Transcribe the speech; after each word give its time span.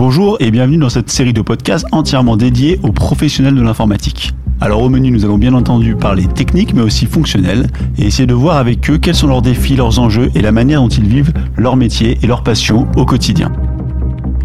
Bonjour 0.00 0.38
et 0.40 0.50
bienvenue 0.50 0.78
dans 0.78 0.88
cette 0.88 1.10
série 1.10 1.34
de 1.34 1.42
podcasts 1.42 1.84
entièrement 1.92 2.38
dédiée 2.38 2.80
aux 2.82 2.90
professionnels 2.90 3.54
de 3.54 3.60
l'informatique. 3.60 4.32
Alors 4.58 4.80
au 4.80 4.88
menu, 4.88 5.10
nous 5.10 5.26
allons 5.26 5.36
bien 5.36 5.52
entendu 5.52 5.94
parler 5.94 6.24
technique 6.24 6.72
mais 6.72 6.80
aussi 6.80 7.04
fonctionnel 7.04 7.66
et 7.98 8.06
essayer 8.06 8.24
de 8.24 8.32
voir 8.32 8.56
avec 8.56 8.88
eux 8.88 8.96
quels 8.96 9.14
sont 9.14 9.26
leurs 9.26 9.42
défis, 9.42 9.76
leurs 9.76 9.98
enjeux 9.98 10.30
et 10.34 10.40
la 10.40 10.52
manière 10.52 10.80
dont 10.80 10.88
ils 10.88 11.06
vivent 11.06 11.34
leur 11.58 11.76
métier 11.76 12.16
et 12.22 12.26
leur 12.26 12.42
passion 12.42 12.88
au 12.96 13.04
quotidien. 13.04 13.52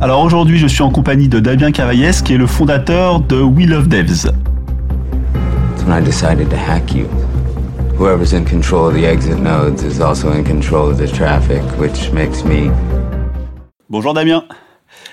Alors 0.01 0.21
aujourd'hui, 0.23 0.57
je 0.57 0.67
suis 0.67 0.81
en 0.81 0.91
compagnie 0.91 1.29
de 1.29 1.39
Damien 1.39 1.71
Cavaillès 1.71 2.21
qui 2.21 2.33
est 2.33 2.37
le 2.37 2.47
fondateur 2.47 3.21
de 3.21 3.41
We 3.41 3.65
Love 3.65 3.87
Devs. 3.87 4.33
When 5.87 5.97
I 5.97 6.03
decided 6.03 6.49
to 6.49 6.57
hack 6.57 6.93
you, 6.93 7.05
whoever's 7.97 8.33
in 8.33 8.43
control 8.43 8.89
of 8.89 8.95
the 8.95 9.05
exit 9.05 9.39
nodes 9.39 9.85
is 9.85 10.01
also 10.01 10.33
in 10.33 10.43
control 10.43 10.91
of 10.91 10.97
the 10.97 11.09
traffic, 11.09 11.61
which 11.79 12.11
makes 12.11 12.43
me 12.43 12.69
Bonjour 13.89 14.13
Damien. 14.13 14.43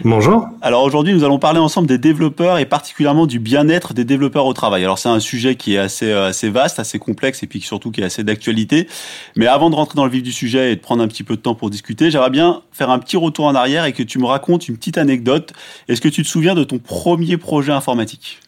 Bonjour. 0.05 0.49
Alors 0.63 0.83
aujourd'hui, 0.83 1.15
nous 1.15 1.23
allons 1.23 1.39
parler 1.39 1.61
ensemble 1.61 1.87
des 1.87 1.99
développeurs 1.99 2.59
et 2.59 2.67
particulièrement 2.67 3.27
du 3.27 3.39
bien-être 3.39 3.95
des 3.95 4.05
développeurs 4.05 4.47
au 4.47 4.53
travail. 4.53 4.83
Alors 4.83 4.99
c'est 4.99 5.09
un 5.09 5.21
sujet 5.21 5.55
qui 5.55 5.75
est 5.75 5.79
assez 5.79 6.11
euh, 6.11 6.27
assez 6.27 6.51
vaste, 6.51 6.81
assez 6.81 6.99
complexe 6.99 7.45
et 7.45 7.47
puis 7.47 7.61
surtout 7.61 7.93
qui 7.93 8.01
est 8.01 8.05
assez 8.05 8.25
d'actualité. 8.25 8.89
Mais 9.37 9.47
avant 9.47 9.71
de 9.71 9.77
rentrer 9.77 9.95
dans 9.95 10.05
le 10.05 10.11
vif 10.11 10.25
du 10.25 10.33
sujet 10.33 10.73
et 10.73 10.77
de 10.77 10.81
prendre 10.81 11.05
un 11.05 11.09
petit 11.09 11.23
peu 11.23 11.37
de 11.37 11.41
temps 11.41 11.55
pour 11.55 11.71
discuter, 11.71 12.11
j'aimerais 12.11 12.31
bien 12.31 12.63
faire 12.73 12.91
un 12.91 12.99
petit 12.99 13.17
retour 13.17 13.45
en 13.45 13.55
arrière 13.55 13.85
et 13.85 13.93
que 13.93 14.03
tu 14.03 14.19
me 14.19 14.27
racontes 14.27 14.69
une 14.69 14.77
petite 14.77 14.99
anecdote. 14.99 15.53
Est-ce 15.89 16.01
que 16.01 16.09
tu 16.09 16.25
te 16.25 16.29
souviens 16.29 16.57
de 16.57 16.65
ton 16.65 16.79
premier 16.79 17.37
projet 17.37 17.73
informatique? 17.73 18.41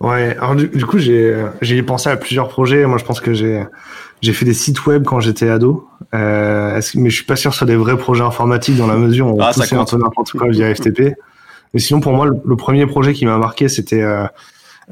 Ouais, 0.00 0.36
alors 0.36 0.56
du, 0.56 0.66
du 0.66 0.84
coup, 0.84 0.98
j'ai 0.98 1.32
j'ai 1.60 1.80
pensé 1.84 2.10
à 2.10 2.16
plusieurs 2.16 2.48
projets. 2.48 2.86
Moi, 2.86 2.98
je 2.98 3.04
pense 3.04 3.20
que 3.20 3.32
j'ai 3.34 3.62
j'ai 4.22 4.32
fait 4.32 4.44
des 4.44 4.54
sites 4.54 4.86
web 4.86 5.04
quand 5.04 5.18
j'étais 5.18 5.48
ado, 5.48 5.88
euh, 6.14 6.80
mais 6.94 7.10
je 7.10 7.14
suis 7.14 7.24
pas 7.24 7.36
sûr 7.36 7.50
que 7.50 7.54
ce 7.54 7.58
soit 7.58 7.66
des 7.66 7.76
vrais 7.76 7.98
projets 7.98 8.22
informatiques 8.22 8.76
dans 8.76 8.86
la 8.86 8.96
mesure 8.96 9.26
où 9.26 9.38
on 9.38 9.40
Ah, 9.40 9.52
poussait 9.52 9.74
un 9.74 9.84
peu 9.84 9.96
n'importe 9.96 10.32
quoi 10.32 10.48
via 10.48 10.72
FTP. 10.72 11.14
Mais 11.74 11.80
sinon, 11.80 12.00
pour 12.00 12.12
moi, 12.12 12.26
le, 12.26 12.36
le 12.44 12.56
premier 12.56 12.86
projet 12.86 13.14
qui 13.14 13.26
m'a 13.26 13.36
marqué, 13.36 13.68
c'était 13.68 14.02
euh, 14.02 14.24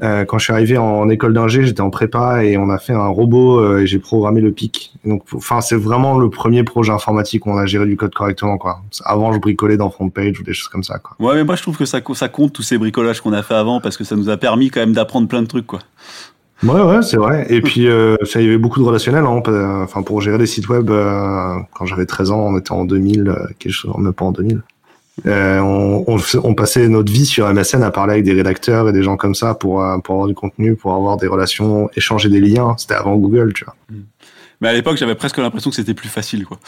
euh, 0.03 0.25
quand 0.25 0.37
je 0.37 0.45
suis 0.45 0.53
arrivé 0.53 0.77
en, 0.77 1.09
école 1.09 1.33
d'ingé, 1.33 1.63
j'étais 1.63 1.81
en 1.81 1.91
prépa 1.91 2.43
et 2.43 2.57
on 2.57 2.69
a 2.69 2.77
fait 2.77 2.91
un 2.91 3.07
robot 3.07 3.77
et 3.77 3.87
j'ai 3.87 3.99
programmé 3.99 4.41
le 4.41 4.51
PIC. 4.51 4.93
Donc, 5.05 5.23
enfin, 5.33 5.61
c'est 5.61 5.75
vraiment 5.75 6.17
le 6.17 6.29
premier 6.29 6.63
projet 6.63 6.91
informatique 6.91 7.45
où 7.45 7.51
on 7.51 7.57
a 7.57 7.65
géré 7.65 7.85
du 7.85 7.95
code 7.95 8.13
correctement, 8.13 8.57
quoi. 8.57 8.81
Avant, 9.05 9.31
je 9.31 9.39
bricolais 9.39 9.77
dans 9.77 9.89
FrontPage 9.89 10.39
ou 10.41 10.43
des 10.43 10.53
choses 10.53 10.69
comme 10.69 10.83
ça, 10.83 10.99
quoi. 10.99 11.15
Ouais, 11.19 11.35
mais 11.35 11.43
moi 11.45 11.55
je 11.55 11.61
trouve 11.61 11.77
que 11.77 11.85
ça, 11.85 11.99
ça 12.15 12.29
compte 12.29 12.51
tous 12.51 12.63
ces 12.63 12.77
bricolages 12.77 13.21
qu'on 13.21 13.33
a 13.33 13.43
fait 13.43 13.55
avant 13.55 13.79
parce 13.79 13.95
que 13.95 14.03
ça 14.03 14.15
nous 14.17 14.29
a 14.29 14.35
permis 14.35 14.71
quand 14.71 14.81
même 14.81 14.93
d'apprendre 14.93 15.27
plein 15.27 15.41
de 15.41 15.47
trucs 15.47 15.67
quoi. 15.67 15.79
Ouais, 16.63 16.81
ouais, 16.81 17.01
c'est 17.01 17.17
vrai. 17.17 17.47
Et 17.49 17.61
puis, 17.61 17.87
euh, 17.87 18.17
ça 18.23 18.39
y 18.41 18.45
avait 18.45 18.57
beaucoup 18.59 18.79
de 18.79 18.85
relationnel. 18.85 19.25
Hein. 19.25 19.41
pas- 19.41 19.81
Enfin, 19.83 20.03
pour 20.03 20.21
gérer 20.21 20.37
des 20.37 20.45
sites 20.45 20.69
web, 20.69 20.89
euh, 20.91 21.55
quand 21.73 21.85
j'avais 21.85 22.05
13 22.05 22.29
ans, 22.31 22.39
on 22.39 22.57
était 22.57 22.71
en 22.71 22.85
2000, 22.85 23.29
euh, 23.29 23.47
quelque 23.57 23.73
chose, 23.73 23.91
même 23.97 24.13
pas 24.13 24.25
en 24.25 24.31
2000. 24.31 24.61
Euh, 25.25 25.59
on, 25.59 26.03
on, 26.07 26.17
on 26.43 26.53
passait 26.55 26.87
notre 26.87 27.11
vie 27.11 27.25
sur 27.25 27.47
MSN 27.51 27.83
à 27.83 27.91
parler 27.91 28.13
avec 28.13 28.25
des 28.25 28.33
rédacteurs 28.33 28.87
et 28.89 28.93
des 28.93 29.03
gens 29.03 29.17
comme 29.17 29.35
ça 29.35 29.55
pour, 29.55 29.83
euh, 29.83 29.97
pour 29.97 30.13
avoir 30.15 30.27
du 30.27 30.33
contenu, 30.35 30.75
pour 30.75 30.93
avoir 30.93 31.17
des 31.17 31.27
relations, 31.27 31.89
échanger 31.95 32.29
des 32.29 32.39
liens. 32.39 32.75
C'était 32.77 32.93
avant 32.95 33.15
Google, 33.15 33.53
tu 33.53 33.65
vois. 33.65 33.75
Mais 34.61 34.69
à 34.69 34.73
l'époque, 34.73 34.97
j'avais 34.97 35.15
presque 35.15 35.37
l'impression 35.39 35.69
que 35.71 35.75
c'était 35.75 35.93
plus 35.95 36.09
facile 36.09 36.45
quoi. 36.45 36.59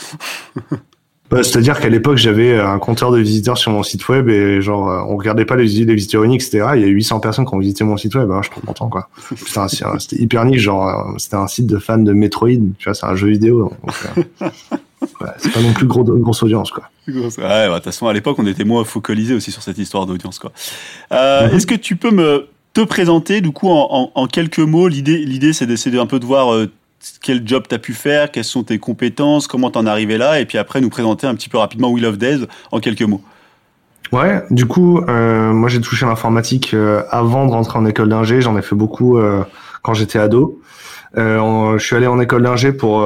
Bah, 1.34 1.44
C'est-à-dire 1.44 1.80
qu'à 1.80 1.90
l'époque, 1.90 2.18
j'avais 2.18 2.60
un 2.60 2.78
compteur 2.80 3.12
de 3.12 3.18
visiteurs 3.20 3.58
sur 3.58 3.72
mon 3.72 3.84
site 3.84 4.08
web 4.08 4.30
et 4.30 4.62
genre, 4.62 4.90
euh, 4.90 5.02
on 5.08 5.18
regardait 5.18 5.46
pas 5.46 5.56
les, 5.56 5.66
les 5.68 5.96
visiteurs 5.96 6.24
uniques, 6.24 6.42
etc. 6.44 6.68
Il 6.76 6.82
y 6.82 6.86
a 6.86 6.88
800 6.88 7.20
personnes 7.20 7.46
qui 7.46 7.54
ont 7.54 7.60
visité 7.60 7.84
mon 7.84 7.98
site 7.98 8.16
web. 8.16 8.30
Hein, 8.32 8.40
je 8.44 8.50
suis 8.50 8.52
trop 8.52 8.66
content, 8.68 8.90
quoi. 8.90 9.10
C'était 10.00 10.22
hyper 10.22 10.46
niche, 10.46 10.62
genre, 10.62 10.88
euh, 10.88 11.18
c'était 11.18 11.36
un 11.36 11.48
site 11.48 11.68
de 11.68 11.78
fans 11.80 11.98
de 11.98 12.14
Metroid. 12.14 12.50
Tu 12.78 12.86
vois, 12.86 12.94
c'est 12.94 13.06
un 13.06 13.16
jeu 13.16 13.28
vidéo. 13.30 13.72
donc, 13.84 13.94
euh, 14.42 14.46
c'est 15.38 15.52
pas 15.52 15.62
non 15.62 15.74
plus 15.74 15.88
gros, 15.88 16.04
grosse 16.04 16.44
audience, 16.44 16.72
quoi. 16.72 16.90
Ouais, 17.08 17.14
bah, 17.38 17.68
de 17.70 17.76
toute 17.76 17.86
façon, 17.86 18.08
à 18.08 18.14
l'époque, 18.14 18.38
on 18.40 18.48
était 18.48 18.64
moins 18.64 18.84
focalisé 18.86 19.34
aussi 19.34 19.52
sur 19.52 19.62
cette 19.62 19.78
histoire 19.78 20.06
d'audience, 20.06 20.40
quoi. 20.40 20.52
Euh. 21.12 21.50
Est-ce 21.50 21.68
que 21.68 21.76
tu 21.76 21.96
peux 21.96 22.12
me 22.12 22.48
te 22.74 22.82
présenter, 22.82 23.42
du 23.42 23.52
coup, 23.52 23.70
en, 23.70 23.88
en- 23.92 24.12
en 24.16 24.28
quelques 24.28 24.60
mots 24.60 24.88
L'idée, 24.88 25.18
l'idée, 25.18 25.54
c'est 25.54 25.66
d'essayer 25.68 26.00
un 26.00 26.06
peu 26.08 26.20
de 26.20 26.26
voir 26.26 26.54
euh, 26.54 26.72
quel 27.22 27.48
job 27.48 27.64
tu 27.68 27.76
as 27.76 27.80
pu 27.80 27.94
faire, 27.94 28.32
quelles 28.32 28.44
sont 28.44 28.64
tes 28.64 28.80
compétences, 28.80 29.48
comment 29.48 29.72
t'en 29.72 29.86
es 29.86 29.90
arrivé 29.90 30.18
là, 30.18 30.40
et 30.40 30.46
puis 30.46 30.58
après 30.58 30.82
nous 30.82 30.90
présenter 30.90 31.28
un 31.28 31.36
petit 31.36 31.50
peu 31.50 31.58
rapidement 31.58 31.90
We 31.92 32.02
Love 32.02 32.18
Days 32.18 32.48
en 32.72 32.80
quelques 32.80 33.04
mots. 33.04 33.22
Ouais, 34.12 34.44
du 34.52 34.68
coup, 34.68 35.00
euh, 35.00 35.54
moi 35.54 35.70
j'ai 35.70 35.82
touché 35.82 36.06
l'informatique 36.06 36.74
euh, 36.76 37.02
avant 37.10 37.48
de 37.48 37.52
rentrer 37.52 37.80
en 37.80 37.86
école 37.86 38.10
d'ingé. 38.10 38.42
J'en 38.42 38.56
ai 38.58 38.62
fait 38.62 38.76
beaucoup 38.76 39.18
euh, 39.18 39.44
quand 39.82 39.96
j'étais 39.96 40.20
ado. 40.20 40.62
Euh, 41.18 41.78
je 41.80 41.84
suis 41.84 41.96
allé 41.96 42.06
en 42.06 42.20
école 42.20 42.44
d'ingé 42.44 42.74
pour 42.74 43.00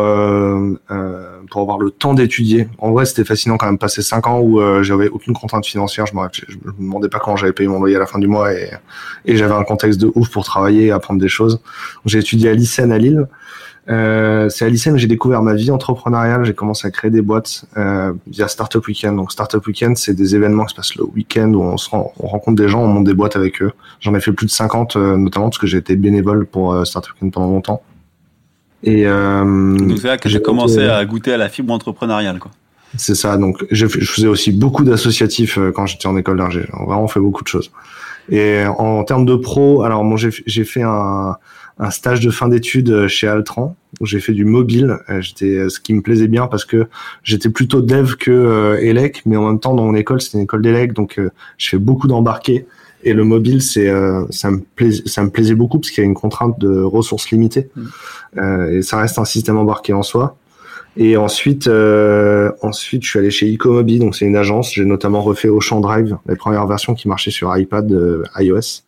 pour 1.49 1.61
avoir 1.61 1.77
le 1.77 1.91
temps 1.91 2.13
d'étudier. 2.13 2.67
En 2.77 2.91
vrai, 2.91 3.05
c'était 3.05 3.23
fascinant 3.23 3.55
quand 3.57 3.67
même. 3.67 3.77
Passer 3.77 4.01
cinq 4.01 4.27
ans 4.27 4.41
où 4.41 4.61
j'avais 4.83 5.07
aucune 5.07 5.33
contrainte 5.33 5.65
financière. 5.65 6.05
Je 6.05 6.13
me, 6.13 6.21
me 6.21 6.77
demandais 6.77 7.07
pas 7.07 7.19
comment 7.19 7.37
j'allais 7.37 7.53
payer 7.53 7.69
mon 7.69 7.79
loyer 7.79 7.95
à 7.95 7.99
la 7.99 8.05
fin 8.05 8.19
du 8.19 8.27
mois 8.27 8.53
et, 8.53 8.71
et 9.25 9.37
j'avais 9.37 9.53
un 9.53 9.63
contexte 9.63 10.01
de 10.01 10.11
ouf 10.13 10.29
pour 10.29 10.43
travailler 10.43 10.87
et 10.87 10.91
apprendre 10.91 11.21
des 11.21 11.29
choses. 11.29 11.61
J'ai 12.05 12.19
étudié 12.19 12.49
à 12.49 12.53
l'ICEN 12.53 12.91
à 12.91 12.97
Lille. 12.97 13.27
Euh, 13.89 14.49
c'est 14.49 14.65
à 14.65 14.69
l'ICEN 14.69 14.91
que 14.93 14.97
j'ai 14.99 15.07
découvert 15.07 15.41
ma 15.41 15.53
vie 15.53 15.71
entrepreneuriale. 15.71 16.43
J'ai 16.43 16.53
commencé 16.53 16.85
à 16.87 16.91
créer 16.91 17.09
des 17.09 17.21
boîtes 17.21 17.63
euh, 17.77 18.11
via 18.27 18.47
Startup 18.49 18.85
Weekend. 18.85 19.15
Donc 19.15 19.31
Startup 19.31 19.65
Weekend, 19.65 19.95
c'est 19.97 20.13
des 20.13 20.35
événements 20.35 20.65
qui 20.65 20.71
se 20.71 20.75
passent 20.75 20.95
le 20.95 21.05
week-end 21.05 21.53
où 21.53 21.61
on, 21.61 21.77
se 21.77 21.89
rend- 21.89 22.11
on 22.19 22.27
rencontre 22.27 22.57
des 22.61 22.67
gens, 22.67 22.81
on 22.81 22.87
monte 22.87 23.05
des 23.05 23.13
boîtes 23.13 23.35
avec 23.37 23.61
eux. 23.61 23.71
J'en 24.01 24.13
ai 24.13 24.19
fait 24.19 24.33
plus 24.33 24.45
de 24.45 24.51
50, 24.51 24.95
euh, 24.97 25.15
notamment 25.15 25.45
parce 25.47 25.57
que 25.57 25.67
j'ai 25.67 25.77
été 25.77 25.95
bénévole 25.95 26.45
pour 26.45 26.73
euh, 26.73 26.83
Startup 26.83 27.13
Weekend 27.13 27.31
pendant 27.31 27.47
longtemps. 27.47 27.81
Et 28.83 29.07
euh, 29.07 29.77
Donc 29.77 29.97
c'est 29.99 30.07
là 30.07 30.17
que 30.17 30.27
j'ai 30.29 30.41
commencé 30.41 30.83
à 30.87 31.03
goûter 31.05 31.33
à 31.33 31.37
la 31.37 31.49
fibre 31.49 31.73
entrepreneuriale, 31.73 32.39
quoi. 32.39 32.51
c'est 32.97 33.15
ça. 33.15 33.37
Donc, 33.37 33.65
je 33.71 33.87
faisais 33.87 34.27
aussi 34.27 34.51
beaucoup 34.51 34.83
d'associatifs 34.83 35.57
euh, 35.57 35.71
quand 35.71 35.85
j'étais 35.87 36.07
en 36.07 36.15
école 36.17 36.37
d'ingé. 36.37 36.61
J'ai 36.61 36.85
vraiment 36.85 37.07
fait 37.07 37.19
beaucoup 37.19 37.43
de 37.43 37.47
choses. 37.47 37.71
Et 38.29 38.63
en 38.77 39.03
termes 39.05 39.25
de 39.25 39.35
pro, 39.35 39.83
alors 39.83 40.03
moi, 40.03 40.17
j'ai 40.17 40.29
j'ai 40.45 40.65
fait 40.65 40.83
un, 40.83 41.37
un 41.79 41.91
stage 41.91 42.19
de 42.21 42.29
fin 42.29 42.47
d'études 42.47 42.89
euh, 42.89 43.07
chez 43.07 43.27
Altran 43.27 43.75
où 43.99 44.05
j'ai 44.05 44.19
fait 44.19 44.33
du 44.33 44.45
mobile. 44.45 44.97
Euh, 45.09 45.21
J'étais, 45.21 45.69
ce 45.69 45.79
qui 45.79 45.93
me 45.93 46.01
plaisait 46.01 46.27
bien 46.27 46.47
parce 46.47 46.65
que 46.65 46.87
j'étais 47.23 47.49
plutôt 47.49 47.81
dev 47.81 48.15
que 48.15 48.31
euh, 48.31 48.77
élec, 48.79 49.23
mais 49.25 49.37
en 49.37 49.47
même 49.47 49.59
temps 49.59 49.73
dans 49.73 49.85
mon 49.85 49.95
école 49.95 50.21
c'était 50.21 50.37
une 50.37 50.43
école 50.43 50.61
d'élec, 50.61 50.93
donc 50.93 51.19
euh, 51.19 51.29
je 51.57 51.69
fais 51.69 51.77
beaucoup 51.77 52.07
d'embarqués. 52.07 52.65
Et 53.03 53.13
le 53.13 53.23
mobile, 53.23 53.61
c'est 53.61 53.89
euh, 53.89 54.25
ça 54.31 54.49
me 54.49 54.59
plaisait, 54.75 55.03
ça 55.05 55.23
me 55.23 55.29
plaisait 55.29 55.55
beaucoup 55.55 55.79
parce 55.79 55.91
qu'il 55.91 56.03
y 56.03 56.05
a 56.05 56.09
une 56.09 56.15
contrainte 56.15 56.59
de 56.59 56.81
ressources 56.81 57.29
limitées. 57.29 57.69
Euh, 58.37 58.79
et 58.79 58.81
ça 58.81 58.97
reste 58.97 59.19
un 59.19 59.25
système 59.25 59.57
embarqué 59.57 59.93
en 59.93 60.03
soi. 60.03 60.35
Et 60.97 61.15
ensuite, 61.15 61.67
euh, 61.67 62.51
ensuite, 62.63 63.03
je 63.03 63.09
suis 63.09 63.19
allé 63.19 63.29
chez 63.29 63.53
Ecomobi, 63.53 63.99
donc 63.99 64.15
c'est 64.15 64.25
une 64.25 64.35
agence. 64.35 64.73
J'ai 64.73 64.83
notamment 64.83 65.21
refait 65.21 65.47
Ocean 65.47 65.79
Drive, 65.79 66.17
les 66.27 66.35
premières 66.35 66.65
versions 66.65 66.95
qui 66.95 67.07
marchaient 67.07 67.31
sur 67.31 67.55
iPad, 67.55 67.91
euh, 67.91 68.23
iOS. 68.39 68.81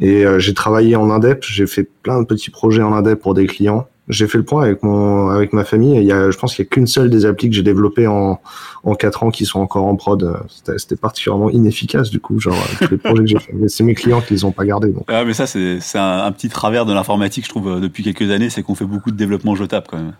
Et 0.00 0.24
euh, 0.24 0.38
j'ai 0.38 0.54
travaillé 0.54 0.96
en 0.96 1.10
indep. 1.10 1.44
J'ai 1.44 1.66
fait 1.66 1.88
plein 2.02 2.20
de 2.20 2.26
petits 2.26 2.50
projets 2.50 2.82
en 2.82 2.92
indep 2.92 3.20
pour 3.20 3.34
des 3.34 3.46
clients. 3.46 3.86
J'ai 4.08 4.26
fait 4.26 4.38
le 4.38 4.44
point 4.44 4.64
avec 4.64 4.82
mon, 4.82 5.28
avec 5.28 5.52
ma 5.52 5.64
famille. 5.64 5.96
Et 5.96 6.00
il 6.00 6.06
y 6.06 6.12
a, 6.12 6.30
je 6.30 6.36
pense 6.36 6.54
qu'il 6.54 6.64
y 6.64 6.66
a 6.66 6.68
qu'une 6.68 6.86
seule 6.86 7.10
des 7.10 7.26
applis 7.26 7.48
que 7.48 7.54
j'ai 7.54 7.62
développées 7.62 8.06
en, 8.06 8.40
en 8.82 8.94
quatre 8.94 9.22
ans 9.22 9.30
qui 9.30 9.44
sont 9.44 9.60
encore 9.60 9.86
en 9.86 9.94
prod. 9.96 10.36
C'était, 10.48 10.96
particulièrement 10.96 11.50
inefficace 11.50 12.10
du 12.10 12.20
coup, 12.20 12.40
genre 12.40 12.54
euh, 12.54 12.86
tous 12.86 12.90
les 12.92 12.98
projets 12.98 13.22
que 13.22 13.28
j'ai 13.28 13.38
fait. 13.38 13.52
Mais 13.54 13.68
c'est 13.68 13.84
mes 13.84 13.94
clients 13.94 14.20
qui 14.20 14.34
les 14.34 14.44
ont 14.44 14.52
pas 14.52 14.64
gardés. 14.64 14.90
Donc. 14.90 15.04
Ah, 15.08 15.24
mais 15.24 15.34
ça, 15.34 15.46
c'est 15.46 15.78
c'est 15.80 15.98
un, 15.98 16.24
un 16.24 16.32
petit 16.32 16.48
travers 16.48 16.86
de 16.86 16.92
l'informatique, 16.92 17.44
je 17.44 17.50
trouve, 17.50 17.68
euh, 17.68 17.80
depuis 17.80 18.02
quelques 18.02 18.30
années, 18.30 18.50
c'est 18.50 18.62
qu'on 18.62 18.74
fait 18.74 18.84
beaucoup 18.84 19.10
de 19.10 19.16
développement 19.16 19.54
jetable, 19.54 19.86
quand 19.88 19.98
même. 19.98 20.12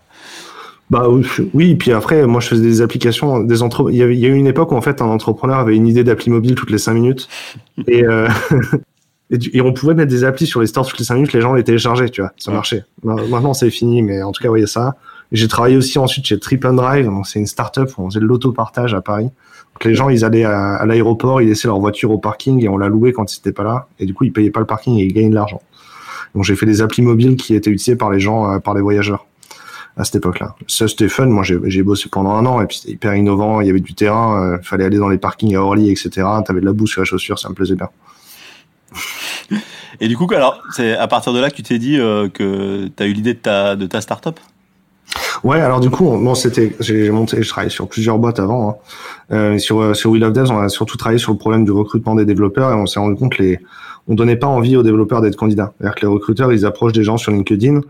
Bah 0.91 1.07
oui, 1.55 1.77
puis 1.77 1.93
après, 1.93 2.27
moi 2.27 2.41
je 2.41 2.49
faisais 2.49 2.63
des 2.63 2.83
applications, 2.83 3.39
des 3.39 3.63
entre... 3.63 3.91
il, 3.93 3.97
y 3.97 4.03
avait, 4.03 4.17
il 4.17 4.19
y 4.19 4.27
a 4.27 4.29
eu 4.29 4.35
une 4.35 4.49
époque 4.49 4.73
où 4.73 4.75
en 4.75 4.81
fait 4.81 5.01
un 5.01 5.07
entrepreneur 5.07 5.57
avait 5.59 5.77
une 5.77 5.87
idée 5.87 6.03
d'appli 6.03 6.33
mobile 6.33 6.57
toutes 6.57 6.73
les 6.73 6.79
cinq 6.79 6.95
minutes 6.95 7.29
et, 7.87 8.05
euh, 8.05 8.29
et, 9.31 9.61
on 9.61 9.73
pouvait 9.73 9.95
mettre 9.95 10.11
des 10.11 10.25
applis 10.25 10.47
sur 10.47 10.61
les 10.61 10.67
stores 10.67 10.87
toutes 10.89 10.99
les 10.99 11.05
cinq 11.05 11.15
minutes, 11.17 11.33
les 11.33 11.41
gens 11.41 11.53
les 11.53 11.65
téléchargeaient, 11.65 12.09
tu 12.11 12.21
vois, 12.21 12.33
ça 12.37 12.51
marchait. 12.51 12.85
Ma- 13.05 13.15
Maintenant 13.29 13.55
c'est 13.55 13.71
fini, 13.71 14.03
mais 14.03 14.23
en 14.23 14.33
tout 14.33 14.43
cas, 14.43 14.49
vous 14.49 14.53
voyez 14.53 14.67
ça. 14.67 14.97
J'ai 15.33 15.47
travaillé 15.47 15.77
aussi 15.77 15.99
ensuite 15.99 16.27
chez 16.27 16.39
Trip 16.41 16.65
and 16.65 16.73
Drive, 16.75 17.05
donc 17.07 17.27
c'est 17.27 17.39
une 17.39 17.47
start-up 17.47 17.91
où 17.97 18.03
on 18.03 18.11
faisait 18.11 18.21
de 18.21 18.25
l'autopartage 18.25 18.95
à 18.95 19.01
Paris. 19.01 19.25
Donc 19.75 19.85
les 19.85 19.95
gens, 19.95 20.09
ils 20.09 20.25
allaient 20.25 20.45
à, 20.45 20.75
à 20.75 20.87
l'aéroport, 20.87 21.41
ils 21.41 21.49
laissaient 21.49 21.69
leur 21.69 21.79
voiture 21.79 22.11
au 22.11 22.19
parking 22.19 22.63
et 22.65 22.69
on 22.69 22.77
la 22.77 22.89
louait 22.89 23.13
quand 23.13 23.33
ils 23.33 23.39
n'étaient 23.39 23.53
pas 23.53 23.63
là. 23.63 23.87
Et 24.01 24.07
du 24.07 24.15
coup, 24.15 24.25
ils 24.25 24.33
payaient 24.33 24.51
pas 24.51 24.59
le 24.60 24.66
parking 24.66 24.99
et 24.99 25.04
ils 25.04 25.13
gagnaient 25.13 25.31
de 25.31 25.34
l'argent. 25.37 25.63
Donc 26.34 26.43
j'ai 26.45 26.57
fait 26.57 26.66
des 26.66 26.83
applis 26.83 27.03
mobiles 27.03 27.37
qui 27.37 27.54
étaient 27.54 27.71
utilisées 27.71 27.95
par 27.97 28.10
les 28.10 28.19
gens, 28.19 28.53
euh, 28.53 28.59
par 28.59 28.75
les 28.75 28.81
voyageurs 28.81 29.27
à 29.97 30.04
cette 30.04 30.16
époque-là. 30.16 30.57
Ça, 30.66 30.89
c'était 30.89 31.09
fun. 31.09 31.27
Moi, 31.27 31.45
j'ai 31.45 31.83
bossé 31.84 32.09
pendant 32.10 32.31
un 32.33 32.45
an 32.47 32.60
et 32.60 32.66
puis 32.66 32.78
c'était 32.78 32.93
hyper 32.93 33.15
innovant. 33.15 33.60
Il 33.60 33.69
y 33.69 33.71
avait 33.71 33.81
du 33.81 33.95
terrain. 33.95 34.59
Il 34.60 34.65
fallait 34.66 34.84
aller 34.84 34.99
dans 34.99 35.09
les 35.09 35.19
parkings 35.19 35.54
à 35.54 35.60
Orly, 35.60 35.91
etc. 35.91 36.10
T'avais 36.45 36.60
de 36.60 36.66
la 36.66 36.72
boue 36.72 36.87
sur 36.89 37.01
la 37.01 37.04
chaussure. 37.04 37.39
Ça 37.39 37.49
me 37.49 37.54
plaisait 37.54 37.75
bien. 37.77 37.89
Et 40.01 40.09
du 40.09 40.17
coup, 40.17 40.27
alors, 40.35 40.63
c'est 40.75 40.97
à 40.97 41.07
partir 41.09 41.33
de 41.33 41.41
là 41.41 41.51
que 41.51 41.57
tu 41.57 41.63
t'es 41.63 41.79
dit 41.79 41.99
euh, 41.99 42.29
que 42.29 42.87
tu 42.97 43.03
as 43.03 43.07
eu 43.07 43.13
l'idée 43.13 43.35
de 43.35 43.39
ta, 43.39 43.77
de 43.77 43.87
ta 43.87 44.01
start-up? 44.01 44.39
Ouais, 45.43 45.61
alors 45.61 45.81
du 45.81 45.91
coup, 45.91 46.07
on- 46.07 46.19
bon, 46.19 46.35
c'était, 46.35 46.77
j'ai 46.81 47.11
monté, 47.11 47.43
je 47.43 47.49
travaillais 47.49 47.71
sur 47.71 47.89
plusieurs 47.89 48.19
boîtes 48.19 48.39
avant. 48.39 48.71
Hein. 48.71 48.75
Euh, 49.33 49.59
sur 49.59 49.81
euh, 49.81 49.95
sur 49.95 50.11
We 50.11 50.21
Love 50.21 50.33
Devs, 50.33 50.51
on 50.51 50.59
a 50.59 50.69
surtout 50.69 50.97
travaillé 50.97 51.19
sur 51.19 51.33
le 51.33 51.39
problème 51.39 51.65
du 51.65 51.71
recrutement 51.73 52.15
des 52.15 52.25
développeurs 52.25 52.71
et 52.71 52.75
on 52.75 52.87
s'est 52.87 53.01
rendu 53.01 53.17
compte 53.17 53.35
que 53.35 53.43
les, 53.43 53.59
on 54.07 54.15
donnait 54.15 54.37
pas 54.37 54.47
envie 54.47 54.77
aux 54.77 54.83
développeurs 54.83 55.21
d'être 55.21 55.37
candidats. 55.37 55.73
C'est-à-dire 55.79 55.95
que 55.97 56.01
les 56.03 56.07
recruteurs, 56.13 56.53
ils 56.53 56.65
approchent 56.67 56.93
des 56.93 57.03
gens 57.05 57.17
sur 57.17 57.33
LinkedIn, 57.33 57.75
mais 57.75 57.83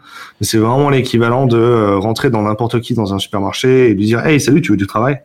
c'est 0.46 0.58
vraiment 0.58 0.88
l'équivalent 0.90 1.46
de 1.46 1.94
rentrer 1.96 2.30
dans 2.30 2.42
n'importe 2.42 2.80
qui 2.80 2.94
dans 2.94 3.12
un 3.14 3.18
supermarché 3.18 3.90
et 3.90 3.94
lui 3.94 4.04
dire, 4.06 4.24
hey, 4.24 4.40
salut, 4.40 4.62
tu 4.62 4.70
veux 4.72 4.78
du 4.78 4.86
travail? 4.86 5.20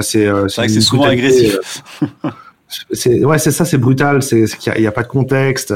C'est 0.00 0.26
euh, 0.26 0.48
C'est 0.48 0.62
vrai 0.62 0.66
que 0.68 0.72
une 0.72 0.80
c'est 0.80 0.86
souvent 0.86 1.04
agressif. 1.04 1.58
c'est 2.68 3.24
ouais, 3.24 3.38
c'est 3.38 3.52
ça, 3.52 3.64
c'est 3.64 3.78
brutal. 3.78 4.22
C'est 4.22 4.44
qu'il 4.58 4.72
n'y 4.78 4.86
a, 4.86 4.92
pas 4.92 5.02
de 5.02 5.08
contexte. 5.08 5.72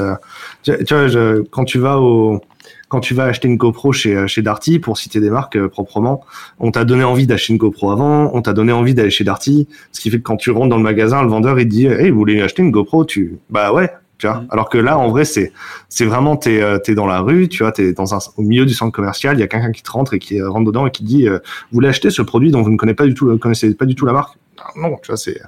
Tu, 0.63 0.73
vois, 0.89 1.07
je, 1.07 1.41
quand 1.49 1.63
tu 1.63 1.79
vas 1.79 1.99
au 1.99 2.41
quand 2.89 2.99
tu 2.99 3.13
vas 3.13 3.23
acheter 3.23 3.47
une 3.47 3.55
GoPro 3.55 3.93
chez 3.93 4.27
chez 4.27 4.41
Darty, 4.41 4.79
pour 4.79 4.97
citer 4.97 5.21
des 5.21 5.29
marques 5.29 5.55
euh, 5.55 5.69
proprement, 5.69 6.25
on 6.59 6.71
t'a 6.71 6.83
donné 6.83 7.05
envie 7.05 7.25
d'acheter 7.25 7.53
une 7.53 7.57
GoPro 7.57 7.91
avant, 7.91 8.29
on 8.33 8.41
t'a 8.41 8.51
donné 8.51 8.73
envie 8.73 8.93
d'aller 8.93 9.09
chez 9.09 9.23
Darty, 9.23 9.69
ce 9.93 10.01
qui 10.01 10.09
fait 10.09 10.17
que 10.17 10.23
quand 10.23 10.35
tu 10.35 10.51
rentres 10.51 10.69
dans 10.69 10.77
le 10.77 10.83
magasin, 10.83 11.23
le 11.23 11.29
vendeur 11.29 11.57
il 11.59 11.67
dit, 11.67 11.85
hey, 11.85 12.09
vous 12.09 12.17
voulez 12.17 12.41
acheter 12.41 12.61
une 12.61 12.71
GoPro 12.71 13.05
Tu 13.05 13.39
bah 13.49 13.71
ouais. 13.71 13.89
Tu 14.17 14.27
vois 14.27 14.41
mm. 14.41 14.47
Alors 14.49 14.69
que 14.69 14.77
là, 14.77 14.97
en 14.97 15.09
vrai, 15.09 15.23
c'est 15.23 15.53
c'est 15.87 16.05
vraiment 16.05 16.35
t'es 16.35 16.61
euh, 16.61 16.77
t'es 16.79 16.93
dans 16.93 17.07
la 17.07 17.21
rue, 17.21 17.47
tu 17.47 17.63
vois, 17.63 17.71
t'es 17.71 17.93
dans 17.93 18.13
un 18.13 18.19
au 18.35 18.41
milieu 18.41 18.65
du 18.65 18.73
centre 18.73 18.91
commercial, 18.91 19.37
il 19.37 19.39
y 19.39 19.43
a 19.43 19.47
quelqu'un 19.47 19.71
qui 19.71 19.83
te 19.83 19.91
rentre 19.91 20.13
et 20.13 20.19
qui 20.19 20.41
rentre 20.41 20.65
dedans 20.65 20.85
et 20.85 20.91
qui 20.91 21.05
dit, 21.05 21.27
vous 21.27 21.39
voulez 21.71 21.87
acheter 21.87 22.09
ce 22.09 22.21
produit 22.21 22.51
dont 22.51 22.61
vous 22.61 22.71
ne 22.71 22.77
connaissez 22.77 22.95
pas 22.95 23.05
du 23.05 23.13
tout, 23.13 23.37
connaissez 23.37 23.73
pas 23.73 23.85
du 23.85 23.95
tout 23.95 24.05
la 24.05 24.13
marque? 24.13 24.37
Non, 24.75 24.97
tu 25.01 25.07
vois, 25.07 25.17
c'est 25.17 25.39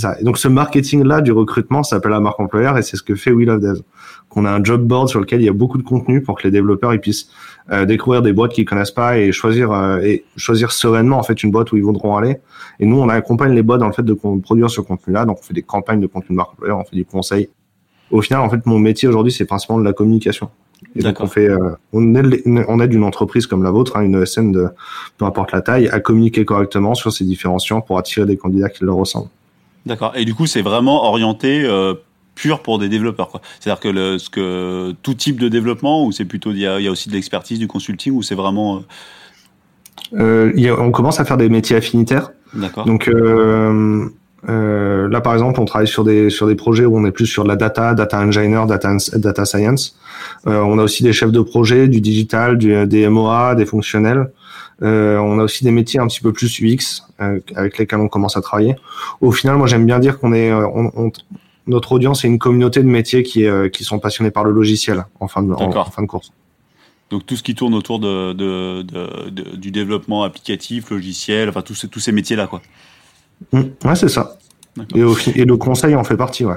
ça. 0.00 0.18
Et 0.20 0.24
donc 0.24 0.38
ce 0.38 0.48
marketing-là 0.48 1.20
du 1.20 1.32
recrutement 1.32 1.82
s'appelle 1.82 2.12
la 2.12 2.20
marque 2.20 2.40
employeur 2.40 2.76
et 2.78 2.82
c'est 2.82 2.96
ce 2.96 3.02
que 3.02 3.14
fait 3.14 3.32
We 3.32 3.46
Love 3.46 3.60
Dev. 3.60 3.80
Qu'on 4.28 4.44
a 4.44 4.50
un 4.50 4.62
job 4.62 4.82
board 4.82 5.08
sur 5.08 5.20
lequel 5.20 5.40
il 5.40 5.44
y 5.44 5.48
a 5.48 5.52
beaucoup 5.52 5.78
de 5.78 5.82
contenu 5.82 6.22
pour 6.22 6.36
que 6.36 6.44
les 6.44 6.50
développeurs 6.50 6.92
ils 6.92 7.00
puissent 7.00 7.28
euh, 7.70 7.84
découvrir 7.84 8.22
des 8.22 8.32
boîtes 8.32 8.52
qu'ils 8.52 8.64
connaissent 8.64 8.90
pas 8.90 9.18
et 9.18 9.32
choisir 9.32 9.72
euh, 9.72 9.98
et 9.98 10.24
choisir 10.36 10.72
sereinement 10.72 11.18
en 11.18 11.22
fait 11.22 11.42
une 11.42 11.50
boîte 11.50 11.72
où 11.72 11.76
ils 11.76 11.84
voudront 11.84 12.16
aller. 12.16 12.38
Et 12.80 12.86
nous 12.86 12.98
on 12.98 13.08
accompagne 13.08 13.52
les 13.52 13.62
boîtes 13.62 13.80
dans 13.80 13.86
le 13.86 13.92
fait 13.92 14.04
de 14.04 14.14
produire 14.14 14.70
ce 14.70 14.80
contenu-là. 14.80 15.24
Donc 15.24 15.38
on 15.40 15.42
fait 15.42 15.54
des 15.54 15.62
campagnes 15.62 16.00
de 16.00 16.06
contenu 16.06 16.34
de 16.34 16.36
marque 16.36 16.52
employeur, 16.52 16.78
on 16.78 16.84
fait 16.84 16.96
du 16.96 17.04
conseil. 17.04 17.48
Au 18.10 18.20
final 18.20 18.40
en 18.40 18.50
fait 18.50 18.64
mon 18.66 18.78
métier 18.78 19.08
aujourd'hui 19.08 19.32
c'est 19.32 19.46
principalement 19.46 19.80
de 19.80 19.86
la 19.86 19.92
communication. 19.92 20.50
Et 20.94 21.02
donc 21.02 21.20
on 21.20 21.26
fait, 21.26 21.48
euh, 21.48 21.70
on, 21.92 22.14
aide, 22.14 22.42
on 22.46 22.80
aide 22.80 22.92
une 22.92 23.04
entreprise 23.04 23.46
comme 23.46 23.62
la 23.62 23.70
vôtre, 23.70 23.96
hein, 23.96 24.02
une 24.02 24.22
ESN 24.22 24.52
de 24.52 24.68
peu 25.18 25.24
importe 25.24 25.52
la 25.52 25.62
taille, 25.62 25.88
à 25.88 26.00
communiquer 26.00 26.44
correctement 26.44 26.94
sur 26.94 27.12
ses 27.12 27.24
différenciants 27.24 27.80
pour 27.80 27.98
attirer 27.98 28.26
des 28.26 28.36
candidats 28.36 28.68
qui 28.68 28.84
leur 28.84 28.96
ressemblent. 28.96 29.30
D'accord. 29.86 30.12
Et 30.16 30.24
du 30.24 30.34
coup, 30.34 30.46
c'est 30.46 30.62
vraiment 30.62 31.04
orienté 31.04 31.64
euh, 31.64 31.94
pur 32.34 32.60
pour 32.60 32.78
des 32.78 32.88
développeurs. 32.88 33.40
C'est-à-dire 33.60 33.80
que, 33.80 33.88
le, 33.88 34.18
ce 34.18 34.28
que 34.28 34.94
tout 35.02 35.14
type 35.14 35.40
de 35.40 35.48
développement, 35.48 36.04
ou 36.04 36.12
c'est 36.12 36.24
plutôt 36.24 36.50
il 36.50 36.58
y, 36.58 36.66
a, 36.66 36.90
aussi 36.90 37.08
de 37.08 37.14
l'expertise, 37.14 37.58
du 37.58 37.68
consulting, 37.68 38.12
ou 38.12 38.22
c'est 38.22 38.34
vraiment. 38.34 38.82
Euh... 40.12 40.52
Euh, 40.52 40.76
on 40.78 40.90
commence 40.90 41.20
à 41.20 41.24
faire 41.24 41.36
des 41.36 41.48
métiers 41.48 41.76
affinitaires. 41.76 42.32
D'accord. 42.52 42.84
Donc 42.84 43.10
là, 44.46 45.20
par 45.20 45.32
exemple, 45.34 45.60
on 45.60 45.64
travaille 45.64 45.88
sur 45.88 46.04
des 46.04 46.30
sur 46.30 46.46
des 46.46 46.54
projets 46.54 46.84
où 46.84 46.96
on 46.96 47.04
est 47.04 47.12
plus 47.12 47.26
sur 47.26 47.42
de 47.44 47.48
la 47.48 47.56
data, 47.56 47.94
data 47.94 48.20
engineer, 48.20 48.66
data 48.66 48.96
data 49.14 49.44
science. 49.44 49.98
on 50.44 50.78
a 50.78 50.82
aussi 50.82 51.02
des 51.02 51.12
chefs 51.12 51.32
de 51.32 51.40
projet, 51.40 51.88
du 51.88 52.00
digital, 52.00 52.58
du, 52.58 52.86
des 52.86 53.08
MOA, 53.08 53.54
des 53.54 53.66
fonctionnels. 53.66 54.30
Euh, 54.82 55.16
on 55.18 55.38
a 55.38 55.42
aussi 55.42 55.64
des 55.64 55.70
métiers 55.70 56.00
un 56.00 56.06
petit 56.06 56.20
peu 56.20 56.32
plus 56.32 56.60
UX 56.60 57.02
euh, 57.20 57.40
avec 57.54 57.78
lesquels 57.78 57.98
on 57.98 58.08
commence 58.08 58.36
à 58.36 58.42
travailler. 58.42 58.76
Au 59.20 59.32
final, 59.32 59.56
moi 59.56 59.66
j'aime 59.66 59.86
bien 59.86 59.98
dire 59.98 60.18
qu'on 60.18 60.32
est, 60.32 60.50
euh, 60.50 60.66
on, 60.66 61.10
notre 61.66 61.92
audience 61.92 62.24
est 62.24 62.28
une 62.28 62.38
communauté 62.38 62.82
de 62.82 62.88
métiers 62.88 63.22
qui, 63.22 63.46
qui 63.72 63.84
sont 63.84 63.98
passionnés 63.98 64.30
par 64.30 64.44
le 64.44 64.52
logiciel 64.52 65.06
en 65.18 65.28
fin 65.28 65.42
de, 65.42 65.52
en, 65.52 65.84
fin 65.86 66.02
de 66.02 66.06
course. 66.06 66.32
Donc 67.10 67.24
tout 67.24 67.36
ce 67.36 67.42
qui 67.42 67.54
tourne 67.54 67.74
autour 67.74 67.98
de, 67.98 68.32
de, 68.32 68.82
de, 68.82 69.56
du 69.56 69.70
développement 69.70 70.22
applicatif, 70.22 70.90
logiciel, 70.90 71.48
enfin 71.48 71.62
tous 71.62 71.74
ces, 71.74 71.88
tous 71.88 72.00
ces 72.00 72.12
métiers-là, 72.12 72.46
quoi. 72.46 72.62
Mmh. 73.52 73.60
ouais, 73.84 73.96
c'est 73.96 74.08
ça. 74.08 74.38
Et, 74.94 75.00
et, 75.34 75.44
le 75.44 75.56
conseil 75.56 75.94
en 75.94 76.04
fait 76.04 76.16
partie, 76.16 76.44
ouais. 76.44 76.56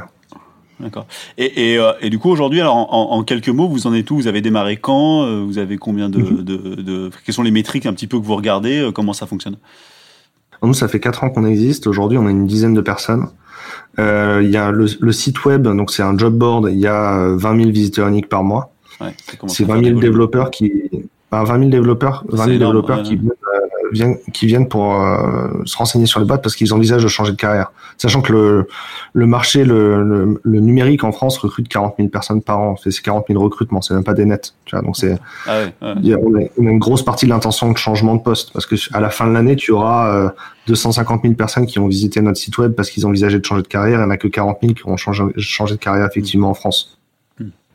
D'accord. 0.79 1.07
Et, 1.37 1.73
et, 1.73 1.77
euh, 1.77 1.91
et, 2.01 2.09
du 2.09 2.19
coup, 2.19 2.29
aujourd'hui, 2.29 2.61
alors 2.61 2.75
en, 2.75 3.11
en, 3.11 3.23
quelques 3.23 3.49
mots, 3.49 3.67
vous 3.67 3.85
en 3.85 3.93
êtes 3.93 4.09
où? 4.11 4.15
Vous 4.15 4.27
avez 4.27 4.41
démarré 4.41 4.77
quand? 4.77 5.23
Euh, 5.23 5.43
Vous 5.45 5.57
avez 5.57 5.77
combien 5.77 6.09
de, 6.09 6.19
mhm. 6.19 6.43
de, 6.43 6.57
de, 6.81 7.09
Quelles 7.25 7.35
sont 7.35 7.43
les 7.43 7.51
métriques 7.51 7.85
un 7.85 7.93
petit 7.93 8.07
peu 8.07 8.19
que 8.19 8.25
vous 8.25 8.35
regardez? 8.35 8.79
Euh, 8.79 8.91
Comment 8.91 9.13
ça 9.13 9.25
fonctionne? 9.25 9.57
Nous, 10.63 10.73
ça 10.73 10.87
fait 10.87 10.99
quatre 10.99 11.23
ans 11.23 11.29
qu'on 11.29 11.45
existe. 11.45 11.87
Aujourd'hui, 11.87 12.17
on 12.17 12.27
a 12.27 12.31
une 12.31 12.45
dizaine 12.45 12.73
de 12.73 12.81
personnes. 12.81 13.27
Euh, 13.97 14.41
il 14.43 14.49
y 14.49 14.57
a 14.57 14.71
le, 14.71 14.85
le, 14.99 15.11
site 15.11 15.43
web, 15.45 15.63
donc 15.63 15.91
c'est 15.91 16.03
un 16.03 16.17
job 16.17 16.33
board. 16.33 16.69
Il 16.71 16.79
y 16.79 16.87
a 16.87 17.29
20 17.35 17.57
000 17.57 17.69
visiteurs 17.71 18.07
uniques 18.07 18.29
par 18.29 18.43
mois. 18.43 18.73
Ouais, 19.01 19.13
c'est 19.47 19.65
20 19.65 19.83
000 19.83 19.99
développeurs 19.99 20.51
qui, 20.51 20.71
20 21.31 21.45
000 21.45 21.69
développeurs, 21.69 22.23
20 22.29 22.45
000 22.45 22.57
développeurs 22.57 23.03
qui 23.03 23.19
viennent, 23.91 24.17
qui 24.33 24.45
viennent 24.45 24.67
pour 24.67 25.01
euh, 25.01 25.47
se 25.65 25.77
renseigner 25.77 26.05
sur 26.05 26.19
les 26.19 26.25
boîtes 26.25 26.41
parce 26.41 26.55
qu'ils 26.55 26.73
envisagent 26.73 27.03
de 27.03 27.07
changer 27.07 27.31
de 27.31 27.37
carrière. 27.37 27.71
Sachant 27.97 28.21
que 28.21 28.31
le, 28.31 28.67
le 29.13 29.25
marché, 29.25 29.65
le, 29.65 30.39
le, 30.41 30.59
numérique 30.59 31.03
en 31.03 31.11
France 31.11 31.37
recrute 31.37 31.67
40 31.67 31.95
000 31.97 32.09
personnes 32.09 32.41
par 32.41 32.59
an. 32.59 32.75
C'est 32.81 32.97
40 33.01 33.25
000 33.27 33.41
recrutements, 33.41 33.81
c'est 33.81 33.93
même 33.93 34.03
pas 34.03 34.13
des 34.13 34.25
nets. 34.25 34.53
Tu 34.65 34.75
vois, 34.75 34.83
donc 34.83 34.95
c'est, 34.95 35.17
ah 35.47 35.59
on, 35.81 36.35
a, 36.35 36.43
une 36.57 36.79
grosse 36.79 37.03
partie 37.03 37.25
de 37.25 37.31
l'intention 37.31 37.71
de 37.71 37.77
changement 37.77 38.15
de 38.15 38.21
poste 38.21 38.53
parce 38.53 38.65
que 38.65 38.75
à 38.93 38.99
la 38.99 39.09
fin 39.09 39.27
de 39.27 39.33
l'année, 39.33 39.55
tu 39.55 39.71
auras 39.71 40.13
euh, 40.13 40.29
250 40.67 41.23
000 41.23 41.33
personnes 41.33 41.65
qui 41.65 41.79
ont 41.79 41.87
visité 41.87 42.21
notre 42.21 42.37
site 42.37 42.57
web 42.57 42.73
parce 42.73 42.89
qu'ils 42.89 43.05
envisageaient 43.05 43.39
de 43.39 43.45
changer 43.45 43.63
de 43.63 43.67
carrière. 43.67 43.99
Il 43.99 44.01
n'y 44.01 44.07
en 44.07 44.11
a 44.11 44.17
que 44.17 44.27
40 44.27 44.59
000 44.61 44.73
qui 44.73 44.87
ont 44.87 44.97
changé, 44.97 45.23
changé 45.37 45.75
de 45.75 45.79
carrière 45.79 46.05
effectivement 46.05 46.49
en 46.49 46.53
France. 46.53 46.98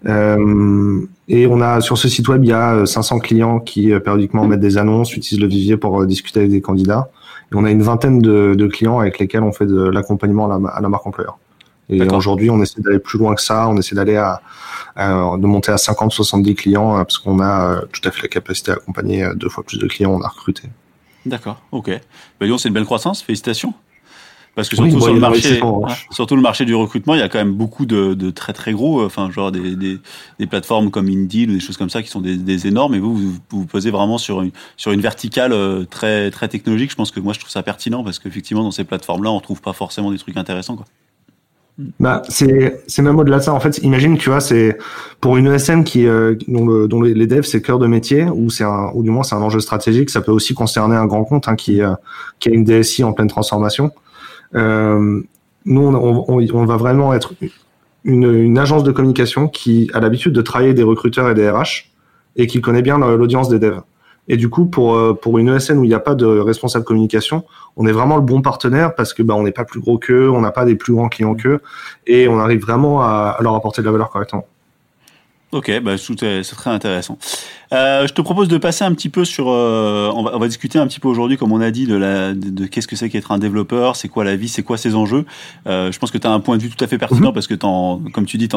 Euh, 0.06 1.06
et 1.28 1.46
on 1.46 1.60
a 1.60 1.80
sur 1.80 1.96
ce 1.96 2.08
site 2.08 2.28
web, 2.28 2.44
il 2.44 2.48
y 2.48 2.52
a 2.52 2.84
500 2.84 3.16
euh, 3.16 3.20
clients 3.20 3.60
qui 3.60 3.92
euh, 3.92 4.00
périodiquement 4.00 4.46
mettent 4.46 4.60
des 4.60 4.76
annonces, 4.76 5.16
utilisent 5.16 5.40
le 5.40 5.48
vivier 5.48 5.76
pour 5.76 6.04
discuter 6.06 6.40
avec 6.40 6.50
des 6.50 6.60
candidats. 6.60 7.08
Et 7.52 7.56
on 7.56 7.64
a 7.64 7.70
une 7.70 7.82
vingtaine 7.82 8.20
de, 8.20 8.54
de 8.54 8.66
clients 8.66 8.98
avec 8.98 9.18
lesquels 9.18 9.42
on 9.42 9.52
fait 9.52 9.66
de 9.66 9.88
l'accompagnement 9.88 10.50
à, 10.50 10.70
à 10.70 10.80
la, 10.80 10.88
marque 10.88 11.06
employeur. 11.06 11.38
Et 11.90 12.02
aujourd'hui, 12.02 12.50
on 12.50 12.60
essaie 12.62 12.80
d'aller 12.80 12.98
plus 12.98 13.18
loin 13.18 13.34
que 13.34 13.42
ça. 13.42 13.68
On 13.68 13.76
essaie 13.76 13.94
d'aller 13.94 14.16
à, 14.16 14.40
de 14.96 15.46
monter 15.46 15.70
à 15.70 15.76
50, 15.76 16.12
70 16.12 16.54
clients 16.54 16.94
parce 16.94 17.18
qu'on 17.18 17.40
a 17.40 17.82
tout 17.92 18.00
à 18.04 18.10
fait 18.10 18.22
la 18.22 18.28
capacité 18.28 18.70
à 18.70 18.74
accompagner 18.74 19.28
deux 19.36 19.50
fois 19.50 19.64
plus 19.64 19.78
de 19.78 19.86
clients. 19.86 20.12
On 20.12 20.22
a 20.22 20.28
recruté. 20.28 20.62
D'accord. 21.26 21.60
Ok. 21.72 21.90
Bah, 22.40 22.46
c'est 22.56 22.68
une 22.68 22.74
belle 22.74 22.86
croissance. 22.86 23.22
Félicitations. 23.22 23.74
Parce 24.54 24.68
que 24.68 24.76
surtout 24.76 25.00
sur 25.00 25.12
le 25.12 25.20
marché, 25.20 25.60
hein, 25.60 25.94
surtout 26.10 26.36
le 26.36 26.42
marché 26.42 26.64
du 26.64 26.74
recrutement, 26.74 27.14
il 27.14 27.18
y 27.18 27.22
a 27.22 27.28
quand 27.28 27.38
même 27.38 27.54
beaucoup 27.54 27.86
de, 27.86 28.14
de 28.14 28.30
très 28.30 28.52
très 28.52 28.72
gros, 28.72 29.00
euh, 29.00 29.06
enfin 29.06 29.30
genre 29.30 29.50
des, 29.50 29.74
des, 29.74 29.98
des, 30.38 30.46
plateformes 30.46 30.90
comme 30.90 31.08
Indeed 31.08 31.50
ou 31.50 31.54
des 31.54 31.60
choses 31.60 31.76
comme 31.76 31.90
ça 31.90 32.02
qui 32.02 32.08
sont 32.08 32.20
des, 32.20 32.36
des 32.36 32.66
énormes. 32.68 32.94
Et 32.94 33.00
vous, 33.00 33.16
vous 33.16 33.32
vous 33.50 33.66
posez 33.66 33.90
vraiment 33.90 34.16
sur 34.16 34.42
une 34.42 34.52
sur 34.76 34.92
une 34.92 35.00
verticale 35.00 35.52
euh, 35.52 35.84
très 35.84 36.30
très 36.30 36.46
technologique. 36.48 36.90
Je 36.90 36.96
pense 36.96 37.10
que 37.10 37.18
moi 37.18 37.32
je 37.32 37.40
trouve 37.40 37.50
ça 37.50 37.64
pertinent 37.64 38.04
parce 38.04 38.20
qu'effectivement 38.20 38.62
dans 38.62 38.70
ces 38.70 38.84
plateformes-là, 38.84 39.30
on 39.30 39.40
trouve 39.40 39.60
pas 39.60 39.72
forcément 39.72 40.12
des 40.12 40.18
trucs 40.18 40.36
intéressants 40.36 40.76
quoi. 40.76 40.86
Bah, 41.98 42.22
c'est 42.28 42.84
c'est 42.86 43.02
même 43.02 43.18
au-delà 43.18 43.38
de 43.38 43.42
ça. 43.42 43.52
En 43.52 43.58
fait, 43.58 43.78
imagine, 43.78 44.16
tu 44.16 44.30
vois, 44.30 44.40
c'est 44.40 44.78
pour 45.20 45.36
une 45.36 45.48
ESN 45.48 45.82
qui 45.82 46.06
euh, 46.06 46.36
dont, 46.46 46.64
le, 46.64 46.86
dont 46.86 47.02
les, 47.02 47.26
devs 47.26 47.42
c'est 47.42 47.60
cœur 47.60 47.80
de 47.80 47.88
métier 47.88 48.26
ou 48.32 48.48
c'est 48.48 48.62
un 48.62 48.92
ou 48.94 49.02
du 49.02 49.10
moins 49.10 49.24
c'est 49.24 49.34
un 49.34 49.42
enjeu 49.42 49.58
stratégique. 49.58 50.10
Ça 50.10 50.20
peut 50.20 50.30
aussi 50.30 50.54
concerner 50.54 50.94
un 50.94 51.06
grand 51.06 51.24
compte 51.24 51.48
hein, 51.48 51.56
qui 51.56 51.80
qui 52.38 52.48
a 52.48 52.52
une 52.52 52.62
DSI 52.62 53.02
en 53.02 53.12
pleine 53.12 53.26
transformation. 53.26 53.90
Euh, 54.54 55.20
nous, 55.64 55.82
on, 55.82 56.64
va 56.66 56.76
vraiment 56.76 57.14
être 57.14 57.34
une, 58.04 58.58
agence 58.58 58.84
de 58.84 58.92
communication 58.92 59.48
qui 59.48 59.90
a 59.94 60.00
l'habitude 60.00 60.32
de 60.32 60.42
travailler 60.42 60.74
des 60.74 60.82
recruteurs 60.82 61.30
et 61.30 61.34
des 61.34 61.48
RH 61.48 61.90
et 62.36 62.46
qui 62.46 62.60
connaît 62.60 62.82
bien 62.82 62.98
l'audience 62.98 63.48
des 63.48 63.58
devs. 63.58 63.80
Et 64.28 64.36
du 64.36 64.48
coup, 64.48 64.66
pour, 64.66 64.94
euh, 64.96 65.18
une 65.36 65.48
ESN 65.48 65.78
où 65.78 65.84
il 65.84 65.88
n'y 65.88 65.94
a 65.94 66.00
pas 66.00 66.14
de 66.14 66.26
responsable 66.26 66.84
communication, 66.84 67.44
on 67.76 67.86
est 67.86 67.92
vraiment 67.92 68.16
le 68.16 68.22
bon 68.22 68.40
partenaire 68.40 68.94
parce 68.94 69.12
que 69.12 69.22
bah, 69.22 69.34
on 69.34 69.42
n'est 69.42 69.52
pas 69.52 69.64
plus 69.64 69.80
gros 69.80 69.98
qu'eux, 69.98 70.30
on 70.30 70.40
n'a 70.40 70.50
pas 70.50 70.64
des 70.64 70.76
plus 70.76 70.94
grands 70.94 71.08
clients 71.08 71.34
qu'eux, 71.34 71.60
et 72.06 72.26
on 72.28 72.38
arrive 72.38 72.60
vraiment 72.60 73.02
à 73.02 73.36
leur 73.40 73.54
apporter 73.54 73.82
de 73.82 73.86
la 73.86 73.92
valeur 73.92 74.10
correctement. 74.10 74.46
Ok, 75.54 75.70
bah, 75.84 75.92
c'est 75.96 76.42
très 76.56 76.70
intéressant. 76.70 77.16
Euh, 77.72 78.08
je 78.08 78.12
te 78.12 78.20
propose 78.22 78.48
de 78.48 78.58
passer 78.58 78.82
un 78.82 78.92
petit 78.92 79.08
peu 79.08 79.24
sur. 79.24 79.50
Euh, 79.50 80.10
on, 80.12 80.24
va, 80.24 80.32
on, 80.34 80.40
va, 80.40 80.48
discuter 80.48 80.80
un 80.80 80.86
petit 80.88 80.98
peu 80.98 81.06
aujourd'hui, 81.06 81.36
comme 81.36 81.52
on 81.52 81.60
a 81.60 81.70
dit, 81.70 81.86
de, 81.86 81.94
la, 81.94 82.34
de, 82.34 82.50
de 82.50 82.66
qu'est-ce 82.66 82.88
que 82.88 82.96
c'est 82.96 83.08
qu'être 83.08 83.30
un 83.30 83.38
développeur, 83.38 83.94
c'est 83.94 84.08
quoi 84.08 84.24
la 84.24 84.34
vie, 84.34 84.48
c'est 84.48 84.64
quoi 84.64 84.78
ses 84.78 84.96
enjeux. 84.96 85.24
Euh, 85.68 85.92
je 85.92 85.98
pense 86.00 86.10
que 86.10 86.18
tu 86.18 86.26
as 86.26 86.32
un 86.32 86.40
point 86.40 86.56
de 86.56 86.62
vue 86.62 86.70
tout 86.70 86.82
à 86.82 86.88
fait 86.88 86.98
pertinent 86.98 87.28
mhm. 87.28 87.34
parce 87.34 87.46
que, 87.46 87.54
comme 87.54 88.26
tu 88.26 88.36
dis, 88.36 88.48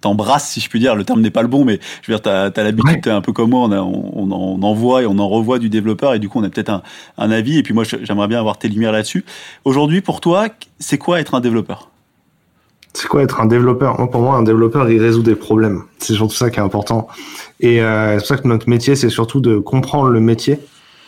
t'embrasses, 0.00 0.50
si 0.50 0.58
je 0.58 0.68
puis 0.68 0.80
dire. 0.80 0.96
Le 0.96 1.04
terme 1.04 1.20
n'est 1.20 1.30
pas 1.30 1.42
le 1.42 1.48
bon, 1.48 1.64
mais 1.64 1.78
je 2.02 2.10
veux 2.10 2.18
dire, 2.18 2.22
tu 2.22 2.28
as, 2.28 2.46
as 2.46 2.64
l'habitude, 2.64 3.06
un 3.06 3.20
peu 3.20 3.32
comme 3.32 3.50
moi, 3.50 3.60
on, 3.60 3.70
a, 3.70 3.80
on, 3.80 4.32
on, 4.32 4.60
en 4.60 4.74
voit 4.74 5.02
et 5.02 5.06
on 5.06 5.20
en 5.20 5.28
revoit 5.28 5.60
du 5.60 5.68
développeur 5.68 6.14
et 6.14 6.18
du 6.18 6.28
coup, 6.28 6.40
on 6.40 6.44
a 6.44 6.50
peut-être 6.50 6.70
un, 6.70 6.82
un 7.16 7.30
avis. 7.30 7.58
Et 7.58 7.62
puis 7.62 7.74
moi, 7.74 7.84
j'aimerais 7.84 8.26
bien 8.26 8.40
avoir 8.40 8.58
tes 8.58 8.68
lumières 8.68 8.90
là-dessus. 8.90 9.24
Aujourd'hui, 9.64 10.00
pour 10.00 10.20
toi, 10.20 10.48
c'est 10.80 10.98
quoi 10.98 11.20
être 11.20 11.36
un 11.36 11.40
développeur? 11.40 11.90
C'est 12.92 13.08
quoi 13.08 13.22
être 13.22 13.40
un 13.40 13.46
développeur? 13.46 13.96
Pour 14.10 14.20
moi, 14.20 14.36
un 14.36 14.42
développeur, 14.42 14.90
il 14.90 15.00
résout 15.00 15.22
des 15.22 15.36
problèmes. 15.36 15.82
C'est 15.98 16.14
surtout 16.14 16.34
ça 16.34 16.50
qui 16.50 16.58
est 16.58 16.62
important. 16.62 17.08
Et 17.60 17.82
euh, 17.82 18.12
c'est 18.14 18.18
pour 18.18 18.26
ça 18.26 18.36
que 18.38 18.48
notre 18.48 18.68
métier, 18.68 18.96
c'est 18.96 19.10
surtout 19.10 19.40
de 19.40 19.58
comprendre 19.58 20.08
le 20.08 20.20
métier 20.20 20.58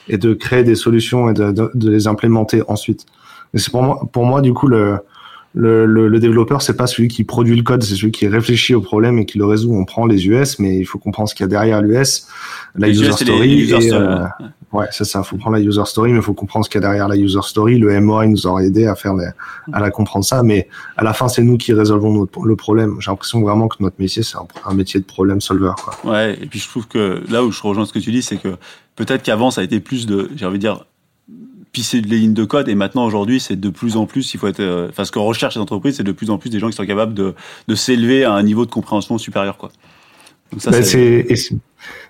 et 0.09 0.17
de 0.19 0.35
créer 0.35 0.65
des 0.65 0.75
solutions 0.75 1.29
et 1.31 1.35
de, 1.35 1.51
de, 1.51 1.71
de 1.75 1.91
les 1.91 2.07
implémenter 2.07 2.63
ensuite. 2.69 3.07
Et 3.55 3.59
c'est 3.59 3.71
pour 3.71 3.83
moi, 3.83 4.01
pour 4.13 4.25
moi, 4.25 4.41
du 4.41 4.53
coup, 4.53 4.69
le, 4.69 4.99
le, 5.55 5.85
le, 5.85 6.09
le 6.09 6.19
développeur, 6.19 6.63
c'est 6.63 6.77
pas 6.77 6.87
celui 6.87 7.09
qui 7.09 7.25
produit 7.25 7.55
le 7.57 7.63
code, 7.63 7.83
c'est 7.83 7.95
celui 7.95 8.11
qui 8.11 8.27
réfléchit 8.27 8.75
au 8.75 8.81
problème 8.81 9.19
et 9.19 9.27
qui 9.27 9.39
le 9.39 9.45
résout. 9.45 9.75
On 9.75 9.85
prend 9.85 10.07
les 10.07 10.27
US, 10.27 10.59
mais 10.59 10.79
il 10.79 10.85
faut 10.85 10.99
comprendre 10.99 11.29
ce 11.29 11.35
qu'il 11.35 11.45
y 11.45 11.47
a 11.47 11.49
derrière 11.49 11.83
l'US, 11.83 12.27
la 12.75 12.89
user 12.89 13.13
story. 13.13 13.71
et, 13.71 13.93
euh, 13.93 14.25
ouais, 14.73 14.87
c'est 14.93 15.05
ça. 15.05 15.21
Il 15.23 15.29
faut 15.29 15.37
prendre 15.37 15.57
la 15.57 15.63
user 15.63 15.85
story, 15.85 16.13
mais 16.13 16.19
il 16.19 16.23
faut 16.23 16.33
comprendre 16.33 16.65
ce 16.65 16.71
qu'il 16.71 16.81
y 16.81 16.85
a 16.85 16.89
derrière 16.89 17.07
la 17.07 17.17
user 17.17 17.43
story. 17.43 17.79
Le 17.79 18.01
MOI 18.01 18.29
nous 18.29 18.47
aurait 18.47 18.67
aidé 18.67 18.87
à 18.87 18.95
faire 18.95 19.15
les, 19.15 19.29
à 19.73 19.81
la 19.81 19.91
comprendre 19.91 20.25
ça, 20.25 20.43
mais 20.43 20.69
à 20.97 21.05
la 21.05 21.13
fin, 21.13 21.29
c'est 21.29 21.43
nous 21.43 21.59
qui 21.59 21.75
résolvons 21.75 22.13
notre, 22.13 22.47
le 22.47 22.57
problème. 22.57 22.97
J'ai 23.01 23.11
l'impression 23.11 23.43
vraiment 23.43 23.69
que 23.69 23.77
notre 23.81 23.97
métier, 23.99 24.23
c'est 24.23 24.39
un, 24.39 24.47
un, 24.65 24.75
métier 24.75 25.01
de 25.01 25.05
problème 25.05 25.43
solver. 25.43 25.73
Quoi. 25.85 26.13
Ouais, 26.13 26.39
et 26.41 26.47
puis 26.47 26.61
je 26.61 26.69
trouve 26.69 26.89
que 26.89 27.23
là 27.31 27.45
où 27.45 27.53
je 27.53 27.61
rejoins 27.61 27.85
ce 27.85 27.93
que 27.93 27.99
tu 27.99 28.11
dis, 28.11 28.23
c'est 28.23 28.39
que 28.39 28.57
peut-être 28.97 29.23
qu'avant, 29.23 29.51
ça 29.51 29.61
a 29.61 29.65
été 29.65 29.81
plus 29.81 30.07
de, 30.07 30.31
j'ai 30.35 30.47
envie 30.47 30.59
de 30.59 30.63
dire, 30.63 30.87
pisser 31.73 32.01
de 32.03 32.07
lignes 32.07 32.35
de 32.35 32.45
code. 32.45 32.69
Et 32.69 32.75
maintenant, 32.75 33.05
aujourd'hui, 33.05 33.41
c'est 33.41 33.57
de 33.57 33.71
plus 33.71 33.97
en 33.97 34.07
plus, 34.07 34.35
il 34.35 34.39
faut 34.39 34.47
être, 34.47 34.61
euh, 34.61 34.89
enfin, 34.91 35.05
ce 35.05 35.13
qu'on 35.13 35.25
recherche 35.25 35.57
les 35.57 35.61
entreprises, 35.61 35.97
c'est 35.97 36.03
de 36.03 36.13
plus 36.13 36.31
en 36.31 36.39
plus 36.39 36.51
des 36.51 36.59
gens 36.59 36.69
qui 36.69 36.77
sont 36.77 36.87
capables 36.87 37.15
de, 37.15 37.35
de 37.69 37.75
s'élever 37.75 38.25
à 38.25 38.33
un 38.33 38.43
niveau 38.43 38.67
de 38.67 38.71
compréhension 38.71 39.19
supérieur, 39.19 39.57
quoi. 39.57 39.71
Donc 40.53 40.61
ça, 40.61 40.71
bah, 40.71 40.83
c'est, 40.83 41.27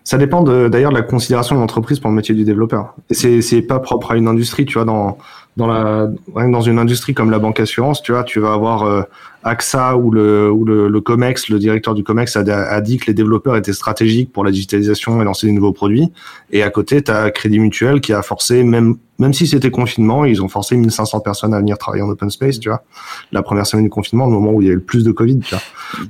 ça 0.02 0.18
dépend 0.18 0.42
d'ailleurs 0.42 0.90
de, 0.90 0.96
la 0.96 1.02
considération 1.02 1.54
de 1.54 1.60
l'entreprise 1.60 2.00
pour 2.00 2.10
le 2.10 2.16
métier 2.16 2.34
du 2.34 2.42
développeur. 2.42 2.96
Et 3.08 3.14
c'est, 3.14 3.40
c'est 3.40 3.62
pas 3.62 3.78
propre 3.78 4.10
à 4.10 4.16
une 4.16 4.26
industrie, 4.26 4.66
tu 4.66 4.74
vois, 4.74 4.84
dans, 4.84 5.16
dans 5.56 5.68
la, 5.68 6.08
dans 6.34 6.60
une 6.60 6.78
industrie 6.78 7.14
comme 7.14 7.30
la 7.30 7.38
banque 7.38 7.60
assurance, 7.60 8.02
tu 8.02 8.12
vois, 8.12 8.24
tu 8.24 8.40
vas 8.40 8.52
avoir 8.52 8.82
euh, 8.82 9.02
AXA 9.44 9.96
ou 9.96 10.10
le, 10.10 10.50
ou 10.50 10.64
le, 10.64 10.88
le 10.88 11.00
COMEX, 11.00 11.50
le 11.50 11.58
directeur 11.58 11.94
du 11.94 12.02
COMEX 12.02 12.36
a, 12.36 12.40
a, 12.40 12.80
dit 12.80 12.96
que 12.98 13.06
les 13.06 13.14
développeurs 13.14 13.56
étaient 13.56 13.72
stratégiques 13.72 14.32
pour 14.32 14.44
la 14.44 14.50
digitalisation 14.50 15.22
et 15.22 15.24
lancer 15.24 15.46
des 15.46 15.52
nouveaux 15.52 15.72
produits. 15.72 16.10
Et 16.50 16.62
à 16.62 16.70
côté, 16.70 17.02
tu 17.02 17.12
as 17.12 17.30
Crédit 17.30 17.60
Mutuel 17.60 18.00
qui 18.00 18.12
a 18.12 18.22
forcé, 18.22 18.64
même, 18.64 18.96
même 19.18 19.32
si 19.32 19.46
c'était 19.46 19.70
confinement, 19.70 20.24
ils 20.24 20.42
ont 20.42 20.48
forcé 20.48 20.76
1500 20.76 21.20
personnes 21.20 21.54
à 21.54 21.58
venir 21.58 21.78
travailler 21.78 22.02
en 22.02 22.08
open 22.08 22.30
space, 22.30 22.58
tu 22.58 22.68
vois. 22.68 22.82
La 23.30 23.42
première 23.42 23.66
semaine 23.66 23.84
du 23.84 23.90
confinement, 23.90 24.24
au 24.26 24.30
moment 24.30 24.52
où 24.52 24.62
il 24.62 24.66
y 24.66 24.68
avait 24.68 24.76
le 24.76 24.82
plus 24.82 25.04
de 25.04 25.12
Covid, 25.12 25.38
tu 25.40 25.54
vois. 25.54 25.62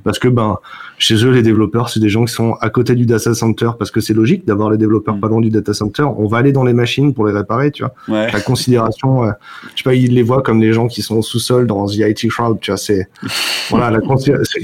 Parce 0.03 0.19
que, 0.19 0.27
ben, 0.27 0.57
chez 0.97 1.15
eux, 1.25 1.31
les 1.31 1.41
développeurs, 1.41 1.89
c'est 1.89 1.99
des 1.99 2.09
gens 2.09 2.23
qui 2.23 2.33
sont 2.33 2.53
à 2.61 2.69
côté 2.69 2.95
du 2.95 3.05
data 3.05 3.33
center 3.33 3.71
parce 3.77 3.91
que 3.91 3.99
c'est 3.99 4.13
logique 4.13 4.45
d'avoir 4.45 4.69
les 4.69 4.77
développeurs 4.77 5.17
mm. 5.17 5.19
pas 5.19 5.27
loin 5.27 5.41
du 5.41 5.49
data 5.49 5.73
center. 5.73 6.03
On 6.03 6.27
va 6.27 6.37
aller 6.37 6.53
dans 6.53 6.63
les 6.63 6.73
machines 6.73 7.13
pour 7.13 7.27
les 7.27 7.33
réparer, 7.33 7.71
tu 7.71 7.83
vois. 7.83 7.93
La 8.07 8.39
considération, 8.39 9.25
euh, 9.25 9.31
je 9.75 9.79
sais 9.79 9.83
pas, 9.83 9.95
ils 9.95 10.13
les 10.13 10.23
voient 10.23 10.41
comme 10.41 10.59
des 10.59 10.71
gens 10.71 10.87
qui 10.87 11.01
sont 11.01 11.17
au 11.17 11.21
sous-sol 11.21 11.67
dans 11.67 11.87
The 11.87 11.97
IT 11.97 12.29
Crowd, 12.29 12.59
tu 12.61 12.71
vois. 12.71 12.77
C'est, 12.77 13.09
voilà, 13.69 13.91
la 13.91 13.99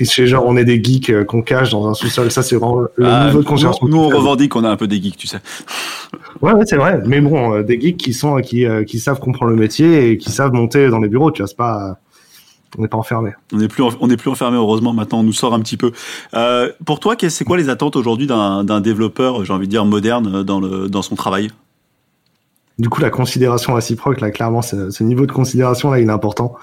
c'est 0.04 0.28
genre 0.28 0.46
on 0.48 0.56
est 0.56 0.66
des 0.66 0.82
geeks 0.82 1.10
euh, 1.10 1.24
qu'on 1.26 1.42
cache 1.42 1.72
dans 1.72 1.88
un 1.90 1.94
sous-sol. 1.94 2.32
Ça, 2.32 2.42
c'est 2.42 2.56
vraiment 2.56 2.86
le 2.96 3.06
ah, 3.06 3.26
niveau 3.26 3.40
de 3.40 3.46
conscience. 3.46 3.82
Nous, 3.82 3.98
on 3.98 4.08
revendique 4.08 4.52
qu'on 4.52 4.64
a 4.64 4.70
un 4.70 4.78
peu 4.78 4.88
des 4.88 5.02
geeks, 5.02 5.18
tu 5.18 5.28
sais. 5.28 5.40
Ouais, 6.42 6.54
ouais 6.54 6.64
c'est 6.66 6.78
vrai. 6.78 7.02
Mais 7.06 7.20
bon, 7.20 7.56
euh, 7.56 7.64
des 7.64 7.80
geeks 7.80 7.98
qui 7.98 8.14
sont 8.14 8.29
qui 8.38 8.66
euh, 8.66 8.84
qui 8.84 9.00
savent 9.00 9.20
comprendre 9.20 9.52
le 9.52 9.58
métier 9.58 10.10
et 10.10 10.18
qui 10.18 10.32
savent 10.32 10.54
monter 10.54 10.90
dans 10.90 11.00
les 11.00 11.10
bureaux, 11.10 11.32
tu 11.32 11.42
vois. 11.42 11.48
C'est 11.48 11.58
pas 11.58 12.00
on 12.78 12.82
n'est 12.82 12.88
pas 12.88 12.98
enfermé. 12.98 13.32
On 13.54 13.58
n'est 13.58 13.68
plus, 13.68 13.84
on 14.00 14.08
n'est 14.08 14.18
plus 14.18 14.30
enfermé. 14.30 14.58
Heureusement, 14.58 14.94
maintenant, 14.94 15.20
on 15.20 15.24
nous 15.24 15.34
sort 15.34 15.54
un 15.54 15.60
petit 15.60 15.78
peu. 15.78 15.92
Euh, 16.34 16.72
pour 16.86 17.00
toi, 17.00 17.16
c'est 17.18 17.44
quoi 17.44 17.58
les 17.58 17.70
attentes 17.70 17.96
aujourd'hui 17.96 18.28
d'un, 18.28 18.82
développeur, 18.82 19.44
j'ai 19.44 19.54
envie 19.54 19.66
de 19.66 19.72
dire 19.72 19.86
moderne, 19.86 20.44
dans 20.44 20.60
le 20.60 20.88
dans 20.88 21.02
son 21.02 21.16
travail? 21.16 21.50
Du 22.78 22.88
coup, 22.88 23.02
la 23.02 23.10
considération 23.10 23.74
réciproque, 23.74 24.22
là, 24.22 24.32
clairement, 24.32 24.62
ce 24.62 25.04
niveau 25.04 25.26
de 25.26 25.32
considération 25.32 25.92
là, 25.92 26.00
il 26.00 26.08
est 26.08 26.12
important. 26.12 26.56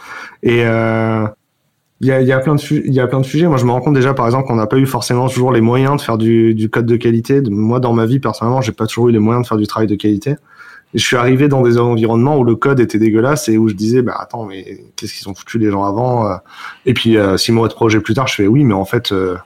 Et 0.43 0.65
euh, 0.65 1.27
il 2.01 2.07
y 2.09 2.13
a, 2.13 2.21
y 2.23 2.33
a, 2.33 2.39
plein 2.39 2.55
de 2.55 2.61
il 2.73 2.93
y 2.93 3.01
a 3.01 3.07
plein 3.07 3.21
de 3.21 3.27
sujets. 3.27 3.47
Moi, 3.47 3.59
je 3.59 3.65
me 3.65 3.71
rends 3.71 3.81
compte 3.81 3.95
déjà, 3.95 4.15
par 4.15 4.27
exemple, 4.27 4.47
qu'on 4.47 4.57
n'a 4.57 4.67
pas 4.67 4.79
eu 4.79 4.87
forcément 4.87 5.29
toujours 5.29 5.53
les 5.53 5.61
moyens 5.61 5.97
de 5.97 6.01
faire 6.01 6.19
du, 6.19 6.55
du 6.55 6.71
code 6.71 6.87
de 6.87 6.97
qualité. 6.97 7.43
Moi, 7.43 7.81
dans 7.81 7.93
ma 7.93 8.07
vie, 8.07 8.19
personnellement, 8.19 8.63
j'ai 8.63 8.73
pas 8.73 8.87
toujours 8.87 9.09
eu 9.09 9.13
les 9.13 9.19
moyens 9.19 9.45
de 9.45 9.49
faire 9.49 9.59
du 9.59 9.67
travail 9.67 9.89
de 9.89 9.95
qualité. 9.95 10.37
Et 10.95 10.99
je 10.99 11.05
suis 11.05 11.17
arrivé 11.17 11.49
dans 11.49 11.63
des 11.63 11.79
environnements 11.79 12.39
où 12.39 12.45
le 12.45 12.55
code 12.55 12.81
était 12.81 12.99
dégueulasse 12.99 13.49
et 13.49 13.59
où 13.59 13.69
je 13.69 13.75
disais, 13.75 14.03
bah 14.03 14.17
attends, 14.19 14.47
mais 14.47 14.85
qu'est-ce 14.97 15.15
qu'ils 15.15 15.29
ont 15.29 15.35
foutu 15.35 15.59
les 15.59 15.71
gens 15.71 15.85
avant 15.85 16.27
euh? 16.27 16.37
Et 16.87 16.95
puis 16.95 17.17
euh, 17.17 17.37
six 17.37 17.53
mois 17.53 17.69
de 17.69 17.75
projet 17.75 18.01
plus 18.01 18.15
tard, 18.15 18.27
je 18.29 18.35
fais 18.35 18.47
oui, 18.47 18.65
mais 18.65 18.75
en 18.75 18.85
fait, 18.85 19.13
euh, 19.13 19.37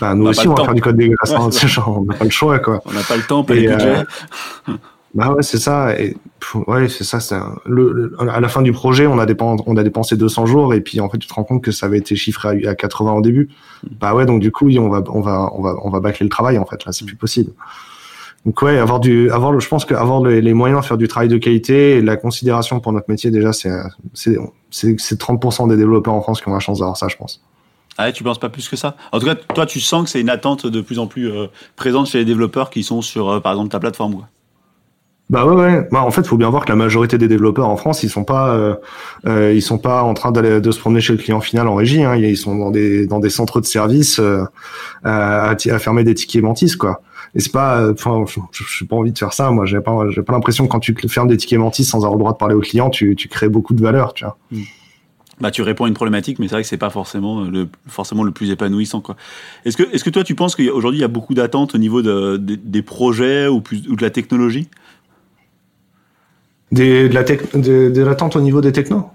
bah, 0.00 0.14
nous 0.14 0.26
aussi, 0.26 0.46
on 0.46 0.54
va 0.54 0.64
faire 0.64 0.74
du 0.74 0.82
code 0.82 0.96
dégueulasse. 0.96 1.32
Hein, 1.32 1.50
genre, 1.66 1.98
on 2.00 2.04
n'a 2.04 2.14
pas 2.14 2.24
le 2.24 2.30
choix, 2.30 2.58
quoi. 2.58 2.82
On 2.84 2.92
n'a 2.92 3.02
pas 3.02 3.16
le 3.16 3.22
temps, 3.22 3.44
pas 3.44 3.54
le 3.54 3.60
budget. 3.62 4.04
Bah 5.14 5.32
ouais, 5.32 5.42
c'est 5.42 5.58
ça. 5.58 5.98
Et, 5.98 6.16
ouais, 6.66 6.88
c'est 6.88 7.04
ça. 7.04 7.20
C'est 7.20 7.36
le, 7.66 8.16
à 8.18 8.40
la 8.40 8.48
fin 8.48 8.62
du 8.62 8.72
projet, 8.72 9.06
on 9.06 9.18
a, 9.20 9.26
dépensé, 9.26 9.62
on 9.66 9.76
a 9.76 9.84
dépensé 9.84 10.16
200 10.16 10.46
jours 10.46 10.74
et 10.74 10.80
puis 10.80 11.00
en 11.00 11.08
fait, 11.08 11.18
tu 11.18 11.28
te 11.28 11.34
rends 11.34 11.44
compte 11.44 11.62
que 11.62 11.70
ça 11.70 11.86
avait 11.86 11.98
été 11.98 12.16
chiffré 12.16 12.66
à, 12.66 12.74
80 12.74 13.12
au 13.12 13.20
début. 13.20 13.48
Bah 14.00 14.14
ouais, 14.14 14.26
donc 14.26 14.40
du 14.40 14.50
coup, 14.50 14.68
on 14.76 14.88
va, 14.88 15.02
on 15.08 15.20
va, 15.20 15.50
on 15.54 15.62
va, 15.62 15.76
on 15.82 15.90
va 15.90 16.00
bâcler 16.00 16.24
le 16.24 16.30
travail 16.30 16.58
en 16.58 16.66
fait. 16.66 16.84
Là, 16.84 16.92
c'est 16.92 17.04
plus 17.04 17.16
possible. 17.16 17.52
Donc 18.44 18.60
ouais, 18.60 18.76
avoir 18.76 19.00
du, 19.00 19.30
avoir 19.30 19.52
le, 19.52 19.60
je 19.60 19.68
pense 19.68 19.84
qu'avoir 19.84 20.22
les, 20.22 20.52
moyens 20.52 20.82
de 20.82 20.86
faire 20.86 20.98
du 20.98 21.08
travail 21.08 21.28
de 21.28 21.38
qualité 21.38 21.96
et 21.96 22.02
la 22.02 22.16
considération 22.16 22.78
pour 22.80 22.92
notre 22.92 23.08
métier 23.08 23.30
déjà, 23.30 23.52
c'est, 23.54 23.70
c'est, 24.12 24.36
c'est, 24.70 25.20
30% 25.20 25.68
des 25.68 25.76
développeurs 25.76 26.12
en 26.12 26.20
France 26.20 26.42
qui 26.42 26.48
ont 26.48 26.52
la 26.52 26.60
chance 26.60 26.80
d'avoir 26.80 26.96
ça, 26.96 27.08
je 27.08 27.16
pense. 27.16 27.42
Ah 27.96 28.04
ouais, 28.04 28.12
tu 28.12 28.22
penses 28.22 28.38
pas 28.38 28.50
plus 28.50 28.68
que 28.68 28.76
ça? 28.76 28.96
En 29.12 29.20
tout 29.20 29.26
cas, 29.26 29.34
toi, 29.34 29.64
tu 29.64 29.80
sens 29.80 30.04
que 30.04 30.10
c'est 30.10 30.20
une 30.20 30.28
attente 30.28 30.66
de 30.66 30.80
plus 30.80 30.98
en 30.98 31.06
plus 31.06 31.30
euh, 31.30 31.46
présente 31.76 32.06
chez 32.08 32.18
les 32.18 32.24
développeurs 32.24 32.68
qui 32.68 32.82
sont 32.82 33.00
sur, 33.00 33.30
euh, 33.30 33.40
par 33.40 33.52
exemple, 33.52 33.70
ta 33.70 33.78
plateforme. 33.78 34.16
Quoi. 34.16 34.28
Bah 35.30 35.46
ouais, 35.46 35.54
ouais. 35.54 35.88
Bah, 35.90 36.02
en 36.02 36.10
fait, 36.10 36.26
faut 36.26 36.36
bien 36.36 36.50
voir 36.50 36.66
que 36.66 36.70
la 36.70 36.76
majorité 36.76 37.16
des 37.16 37.28
développeurs 37.28 37.68
en 37.68 37.76
France, 37.76 38.02
ils 38.02 38.10
sont 38.10 38.24
pas, 38.24 38.54
euh, 38.54 38.74
euh, 39.26 39.54
ils 39.54 39.62
sont 39.62 39.78
pas 39.78 40.02
en 40.02 40.12
train 40.12 40.32
d'aller 40.32 40.60
de 40.60 40.70
se 40.70 40.78
promener 40.78 41.00
chez 41.00 41.14
le 41.14 41.18
client 41.18 41.40
final 41.40 41.66
en 41.66 41.74
régie. 41.74 42.02
Hein. 42.02 42.14
Ils 42.16 42.36
sont 42.36 42.54
dans 42.54 42.70
des 42.70 43.06
dans 43.06 43.20
des 43.20 43.30
centres 43.30 43.60
de 43.60 43.66
services 43.66 44.20
euh, 44.20 44.44
à, 45.02 45.50
à, 45.50 45.78
fermer 45.78 46.04
des 46.04 46.14
tickets 46.14 46.42
mantis, 46.42 46.76
quoi. 46.76 47.00
Et 47.34 47.40
c'est 47.40 47.52
pas, 47.52 47.90
enfin, 47.90 48.24
je 48.26 48.40
n'ai 48.40 48.88
pas 48.88 48.96
envie 48.96 49.12
de 49.12 49.18
faire 49.18 49.32
ça. 49.32 49.50
Moi, 49.50 49.66
j'ai 49.66 49.80
pas, 49.80 50.08
j'ai 50.10 50.22
pas 50.22 50.32
l'impression 50.32 50.66
que 50.66 50.70
quand 50.70 50.80
tu 50.80 50.94
fermes 51.08 51.28
des 51.28 51.36
tickets 51.36 51.58
mantis 51.58 51.84
sans 51.84 51.98
avoir 51.98 52.12
le 52.12 52.18
droit 52.18 52.32
de 52.32 52.38
parler 52.38 52.54
au 52.54 52.60
client, 52.60 52.90
tu, 52.90 53.16
tu 53.16 53.28
crées 53.28 53.48
beaucoup 53.48 53.74
de 53.74 53.82
valeur, 53.82 54.14
tu 54.14 54.24
vois. 54.24 54.38
Hmm. 54.52 54.62
Bah, 55.40 55.50
tu 55.50 55.62
réponds 55.62 55.84
à 55.84 55.88
une 55.88 55.94
problématique, 55.94 56.38
mais 56.38 56.46
c'est 56.46 56.54
vrai 56.54 56.62
que 56.62 56.68
c'est 56.68 56.76
pas 56.76 56.90
forcément 56.90 57.42
le, 57.42 57.68
forcément 57.88 58.22
le 58.22 58.30
plus 58.30 58.50
épanouissant, 58.50 59.00
quoi. 59.00 59.16
Est-ce 59.64 59.76
que, 59.76 59.82
est-ce 59.92 60.04
que 60.04 60.10
toi, 60.10 60.22
tu 60.22 60.36
penses 60.36 60.54
qu'aujourd'hui, 60.54 60.98
il 60.98 61.02
y 61.02 61.04
a 61.04 61.08
beaucoup 61.08 61.34
d'attentes 61.34 61.74
au 61.74 61.78
niveau 61.78 62.02
de, 62.02 62.36
des 62.36 62.82
projets 62.82 63.48
ou, 63.48 63.60
plus, 63.60 63.88
ou 63.88 63.96
de 63.96 64.02
la 64.02 64.10
technologie? 64.10 64.68
De, 66.70 67.08
la 67.12 67.24
de, 67.24 68.02
l'attente 68.02 68.36
au 68.36 68.40
niveau 68.40 68.60
des 68.60 68.72
technos? 68.72 69.10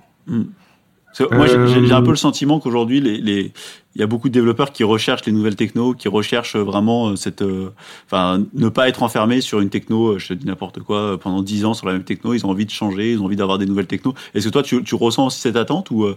Moi, 1.31 1.47
j'ai 1.47 1.55
un 1.91 2.01
peu 2.01 2.07
le 2.07 2.11
euh, 2.11 2.15
sentiment 2.15 2.59
qu'aujourd'hui, 2.59 3.01
les, 3.01 3.17
les, 3.17 3.51
il 3.95 4.01
y 4.01 4.03
a 4.03 4.07
beaucoup 4.07 4.29
de 4.29 4.33
développeurs 4.33 4.71
qui 4.71 4.83
recherchent 4.83 5.25
les 5.25 5.31
nouvelles 5.31 5.55
technos, 5.55 5.93
qui 5.93 6.07
recherchent 6.07 6.55
vraiment 6.55 7.09
euh, 7.09 7.15
cette, 7.15 7.41
euh, 7.41 7.71
enfin, 8.05 8.43
ne 8.53 8.69
pas 8.69 8.87
être 8.87 9.03
enfermés 9.03 9.41
sur 9.41 9.59
une 9.59 9.69
techno, 9.69 10.19
je 10.19 10.27
te 10.27 10.33
dis 10.33 10.45
n'importe 10.45 10.79
quoi, 10.79 11.19
pendant 11.19 11.41
10 11.41 11.65
ans 11.65 11.73
sur 11.73 11.87
la 11.87 11.93
même 11.93 12.03
techno. 12.03 12.33
Ils 12.33 12.45
ont 12.45 12.49
envie 12.49 12.65
de 12.65 12.71
changer, 12.71 13.13
ils 13.13 13.21
ont 13.21 13.25
envie 13.25 13.35
d'avoir 13.35 13.57
des 13.57 13.65
nouvelles 13.65 13.87
technos. 13.87 14.13
Est-ce 14.33 14.47
que 14.47 14.51
toi, 14.51 14.63
tu, 14.63 14.83
tu, 14.83 14.95
ressens 14.95 15.27
aussi 15.27 15.41
cette 15.41 15.55
attente 15.55 15.91
ou 15.91 16.07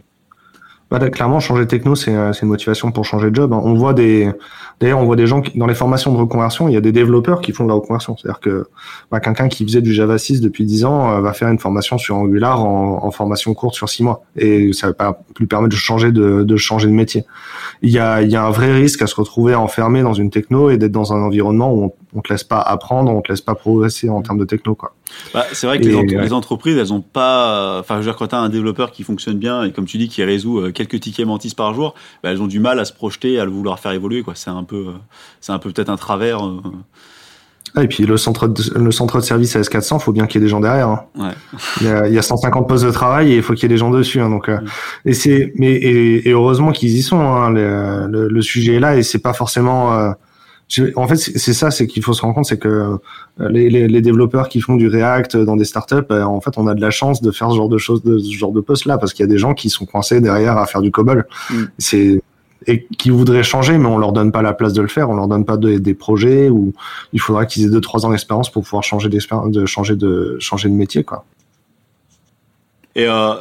bah, 0.98 1.08
clairement, 1.08 1.40
changer 1.40 1.64
de 1.64 1.68
techno, 1.70 1.94
c'est 1.94 2.12
une 2.12 2.48
motivation 2.48 2.92
pour 2.92 3.06
changer 3.06 3.30
de 3.30 3.34
job. 3.34 3.54
Hein. 3.54 3.60
On 3.64 3.72
voit 3.72 3.94
des, 3.94 4.30
d'ailleurs, 4.78 4.98
on 4.98 5.06
voit 5.06 5.16
des 5.16 5.26
gens 5.26 5.40
qui, 5.40 5.56
dans 5.56 5.66
les 5.66 5.74
formations 5.74 6.12
de 6.12 6.18
reconversion, 6.18 6.68
il 6.68 6.74
y 6.74 6.76
a 6.76 6.82
des 6.82 6.92
développeurs 6.92 7.40
qui 7.40 7.52
font 7.52 7.64
de 7.64 7.70
la 7.70 7.74
reconversion. 7.74 8.14
C'est-à-dire 8.18 8.40
que 8.40 8.66
bah, 9.10 9.18
quelqu'un 9.18 9.48
qui 9.48 9.64
faisait 9.64 9.80
du 9.80 9.94
Java 9.94 10.18
6 10.18 10.42
depuis 10.42 10.66
10 10.66 10.84
ans 10.84 11.10
euh, 11.10 11.20
va 11.22 11.32
faire 11.32 11.48
une 11.48 11.58
formation 11.58 11.96
sur 11.96 12.16
Angular 12.16 12.62
en, 12.62 13.10
formation 13.10 13.54
courte 13.54 13.74
sur 13.74 13.88
6 13.88 14.02
mois, 14.02 14.24
et 14.36 14.72
ça 14.74 14.88
va 14.88 14.92
pas 14.92 15.22
lui 15.38 15.46
permettre 15.46 15.70
de 15.70 15.78
changer 15.78 16.12
de, 16.12 16.42
de 16.42 16.56
changer 16.56 16.88
de 16.88 16.92
métier. 16.92 17.24
Il 17.80 17.90
y 17.90 17.98
a, 17.98 18.20
il 18.20 18.30
y 18.30 18.36
a 18.36 18.44
un 18.44 18.50
vrai 18.50 18.72
risque 18.72 19.00
à 19.00 19.06
se 19.06 19.14
retrouver 19.14 19.54
enfermé 19.54 20.02
dans 20.02 20.14
une 20.14 20.30
techno 20.30 20.68
et 20.68 20.76
d'être 20.76 20.92
dans 20.92 21.14
un 21.14 21.22
environnement 21.22 21.72
où 21.72 21.84
on, 21.84 21.92
on 22.14 22.20
te 22.20 22.32
laisse 22.32 22.44
pas 22.44 22.60
apprendre, 22.60 23.10
on 23.10 23.22
te 23.22 23.32
laisse 23.32 23.40
pas 23.40 23.54
progresser 23.54 24.10
en 24.10 24.20
termes 24.20 24.38
de 24.38 24.44
techno, 24.44 24.74
quoi. 24.74 24.92
Bah, 25.34 25.46
c'est 25.52 25.66
vrai 25.66 25.80
que 25.80 25.84
les, 25.84 26.32
entreprises, 26.32 26.76
elles 26.76 26.92
ont 26.92 27.00
pas. 27.00 27.78
Enfin, 27.80 27.94
je 27.94 28.00
veux 28.00 28.04
dire, 28.04 28.16
quand 28.16 28.28
tu 28.28 28.34
as 28.34 28.38
un 28.38 28.48
développeur 28.48 28.90
qui 28.92 29.02
fonctionne 29.02 29.38
bien 29.38 29.64
et 29.64 29.72
comme 29.72 29.86
tu 29.86 29.98
dis, 29.98 30.08
qui 30.08 30.22
résout 30.22 30.60
euh, 30.60 30.72
quelques 30.72 31.00
tickets 31.00 31.26
mantis 31.26 31.54
par 31.54 31.74
jour, 31.74 31.94
bah, 32.22 32.30
elles 32.30 32.42
ont 32.42 32.46
du 32.46 32.60
mal 32.60 32.78
à 32.78 32.84
se 32.84 32.92
projeter, 32.92 33.38
à 33.38 33.44
le 33.44 33.50
vouloir 33.50 33.78
faire 33.78 33.92
évoluer. 33.92 34.22
Quoi. 34.22 34.34
C'est 34.36 34.50
un 34.50 34.64
peu, 34.64 34.88
euh, 34.88 34.92
c'est 35.40 35.52
un 35.52 35.58
peu 35.58 35.72
peut-être 35.72 35.88
un 35.88 35.96
travers. 35.96 36.46
Euh. 36.46 36.60
Ah, 37.74 37.84
et 37.84 37.88
puis 37.88 38.04
le 38.04 38.18
centre 38.18 38.48
de, 38.48 38.78
le 38.78 38.90
centre 38.90 39.16
de 39.18 39.24
service 39.24 39.56
AS400, 39.56 39.98
faut 40.00 40.12
bien 40.12 40.26
qu'il 40.26 40.40
y 40.40 40.44
ait 40.44 40.46
des 40.46 40.50
gens 40.50 40.60
derrière. 40.60 40.88
Hein. 40.88 41.04
Ouais. 41.16 41.30
Il, 41.80 41.86
y 41.86 41.90
a, 41.90 42.06
il, 42.08 42.14
y 42.14 42.18
a, 42.18 42.22
150 42.22 42.68
postes 42.68 42.84
de 42.84 42.90
travail 42.90 43.32
et 43.32 43.36
il 43.36 43.42
faut 43.42 43.54
qu'il 43.54 43.62
y 43.62 43.66
ait 43.66 43.68
des 43.70 43.78
gens 43.78 43.90
dessus. 43.90 44.20
Hein, 44.20 44.28
donc, 44.28 44.50
et 45.06 45.14
c'est, 45.14 45.52
mais 45.56 45.72
et, 45.72 46.30
heureusement 46.30 46.72
qu'ils 46.72 46.94
y 46.94 47.02
sont. 47.02 47.20
Hein, 47.20 47.50
le, 47.50 48.28
le, 48.28 48.42
sujet 48.42 48.74
est 48.74 48.80
là 48.80 48.96
et 48.96 49.02
c'est 49.02 49.20
pas 49.20 49.32
forcément 49.32 50.14
en 50.96 51.06
fait, 51.06 51.16
c'est 51.16 51.52
ça, 51.52 51.70
c'est 51.70 51.86
qu'il 51.86 52.02
faut 52.02 52.12
se 52.12 52.22
rendre 52.22 52.34
compte, 52.34 52.46
c'est 52.46 52.58
que 52.58 52.68
euh, 52.68 53.48
les, 53.50 53.68
les, 53.68 53.88
les, 53.88 54.00
développeurs 54.00 54.48
qui 54.48 54.60
font 54.60 54.76
du 54.76 54.88
React 54.88 55.36
dans 55.38 55.56
des 55.56 55.64
startups, 55.64 55.96
euh, 56.10 56.22
en 56.22 56.40
fait, 56.40 56.56
on 56.56 56.66
a 56.66 56.74
de 56.74 56.80
la 56.80 56.90
chance 56.90 57.20
de 57.20 57.30
faire 57.30 57.50
ce 57.50 57.56
genre 57.56 57.68
de 57.68 57.78
choses, 57.78 58.02
de 58.02 58.18
ce 58.18 58.32
genre 58.32 58.52
de 58.52 58.60
poste 58.60 58.86
là, 58.86 58.98
parce 58.98 59.12
qu'il 59.12 59.24
y 59.24 59.28
a 59.28 59.32
des 59.32 59.38
gens 59.38 59.54
qui 59.54 59.70
sont 59.70 59.86
coincés 59.86 60.20
derrière 60.20 60.56
à 60.56 60.66
faire 60.66 60.80
du 60.80 60.90
COBOL. 60.90 61.26
Mm. 61.50 61.62
C'est 61.78 62.22
et 62.66 62.86
qui 62.98 63.10
voudraient 63.10 63.42
changer, 63.42 63.76
mais 63.78 63.88
on 63.88 63.98
leur 63.98 64.12
donne 64.12 64.32
pas 64.32 64.42
la 64.42 64.52
place 64.52 64.72
de 64.72 64.82
le 64.82 64.88
faire, 64.88 65.10
on 65.10 65.14
leur 65.14 65.28
donne 65.28 65.44
pas 65.44 65.56
des 65.56 65.94
projets 65.94 66.48
ou 66.48 66.72
il 67.12 67.20
faudra 67.20 67.46
qu'ils 67.46 67.66
aient 67.66 67.70
deux 67.70 67.80
trois 67.80 68.06
ans 68.06 68.10
d'expérience 68.10 68.50
pour 68.50 68.62
pouvoir 68.62 68.84
changer 68.84 69.08
de 69.08 69.66
changer 69.66 69.96
de 69.96 70.36
changer 70.38 70.68
de 70.68 70.74
métier, 70.74 71.02
quoi. 71.04 71.24
Et, 72.94 73.06
euh, 73.08 73.34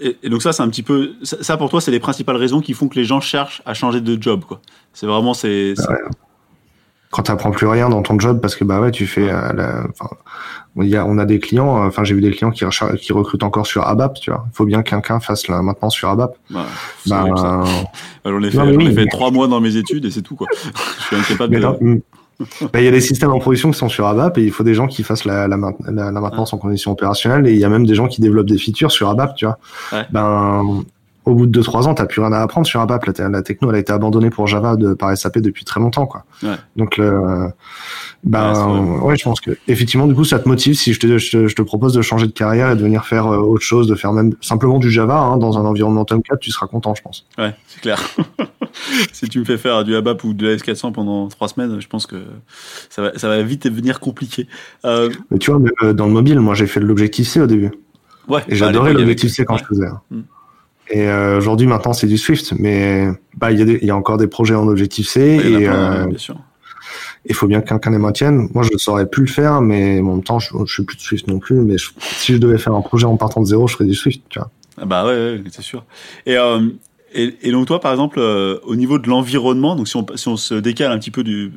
et, 0.00 0.28
donc 0.28 0.42
ça, 0.42 0.52
c'est 0.52 0.62
un 0.62 0.68
petit 0.68 0.82
peu 0.82 1.12
ça, 1.22 1.56
pour 1.56 1.70
toi, 1.70 1.80
c'est 1.80 1.90
les 1.90 2.00
principales 2.00 2.36
raisons 2.36 2.60
qui 2.60 2.74
font 2.74 2.88
que 2.88 2.96
les 2.96 3.04
gens 3.04 3.20
cherchent 3.20 3.62
à 3.64 3.72
changer 3.72 4.00
de 4.00 4.20
job, 4.20 4.44
quoi. 4.46 4.60
C'est 4.92 5.06
vraiment 5.06 5.32
c'est 5.32 5.74
quand 7.16 7.22
tu 7.22 7.30
apprends 7.30 7.50
plus 7.50 7.66
rien 7.66 7.88
dans 7.88 8.02
ton 8.02 8.18
job 8.18 8.40
parce 8.42 8.56
que 8.56 8.64
bah 8.64 8.78
ouais 8.78 8.90
tu 8.90 9.06
fais 9.06 9.30
euh, 9.30 9.52
la, 9.54 9.84
il 10.82 10.88
y 10.88 10.96
a, 10.96 11.06
on 11.06 11.16
a 11.16 11.24
des 11.24 11.38
clients 11.38 11.82
enfin 11.86 12.04
j'ai 12.04 12.14
vu 12.14 12.20
des 12.20 12.30
clients 12.30 12.50
qui, 12.50 12.62
qui 13.00 13.12
recrutent 13.14 13.42
encore 13.42 13.66
sur 13.66 13.86
ABAP 13.88 14.20
tu 14.20 14.30
vois. 14.30 14.44
Il 14.52 14.54
faut 14.54 14.66
bien 14.66 14.82
que 14.82 14.90
quelqu'un 14.90 15.18
fasse 15.18 15.48
la 15.48 15.62
maintenance 15.62 15.94
sur 15.94 16.10
ABAP. 16.10 16.36
Bah, 16.50 16.66
bah 17.06 17.24
j'en 18.26 18.42
ai 18.42 18.50
fait, 18.50 18.92
fait 18.92 19.06
trois 19.06 19.30
mois 19.30 19.48
dans 19.48 19.62
mes 19.62 19.76
études 19.76 20.04
et 20.04 20.10
c'est 20.10 20.20
tout 20.20 20.36
quoi. 20.36 20.46
Je 20.98 21.04
suis 21.04 21.16
incapable 21.16 21.58
de... 21.58 21.66
Hmm. 21.80 22.00
Bah, 22.70 22.80
il 22.80 22.84
y 22.84 22.88
a 22.88 22.90
des 22.90 23.00
systèmes 23.00 23.32
en 23.32 23.38
production 23.38 23.70
qui 23.70 23.78
sont 23.78 23.88
sur 23.88 24.06
ABAP 24.06 24.36
et 24.36 24.42
il 24.42 24.50
faut 24.50 24.62
des 24.62 24.74
gens 24.74 24.86
qui 24.86 25.02
fassent 25.02 25.24
la, 25.24 25.48
la, 25.48 25.56
la, 25.56 26.12
maintenance 26.12 26.52
en 26.52 26.58
conditions 26.58 26.92
opérationnelles 26.92 27.46
et 27.46 27.54
il 27.54 27.58
y 27.58 27.64
a 27.64 27.70
même 27.70 27.86
des 27.86 27.94
gens 27.94 28.08
qui 28.08 28.20
développent 28.20 28.50
des 28.50 28.58
features 28.58 28.92
sur 28.92 29.08
ABAP 29.08 29.36
tu 29.36 29.46
vois. 29.46 29.56
Ben 30.10 30.84
au 31.26 31.34
bout 31.34 31.46
de 31.46 31.60
2-3 31.60 31.86
ans, 31.88 31.94
t'as 31.94 32.06
plus 32.06 32.20
rien 32.22 32.32
à 32.32 32.40
apprendre 32.40 32.66
sur 32.66 32.80
ABAP. 32.80 33.04
La, 33.18 33.28
la 33.28 33.42
techno, 33.42 33.68
elle 33.70 33.76
a 33.76 33.78
été 33.80 33.92
abandonnée 33.92 34.30
pour 34.30 34.46
Java 34.46 34.76
de, 34.76 34.94
par 34.94 35.14
SAP 35.16 35.38
depuis 35.38 35.64
très 35.64 35.80
longtemps, 35.80 36.06
quoi. 36.06 36.24
Ouais. 36.42 36.54
Donc, 36.76 36.96
le, 36.96 37.48
ben, 38.24 38.98
Ouais, 39.02 39.16
je 39.16 39.24
pense 39.24 39.40
que, 39.40 39.50
effectivement, 39.68 40.06
du 40.06 40.14
coup, 40.14 40.24
ça 40.24 40.38
te 40.38 40.48
motive 40.48 40.74
si 40.74 40.92
je 40.92 41.00
te, 41.00 41.18
je 41.18 41.30
te, 41.30 41.48
je 41.48 41.54
te 41.54 41.62
propose 41.62 41.92
de 41.94 42.02
changer 42.02 42.26
de 42.26 42.32
carrière 42.32 42.70
et 42.70 42.76
de 42.76 42.80
venir 42.82 43.04
faire 43.04 43.26
euh, 43.26 43.38
autre 43.38 43.62
chose, 43.64 43.86
de 43.88 43.94
faire 43.94 44.12
même 44.12 44.34
simplement 44.40 44.78
du 44.78 44.90
Java, 44.90 45.18
hein, 45.18 45.36
dans 45.36 45.58
un 45.58 45.64
environnement 45.64 46.04
Tomcat, 46.04 46.36
tu 46.36 46.50
seras 46.50 46.66
content, 46.68 46.94
je 46.94 47.02
pense. 47.02 47.26
Ouais, 47.38 47.54
c'est 47.66 47.80
clair. 47.80 48.00
si 49.12 49.28
tu 49.28 49.38
me 49.40 49.44
fais 49.44 49.58
faire 49.58 49.84
du 49.84 49.94
ABAP 49.96 50.22
ou 50.24 50.32
de 50.34 50.46
la 50.46 50.56
S400 50.56 50.92
pendant 50.92 51.28
trois 51.28 51.48
semaines, 51.48 51.80
je 51.80 51.88
pense 51.88 52.06
que 52.06 52.16
ça 52.90 53.02
va, 53.02 53.18
ça 53.18 53.28
va 53.28 53.42
vite 53.42 53.66
devenir 53.66 54.00
compliqué. 54.00 54.46
Euh, 54.84 55.10
Mais 55.30 55.38
tu 55.38 55.50
vois, 55.50 55.60
euh, 55.82 55.92
dans 55.92 56.06
le 56.06 56.12
mobile, 56.12 56.38
moi, 56.40 56.54
j'ai 56.54 56.66
fait 56.66 56.80
de 56.80 56.86
l'objectif 56.86 57.26
C 57.28 57.40
au 57.40 57.46
début. 57.46 57.72
ouais, 58.28 58.42
Et 58.46 58.50
bah, 58.50 58.56
j'adorais 58.56 58.92
l'objectif 58.92 59.32
C 59.32 59.44
quand 59.44 59.56
je 59.56 59.64
faisais. 59.64 59.86
hein. 59.86 60.00
Mm. 60.10 60.20
Et 60.88 61.08
euh, 61.08 61.38
aujourd'hui, 61.38 61.66
maintenant, 61.66 61.92
c'est 61.92 62.06
du 62.06 62.16
Swift, 62.18 62.52
mais 62.58 63.08
bah 63.36 63.50
il 63.50 63.58
y, 63.58 63.62
a 63.62 63.84
y 63.84 63.90
encore 63.90 64.18
des 64.18 64.28
projets 64.28 64.54
en 64.54 64.68
objectif 64.68 65.08
C 65.08 65.20
Ouais, 65.38 65.42
il 65.44 65.50
y 65.50 65.56
en 65.56 65.58
a 65.58 65.62
et 65.62 65.68
euh, 65.68 66.06
il 67.28 67.34
faut 67.34 67.48
bien 67.48 67.60
que 67.60 67.68
quelqu'un 67.68 67.90
les 67.90 67.98
maintienne. 67.98 68.48
Moi, 68.54 68.62
je 68.62 68.70
ne 68.72 68.78
saurais 68.78 69.06
plus 69.08 69.22
le 69.22 69.28
faire, 69.28 69.60
mais 69.60 69.98
en 70.00 70.04
même 70.04 70.22
temps, 70.22 70.38
je, 70.38 70.50
je 70.64 70.72
suis 70.72 70.84
plus 70.84 70.96
de 70.96 71.02
Swift 71.02 71.26
non 71.26 71.40
plus. 71.40 71.56
Mais 71.56 71.76
je- 71.76 71.90
si 71.98 72.32
je 72.34 72.38
devais 72.38 72.58
faire 72.58 72.74
un 72.74 72.82
projet 72.82 73.06
en 73.06 73.16
partant 73.16 73.40
de 73.40 73.46
zéro, 73.46 73.66
je 73.66 73.74
ferais 73.74 73.84
du 73.88 73.94
Swift. 73.96 74.22
Tu 74.28 74.38
vois. 74.38 74.50
Ah 74.80 74.84
Bah 74.84 75.04
ouais, 75.04 75.12
ouais, 75.12 75.42
c'est 75.50 75.62
sûr. 75.62 75.84
Et, 76.24 76.36
euh, 76.36 76.60
et, 77.12 77.34
et 77.42 77.50
donc 77.50 77.66
toi, 77.66 77.80
par 77.80 77.90
exemple, 77.90 78.20
au 78.20 78.76
niveau 78.76 78.98
de 79.00 79.08
l'environnement, 79.08 79.74
donc 79.74 79.88
si 79.88 79.96
on, 79.96 80.06
si 80.14 80.28
on 80.28 80.36
se 80.36 80.54
décale 80.54 80.92
un 80.92 80.98
petit 80.98 81.10
peu 81.10 81.24
du 81.24 81.50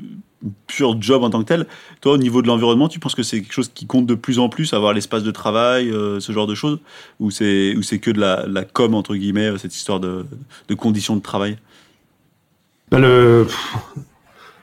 pur 0.67 1.01
job 1.01 1.23
en 1.23 1.29
tant 1.29 1.39
que 1.41 1.47
tel, 1.47 1.67
toi, 2.01 2.13
au 2.13 2.17
niveau 2.17 2.41
de 2.41 2.47
l'environnement, 2.47 2.87
tu 2.87 2.99
penses 2.99 3.15
que 3.15 3.23
c'est 3.23 3.41
quelque 3.41 3.53
chose 3.53 3.71
qui 3.73 3.85
compte 3.85 4.05
de 4.05 4.15
plus 4.15 4.39
en 4.39 4.49
plus, 4.49 4.73
avoir 4.73 4.93
l'espace 4.93 5.23
de 5.23 5.31
travail, 5.31 5.91
euh, 5.91 6.19
ce 6.19 6.31
genre 6.31 6.47
de 6.47 6.55
choses, 6.55 6.79
ou 7.19 7.29
c'est 7.29 7.75
ou 7.75 7.81
c'est 7.81 7.99
que 7.99 8.11
de 8.11 8.19
la, 8.19 8.45
la 8.47 8.63
com 8.63 8.93
entre 8.95 9.15
guillemets, 9.15 9.47
euh, 9.47 9.57
cette 9.57 9.75
histoire 9.75 9.99
de, 9.99 10.25
de 10.67 10.75
conditions 10.75 11.15
de 11.15 11.21
travail? 11.21 11.57
Bah, 12.91 12.99
le 12.99 13.47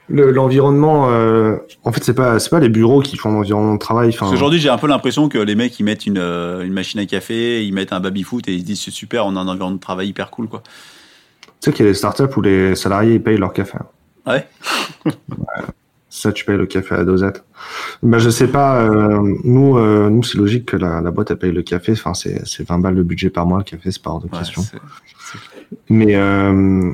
l'environnement, 0.09 1.11
euh, 1.11 1.56
en 1.83 1.90
fait, 1.90 2.04
c'est 2.04 2.14
pas 2.14 2.38
c'est 2.38 2.50
pas 2.50 2.61
les 2.61 2.68
bureaux 2.68 3.00
qui 3.00 3.16
font 3.16 3.33
l'environnement 3.33 3.75
de 3.75 3.78
travail. 3.80 4.11
Enfin, 4.11 4.21
Parce 4.21 4.33
qu'aujourd'hui, 4.33 4.61
j'ai 4.61 4.68
un 4.68 4.78
peu 4.78 4.87
l'impression 4.87 5.28
que 5.28 5.37
les 5.38 5.56
mecs, 5.56 5.78
ils 5.80 5.83
mettent 5.85 6.06
une, 6.06 6.18
une 6.18 6.73
machine 6.73 7.00
à 7.00 7.06
café, 7.06 7.64
ils 7.66 7.73
mettent 7.73 7.92
un 7.92 8.00
baby-foot 8.00 8.49
et 8.49 8.52
ils 8.54 8.61
se 8.61 8.64
disent 8.64 8.80
c'est 8.83 8.92
super, 8.92 9.26
on 9.26 9.35
a 9.37 9.40
un 9.40 9.49
environnement 9.49 9.76
de 9.76 9.80
travail 9.80 10.09
hyper 10.09 10.30
cool, 10.30 10.49
quoi. 10.49 10.62
tu 10.62 10.71
sais 11.61 11.73
qu'il 11.73 11.85
y 11.85 11.88
a 11.88 11.90
des 11.90 11.99
startups 11.99 12.35
où 12.37 12.40
les 12.40 12.76
salariés 12.76 13.14
ils 13.14 13.23
payent 13.23 13.37
leur 13.37 13.52
café. 13.52 13.78
Ouais. 14.26 14.47
Ça, 16.09 16.33
tu 16.33 16.47
payes 16.47 16.56
le 16.56 16.64
café 16.66 16.95
à 16.95 16.99
la 16.99 17.04
dosette. 17.04 17.45
Bah, 18.02 18.18
je 18.18 18.30
sais 18.30 18.47
pas. 18.49 18.80
euh, 18.80 19.21
nous, 19.45 19.76
euh, 19.76 20.09
nous, 20.09 20.23
c'est 20.23 20.38
logique 20.38 20.64
que 20.64 20.76
la, 20.78 21.02
la 21.02 21.11
boîte 21.11 21.30
elle 21.30 21.37
paye 21.37 21.52
le 21.52 21.62
café. 21.62 21.92
Enfin, 21.92 22.14
c'est 22.14 22.40
c'est 22.47 22.66
20 22.66 22.78
balles 22.78 22.95
de 22.95 23.02
budget 23.02 23.28
par 23.28 23.45
mois 23.45 23.59
le 23.59 23.64
café, 23.64 23.90
c'est 23.90 24.00
pas 24.02 24.11
hors 24.11 24.21
de 24.21 24.28
Ouais, 24.33 24.38
question. 24.38 24.62
Mais 25.90 26.14
euh, 26.14 26.90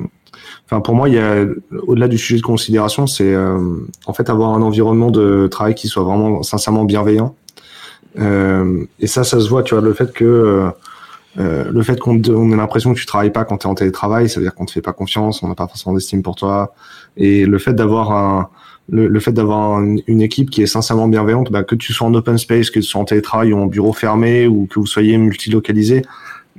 enfin 0.65 0.81
pour 0.81 0.95
moi, 0.95 1.07
il 1.07 1.15
y 1.15 1.19
a 1.19 1.45
au-delà 1.87 2.09
du 2.09 2.17
sujet 2.17 2.37
de 2.39 2.45
considération, 2.45 3.07
c'est 3.07 3.33
en 3.37 4.13
fait 4.13 4.29
avoir 4.29 4.49
un 4.55 4.61
environnement 4.61 5.09
de 5.11 5.47
travail 5.47 5.75
qui 5.75 5.87
soit 5.87 6.03
vraiment 6.03 6.43
sincèrement 6.43 6.83
bienveillant. 6.83 7.33
Et 8.19 9.07
ça, 9.07 9.23
ça 9.23 9.39
se 9.39 9.47
voit. 9.47 9.63
Tu 9.63 9.73
vois, 9.73 9.83
le 9.83 9.93
fait 9.93 10.11
que 10.11 10.69
euh, 11.39 11.71
le 11.71 11.83
fait 11.83 11.99
qu'on 11.99 12.21
on 12.29 12.51
ait 12.51 12.55
l'impression 12.55 12.93
que 12.93 12.99
tu 12.99 13.05
travailles 13.05 13.31
pas 13.31 13.45
quand 13.45 13.59
tu 13.59 13.67
es 13.67 13.69
en 13.69 13.75
télétravail, 13.75 14.29
ça 14.29 14.39
veut 14.39 14.45
dire 14.45 14.53
qu'on 14.53 14.65
te 14.65 14.71
fait 14.71 14.81
pas 14.81 14.93
confiance, 14.93 15.43
on 15.43 15.47
n'a 15.47 15.55
pas 15.55 15.67
forcément 15.67 15.95
d'estime 15.95 16.21
pour 16.21 16.35
toi. 16.35 16.73
Et 17.17 17.45
le 17.45 17.57
fait 17.57 17.73
d'avoir 17.73 18.11
un 18.11 18.49
le, 18.89 19.07
le 19.07 19.19
fait 19.21 19.31
d'avoir 19.31 19.77
un- 19.77 19.95
une 20.07 20.21
équipe 20.21 20.49
qui 20.49 20.61
est 20.61 20.67
sincèrement 20.67 21.07
bienveillante, 21.07 21.51
bah, 21.51 21.63
que 21.63 21.75
tu 21.75 21.93
sois 21.93 22.07
en 22.07 22.13
open 22.13 22.37
space, 22.37 22.69
que 22.69 22.79
tu 22.79 22.85
sois 22.85 23.01
en 23.01 23.05
télétravail 23.05 23.53
ou 23.53 23.57
en 23.57 23.65
bureau 23.65 23.93
fermé 23.93 24.45
ou 24.45 24.65
que 24.65 24.79
vous 24.79 24.85
soyez 24.85 25.17
multilocalisé, 25.17 26.01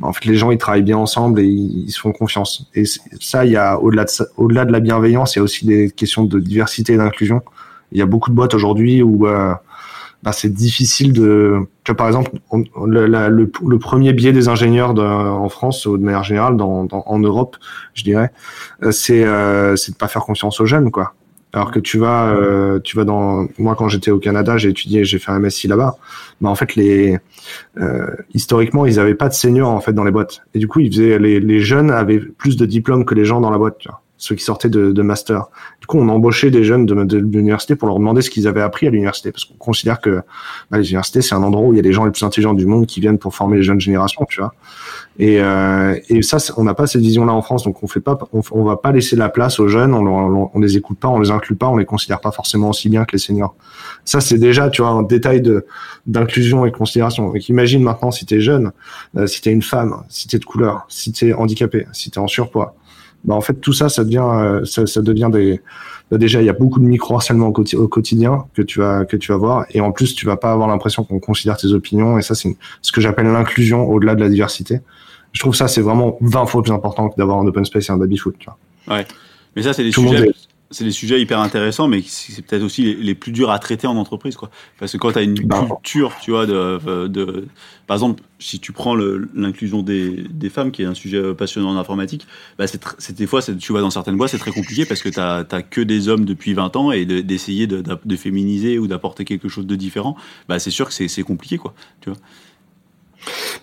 en 0.00 0.12
fait, 0.12 0.24
les 0.24 0.34
gens, 0.36 0.50
ils 0.50 0.58
travaillent 0.58 0.82
bien 0.82 0.96
ensemble 0.96 1.40
et 1.40 1.46
ils, 1.46 1.90
se 1.90 2.00
font 2.00 2.12
confiance. 2.12 2.68
Et 2.74 2.84
ça, 3.20 3.44
il 3.44 3.52
y 3.52 3.56
a 3.56 3.78
au-delà 3.78 4.04
de 4.04 4.10
au-delà 4.36 4.64
de 4.64 4.72
la 4.72 4.80
bienveillance, 4.80 5.36
il 5.36 5.38
y 5.38 5.40
a 5.40 5.42
aussi 5.44 5.66
des 5.66 5.90
questions 5.90 6.24
de 6.24 6.40
diversité 6.40 6.94
et 6.94 6.96
d'inclusion. 6.96 7.42
Il 7.92 7.98
y 7.98 8.02
a 8.02 8.06
beaucoup 8.06 8.30
de 8.30 8.34
boîtes 8.34 8.54
aujourd'hui 8.54 9.02
où 9.02 9.28
euh, 9.28 9.54
bah, 10.24 10.32
c'est 10.32 10.48
difficile 10.52 11.12
de. 11.12 11.58
Tu 11.84 11.92
vois, 11.92 11.96
par 11.96 12.06
exemple, 12.06 12.30
le, 12.50 13.76
premier 13.76 14.14
biais 14.14 14.32
des 14.32 14.48
ingénieurs 14.48 14.98
en 14.98 15.48
France 15.50 15.84
ou 15.84 15.98
de 15.98 16.02
manière 16.02 16.24
générale, 16.24 16.56
dans, 16.56 16.88
en 16.90 17.18
Europe, 17.18 17.58
je 17.92 18.04
dirais, 18.04 18.30
euh, 18.82 18.90
c'est 18.90 19.22
euh, 19.22 19.74
de 19.74 19.94
pas 19.94 20.08
faire 20.08 20.22
confiance 20.22 20.60
aux 20.60 20.66
jeunes, 20.66 20.90
quoi. 20.90 21.12
Alors 21.52 21.70
que 21.70 21.78
tu 21.78 21.98
vas, 21.98 22.28
euh, 22.28 22.80
tu 22.80 22.96
vas 22.96 23.04
dans. 23.04 23.46
Moi, 23.58 23.74
quand 23.76 23.88
j'étais 23.88 24.10
au 24.10 24.18
Canada, 24.18 24.56
j'ai 24.56 24.70
étudié, 24.70 25.04
j'ai 25.04 25.18
fait 25.18 25.30
un 25.30 25.38
MSc 25.38 25.64
là-bas. 25.64 25.96
Mais 26.40 26.48
en 26.48 26.54
fait, 26.54 26.74
les 26.74 27.18
euh, 27.76 28.06
historiquement, 28.32 28.86
ils 28.86 28.98
avaient 28.98 29.14
pas 29.14 29.28
de 29.28 29.34
seniors 29.34 29.70
en 29.70 29.80
fait 29.80 29.92
dans 29.92 30.04
les 30.04 30.10
boîtes. 30.10 30.40
Et 30.54 30.58
du 30.58 30.66
coup, 30.66 30.80
ils 30.80 30.90
faisaient 30.90 31.18
les, 31.18 31.38
les 31.38 31.60
jeunes 31.60 31.90
avaient 31.90 32.18
plus 32.18 32.56
de 32.56 32.64
diplômes 32.64 33.04
que 33.04 33.14
les 33.14 33.26
gens 33.26 33.42
dans 33.42 33.50
la 33.50 33.58
boîte. 33.58 33.76
Ceux 34.26 34.36
qui 34.36 34.44
sortaient 34.44 34.70
de, 34.70 34.90
de 34.90 35.02
master. 35.02 35.40
Du 35.82 35.86
coup, 35.86 35.98
on 35.98 36.08
embauchait 36.08 36.50
des 36.50 36.64
jeunes 36.64 36.86
de, 36.86 36.94
de, 36.94 37.04
de 37.04 37.36
l'université 37.36 37.76
pour 37.76 37.88
leur 37.88 37.98
demander 37.98 38.22
ce 38.22 38.30
qu'ils 38.30 38.48
avaient 38.48 38.62
appris 38.62 38.86
à 38.86 38.90
l'université, 38.90 39.32
parce 39.32 39.44
qu'on 39.44 39.58
considère 39.70 40.00
que 40.00 40.22
bah, 40.70 40.78
les 40.78 40.88
universités 40.88 41.20
c'est 41.20 41.34
un 41.34 41.42
endroit 41.42 41.66
où 41.66 41.74
il 41.74 41.76
y 41.76 41.78
a 41.78 41.82
les 41.82 41.92
gens 41.92 42.06
les 42.06 42.10
plus 42.10 42.24
intelligents 42.24 42.54
du 42.54 42.64
monde 42.64 42.86
qui 42.86 43.00
viennent 43.00 43.18
pour 43.18 43.34
former 43.34 43.58
les 43.58 43.62
jeunes 43.62 43.82
générations, 43.82 44.24
tu 44.26 44.40
vois. 44.40 44.54
Et, 45.18 45.42
euh, 45.42 45.94
et 46.08 46.22
ça, 46.22 46.38
on 46.56 46.64
n'a 46.64 46.72
pas 46.72 46.86
cette 46.86 47.02
vision-là 47.02 47.34
en 47.34 47.42
France, 47.42 47.64
donc 47.64 47.82
on 47.82 47.86
fait 47.86 48.00
pas, 48.00 48.18
on, 48.32 48.40
on 48.52 48.64
va 48.64 48.76
pas 48.78 48.92
laisser 48.92 49.14
la 49.14 49.28
place 49.28 49.60
aux 49.60 49.68
jeunes, 49.68 49.92
on, 49.92 50.06
on, 50.06 50.50
on 50.54 50.58
les 50.58 50.78
écoute 50.78 50.98
pas, 50.98 51.08
on 51.08 51.20
les 51.20 51.30
inclut 51.30 51.54
pas, 51.56 51.68
on 51.68 51.76
les 51.76 51.84
considère 51.84 52.20
pas 52.20 52.32
forcément 52.32 52.70
aussi 52.70 52.88
bien 52.88 53.04
que 53.04 53.12
les 53.12 53.18
seniors. 53.18 53.54
Ça, 54.06 54.22
c'est 54.22 54.38
déjà, 54.38 54.70
tu 54.70 54.80
vois, 54.80 54.92
un 54.92 55.02
détail 55.02 55.42
de 55.42 55.66
d'inclusion 56.06 56.64
et 56.64 56.70
de 56.70 56.76
considération. 56.76 57.26
Donc 57.26 57.48
imagine 57.48 57.82
maintenant 57.82 58.10
si 58.10 58.24
tu 58.24 58.34
es 58.36 58.40
jeune, 58.40 58.72
euh, 59.16 59.26
si 59.26 59.40
tu 59.42 59.50
es 59.50 59.52
une 59.52 59.62
femme, 59.62 60.02
si 60.08 60.28
tu 60.28 60.36
es 60.36 60.38
de 60.38 60.44
couleur, 60.44 60.86
si 60.88 61.12
tu 61.12 61.28
es 61.28 61.32
handicapé, 61.34 61.86
si 61.92 62.10
tu 62.10 62.18
es 62.18 62.22
en 62.22 62.26
surpoids. 62.26 62.74
Bah, 63.24 63.34
en 63.34 63.40
fait, 63.40 63.54
tout 63.54 63.72
ça, 63.72 63.88
ça 63.88 64.04
devient, 64.04 64.22
euh, 64.24 64.64
ça, 64.64 64.86
ça 64.86 65.00
devient 65.02 65.30
des. 65.32 65.60
bah, 66.10 66.18
déjà, 66.18 66.42
il 66.42 66.44
y 66.46 66.50
a 66.50 66.52
beaucoup 66.52 66.78
de 66.80 66.84
micro-harcèlement 66.84 67.46
au, 67.48 67.52
quoti- 67.52 67.76
au 67.76 67.88
quotidien 67.88 68.44
que 68.54 68.62
tu 68.62 68.78
vas 68.80 69.04
que 69.06 69.16
tu 69.16 69.32
vas 69.32 69.38
voir, 69.38 69.64
et 69.70 69.80
en 69.80 69.92
plus, 69.92 70.14
tu 70.14 70.26
vas 70.26 70.36
pas 70.36 70.52
avoir 70.52 70.68
l'impression 70.68 71.04
qu'on 71.04 71.20
considère 71.20 71.56
tes 71.56 71.68
opinions. 71.72 72.18
Et 72.18 72.22
ça, 72.22 72.34
c'est 72.34 72.54
ce 72.82 72.92
que 72.92 73.00
j'appelle 73.00 73.26
l'inclusion 73.26 73.88
au-delà 73.88 74.14
de 74.14 74.20
la 74.20 74.28
diversité. 74.28 74.80
Je 75.32 75.40
trouve 75.40 75.54
ça, 75.56 75.66
c'est 75.68 75.80
vraiment 75.80 76.16
20 76.20 76.46
fois 76.46 76.62
plus 76.62 76.72
important 76.72 77.08
que 77.08 77.16
d'avoir 77.16 77.38
un 77.38 77.46
open 77.46 77.64
space 77.64 77.88
et 77.88 77.92
un 77.92 77.96
baby 77.96 78.16
foot. 78.18 78.36
Tu 78.38 78.46
vois. 78.46 78.58
Mais 79.56 79.62
ça, 79.62 79.72
c'est 79.72 79.82
des 79.84 79.90
Tout 79.90 80.02
monde 80.02 80.14
sujets. 80.16 80.28
est- 80.28 80.48
C'est 80.74 80.84
des 80.84 80.90
sujets 80.90 81.20
hyper 81.20 81.38
intéressants, 81.40 81.86
mais 81.88 82.02
c'est 82.06 82.42
peut-être 82.42 82.62
aussi 82.62 82.82
les, 82.82 82.94
les 82.94 83.14
plus 83.14 83.30
durs 83.32 83.50
à 83.50 83.58
traiter 83.60 83.86
en 83.86 83.96
entreprise, 83.96 84.34
quoi. 84.36 84.50
Parce 84.78 84.92
que 84.92 84.96
quand 84.98 85.12
tu 85.12 85.18
as 85.18 85.22
une 85.22 85.34
Ben. 85.44 85.66
culture, 85.66 86.16
tu 86.20 86.32
vois, 86.32 86.46
de, 86.46 87.06
de, 87.06 87.46
par 87.86 87.94
exemple, 87.96 88.22
si 88.40 88.58
tu 88.58 88.72
prends 88.72 88.94
l'inclusion 88.96 89.82
des, 89.82 90.10
des 90.28 90.50
femmes, 90.50 90.72
qui 90.72 90.82
est 90.82 90.86
un 90.86 90.94
sujet 90.94 91.34
passionnant 91.34 91.70
en 91.70 91.76
informatique, 91.76 92.26
bah 92.58 92.66
c'est 92.66 93.16
des 93.16 93.26
fois, 93.26 93.40
tu 93.42 93.72
vois, 93.72 93.80
dans 93.82 93.90
certaines 93.90 94.16
boîtes, 94.16 94.30
c'est 94.30 94.38
très 94.38 94.50
compliqué 94.52 94.84
parce 94.84 95.00
que 95.02 95.08
tu 95.08 95.20
n'as 95.20 95.44
que 95.62 95.80
des 95.80 96.08
hommes 96.08 96.24
depuis 96.24 96.54
20 96.54 96.74
ans 96.76 96.90
et 96.92 97.04
de- 97.04 97.20
d'essayer 97.20 97.66
de, 97.66 97.80
de, 97.80 97.96
de 98.04 98.16
féminiser 98.16 98.78
ou 98.78 98.86
d'apporter 98.88 99.24
quelque 99.24 99.48
chose 99.48 99.66
de 99.66 99.76
différent, 99.76 100.16
bah 100.48 100.58
c'est 100.58 100.70
sûr 100.70 100.88
que 100.88 100.94
c'est 100.94 101.08
c'est 101.08 101.22
compliqué, 101.22 101.56
quoi. 101.58 101.74
Tu 102.00 102.10
vois. 102.10 102.18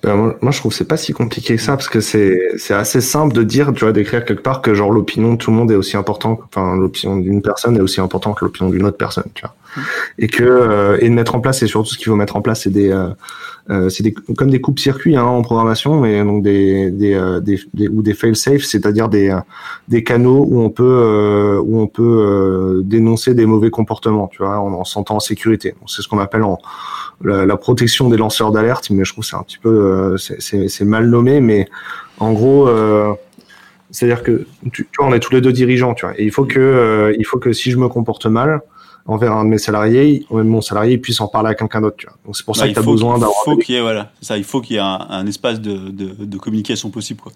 Ben, 0.04 0.16
moi, 0.16 0.36
moi, 0.42 0.52
je 0.52 0.60
trouve 0.60 0.72
que 0.72 0.78
c'est 0.78 0.88
pas 0.88 0.98
si 0.98 1.14
compliqué 1.14 1.56
que 1.56 1.62
ça 1.62 1.74
parce 1.78 1.90
que 1.90 2.02
c'est 2.02 2.40
c'est 2.58 2.74
assez 2.74 3.02
simple 3.02 3.34
de 3.36 3.44
dire, 3.44 3.74
tu 3.74 3.84
vois, 3.86 3.92
d'écrire 3.94 4.26
quelque 4.26 4.42
part 4.42 4.62
que 4.62 4.74
genre 4.74 4.92
l'opinion 4.92 5.34
de 5.34 5.38
tout 5.38 5.52
le 5.52 5.58
monde 5.58 5.72
est 5.72 5.76
aussi 5.76 5.98
important, 5.98 6.40
enfin 6.46 6.76
l'opinion 6.76 7.18
d'une 7.18 7.42
personne 7.42 7.78
est 7.78 7.82
aussi 7.82 8.02
importante 8.02 8.38
que 8.38 8.46
l'opinion 8.46 8.70
d'une 8.72 8.86
autre 8.86 8.98
personne, 8.98 9.26
tu 9.34 9.42
vois, 9.46 9.56
et 10.20 10.28
que 10.28 10.44
euh, 10.44 10.98
et 11.02 11.10
de 11.10 11.14
mettre 11.14 11.36
en 11.36 11.42
place 11.42 11.62
et 11.64 11.68
surtout 11.68 11.90
ce 11.92 11.98
qu'il 11.98 12.08
faut 12.08 12.16
mettre 12.16 12.36
en 12.36 12.42
place 12.42 12.62
c'est 12.64 12.70
des 12.72 12.92
euh, 12.92 13.10
euh, 13.70 13.90
c'est 13.90 14.04
des 14.04 14.14
comme 14.14 14.50
des 14.50 14.62
coupes 14.62 14.80
circuits 14.80 15.16
hein, 15.16 15.24
en 15.26 15.42
programmation, 15.44 16.00
mais 16.02 16.24
donc 16.24 16.44
des 16.44 16.92
des, 16.92 17.20
des, 17.42 17.60
des- 17.74 17.88
ou 17.90 18.02
des 18.02 18.14
fail 18.14 18.36
safe, 18.36 18.64
c'est-à-dire 18.64 19.10
des 19.10 19.38
des 19.88 20.04
canaux 20.04 20.46
où 20.50 20.62
on 20.62 20.70
peut 20.70 20.84
euh, 20.84 21.62
où 21.64 21.80
on 21.80 21.88
peut 21.88 22.82
dénoncer 22.86 23.34
des 23.36 23.46
mauvais 23.46 23.70
comportements, 23.70 24.28
tu 24.28 24.40
vois, 24.44 24.60
en, 24.60 24.74
en 24.74 24.84
se 24.84 24.94
sentant 24.94 25.16
en 25.18 25.20
sécurité. 25.20 25.72
Donc, 25.80 25.90
C'est 25.90 26.02
ce 26.02 26.08
qu'on 26.08 26.20
appelle 26.20 26.44
en 26.44 26.60
la, 27.24 27.46
la 27.46 27.58
protection 27.58 28.10
des 28.10 28.18
lanceurs 28.18 28.52
d'alerte, 28.52 28.90
mais 28.90 29.06
je 29.06 29.12
trouve 29.14 29.24
que 29.24 29.30
c'est 29.30 29.36
un 29.38 29.44
petit 29.44 29.58
peu 29.60 29.70
euh, 29.70 30.18
c'est- 30.18 30.82
mal 30.86 31.08
nommé, 31.10 31.42
mais 31.42 31.68
en 32.20 32.34
gros. 32.34 32.68
Euh, 32.68 33.14
c'est-à-dire 33.94 34.24
que 34.24 34.46
tu, 34.72 34.84
tu 34.86 34.90
vois, 34.98 35.08
on 35.08 35.14
est 35.14 35.20
tous 35.20 35.34
les 35.34 35.42
deux 35.42 35.52
dirigeants, 35.52 35.94
tu 35.94 36.06
vois, 36.06 36.18
et 36.18 36.24
il 36.24 36.32
faut 36.32 36.46
que, 36.46 36.60
euh, 36.60 37.14
il 37.20 37.26
faut 37.26 37.40
que 37.40 37.52
si 37.52 37.72
je 37.72 37.78
me 37.78 37.90
comporte 37.90 38.26
mal 38.26 38.62
envers 39.06 39.34
un 39.34 39.44
de 39.44 39.50
mes 39.50 39.58
salariés, 39.58 40.26
mon 40.32 40.62
salarié 40.62 40.98
puisse 40.98 41.20
en 41.20 41.28
parler 41.28 41.50
à 41.50 41.56
quelqu'un 41.56 41.82
d'autre, 41.82 41.98
tu 41.98 42.06
vois. 42.08 42.16
Donc 42.26 42.38
c'est 42.38 42.46
pour 42.46 42.56
ça 42.56 42.62
Bah, 42.62 42.68
que 42.68 42.72
il 42.72 42.74
tu 42.76 42.80
as 42.80 42.84
besoin 42.90 43.14
d'avoir 43.20 43.34
faut 43.44 43.58
qu'il 43.58 43.76
y 43.76 43.78
ait, 43.78 43.82
voilà, 43.82 44.12
ça, 44.22 44.38
il 44.38 44.46
faut 44.46 44.62
qu'il 44.62 44.76
y 44.76 44.80
ait 44.80 44.82
un, 44.82 45.08
un 45.10 45.28
espace 45.28 45.60
de, 45.60 45.90
de, 45.90 46.24
de 46.24 46.38
communication 46.38 46.90
possible, 46.90 47.20
quoi. 47.22 47.34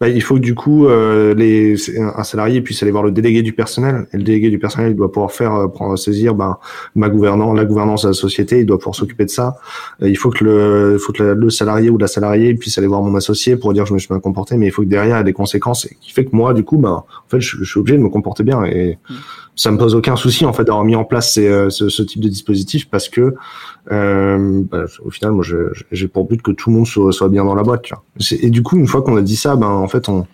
Bah, 0.00 0.08
il 0.08 0.22
faut 0.22 0.36
que 0.36 0.40
du 0.40 0.54
coup 0.54 0.86
euh, 0.86 1.34
les, 1.34 1.74
un 1.98 2.22
salarié 2.22 2.60
puisse 2.60 2.82
aller 2.82 2.92
voir 2.92 3.02
le 3.02 3.10
délégué 3.10 3.42
du 3.42 3.52
personnel. 3.52 4.06
Et 4.12 4.16
le 4.16 4.22
délégué 4.22 4.48
du 4.50 4.58
personnel 4.58 4.92
il 4.92 4.96
doit 4.96 5.10
pouvoir 5.10 5.32
faire 5.32 5.54
euh, 5.54 5.68
prendre 5.68 5.96
saisir 5.96 6.34
ben, 6.34 6.58
ma 6.94 7.08
gouvernance 7.08 7.56
la 7.56 7.64
gouvernance 7.64 8.02
de 8.02 8.08
la 8.08 8.14
société. 8.14 8.60
Il 8.60 8.66
doit 8.66 8.78
pouvoir 8.78 8.94
s'occuper 8.94 9.24
de 9.24 9.30
ça. 9.30 9.56
Euh, 10.02 10.08
il 10.08 10.16
faut 10.16 10.30
que 10.30 10.44
le 10.44 10.98
faut 10.98 11.12
que 11.12 11.48
salarié 11.50 11.90
ou 11.90 11.98
la 11.98 12.06
salariée 12.06 12.54
puisse 12.54 12.78
aller 12.78 12.86
voir 12.86 13.02
mon 13.02 13.14
associé 13.16 13.56
pour 13.56 13.72
dire 13.72 13.86
je 13.86 13.94
me 13.94 13.98
suis 13.98 14.12
mal 14.12 14.20
comporté. 14.20 14.56
Mais 14.56 14.66
il 14.66 14.72
faut 14.72 14.82
que 14.82 14.88
derrière 14.88 15.16
il 15.16 15.18
y 15.18 15.20
ait 15.22 15.24
des 15.24 15.32
conséquences. 15.32 15.88
Qui 16.00 16.12
fait 16.12 16.24
que 16.24 16.34
moi 16.34 16.54
du 16.54 16.62
coup 16.62 16.78
ben 16.78 16.90
en 16.90 17.28
fait 17.28 17.40
je, 17.40 17.64
suis 17.64 17.80
obligé 17.80 17.98
de 17.98 18.02
me 18.02 18.08
comporter 18.08 18.44
bien. 18.44 18.64
Et 18.64 18.98
ça 19.58 19.72
me 19.72 19.76
pose 19.76 19.94
aucun 19.96 20.14
souci 20.14 20.44
en 20.46 20.52
fait 20.52 20.64
d'avoir 20.64 20.84
mis 20.84 20.94
en 20.94 21.04
place 21.04 21.34
ces, 21.34 21.68
ce, 21.70 21.88
ce, 21.88 22.02
type 22.02 22.22
de 22.22 22.28
dispositif 22.28 22.88
parce 22.88 23.08
que 23.08 23.34
euh, 23.90 24.62
bah, 24.64 24.84
au 25.04 25.10
final 25.10 25.32
moi 25.32 25.44
j'ai 25.90 26.08
pour 26.08 26.26
but 26.26 26.40
que 26.40 26.52
tout 26.52 26.70
le 26.70 26.76
monde 26.76 26.86
soit, 26.86 27.12
soit 27.12 27.28
bien 27.28 27.44
dans 27.44 27.56
la 27.56 27.64
boîte 27.64 27.82
tu 27.82 27.92
vois. 27.92 28.04
et 28.40 28.50
du 28.50 28.62
coup 28.62 28.76
une 28.76 28.86
fois 28.86 29.02
qu'on 29.02 29.16
a 29.16 29.22
dit 29.22 29.36
ça 29.36 29.56
ben 29.56 29.66
en 29.66 29.88
fait 29.88 30.08
on 30.08 30.26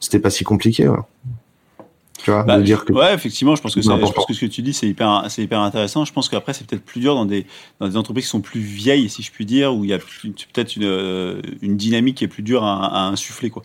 c'était 0.00 0.20
pas 0.20 0.28
si 0.28 0.44
compliqué 0.44 0.86
ouais. 0.86 0.98
tu 2.18 2.30
vois 2.30 2.42
bah, 2.42 2.58
de 2.58 2.62
dire 2.62 2.84
que 2.84 2.92
ouais 2.92 3.14
effectivement 3.14 3.56
je 3.56 3.62
pense 3.62 3.74
que, 3.74 3.80
je 3.80 3.88
pense 3.88 4.26
que 4.26 4.34
ce 4.34 4.40
que 4.40 4.46
tu 4.46 4.60
dis 4.60 4.74
c'est 4.74 4.86
hyper 4.86 5.24
c'est 5.30 5.42
hyper 5.42 5.60
intéressant 5.60 6.04
je 6.04 6.12
pense 6.12 6.28
qu'après 6.28 6.52
c'est 6.52 6.66
peut-être 6.66 6.84
plus 6.84 7.00
dur 7.00 7.14
dans 7.14 7.24
des 7.24 7.46
dans 7.80 7.88
des 7.88 7.96
entreprises 7.96 8.24
qui 8.24 8.30
sont 8.30 8.42
plus 8.42 8.60
vieilles 8.60 9.08
si 9.08 9.22
je 9.22 9.32
puis 9.32 9.46
dire 9.46 9.74
où 9.74 9.84
il 9.84 9.90
y 9.90 9.94
a 9.94 9.98
peut-être 9.98 10.76
une, 10.76 11.40
une 11.62 11.76
dynamique 11.78 12.18
qui 12.18 12.24
est 12.24 12.28
plus 12.28 12.42
dure 12.42 12.64
à, 12.64 12.84
à 12.84 13.06
insuffler 13.06 13.48
quoi 13.48 13.62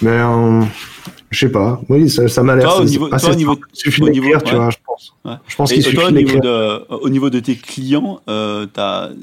mais 0.00 0.10
euh, 0.10 0.62
je 1.30 1.38
sais 1.38 1.52
pas. 1.52 1.80
Oui, 1.88 2.10
ça, 2.10 2.28
ça 2.28 2.42
m'a 2.42 2.56
l'air. 2.56 2.78
Au 2.78 2.84
niveau, 2.84 3.08
toi, 3.08 3.30
au 3.30 3.34
niveau, 3.34 3.58
suffit 3.72 4.02
d'écrire, 4.02 4.42
tu 4.42 4.54
vois, 4.54 4.70
je 4.70 4.76
pense. 4.84 5.14
Ouais. 5.24 5.32
Je 5.48 5.56
pense 5.56 5.72
qu'il 5.72 5.82
suffit 5.82 5.98
au 5.98 6.10
niveau 6.10 6.38
de, 6.38 6.92
au 6.92 7.08
niveau 7.08 7.30
de 7.30 7.40
tes 7.40 7.56
clients, 7.56 8.20
euh, 8.28 8.66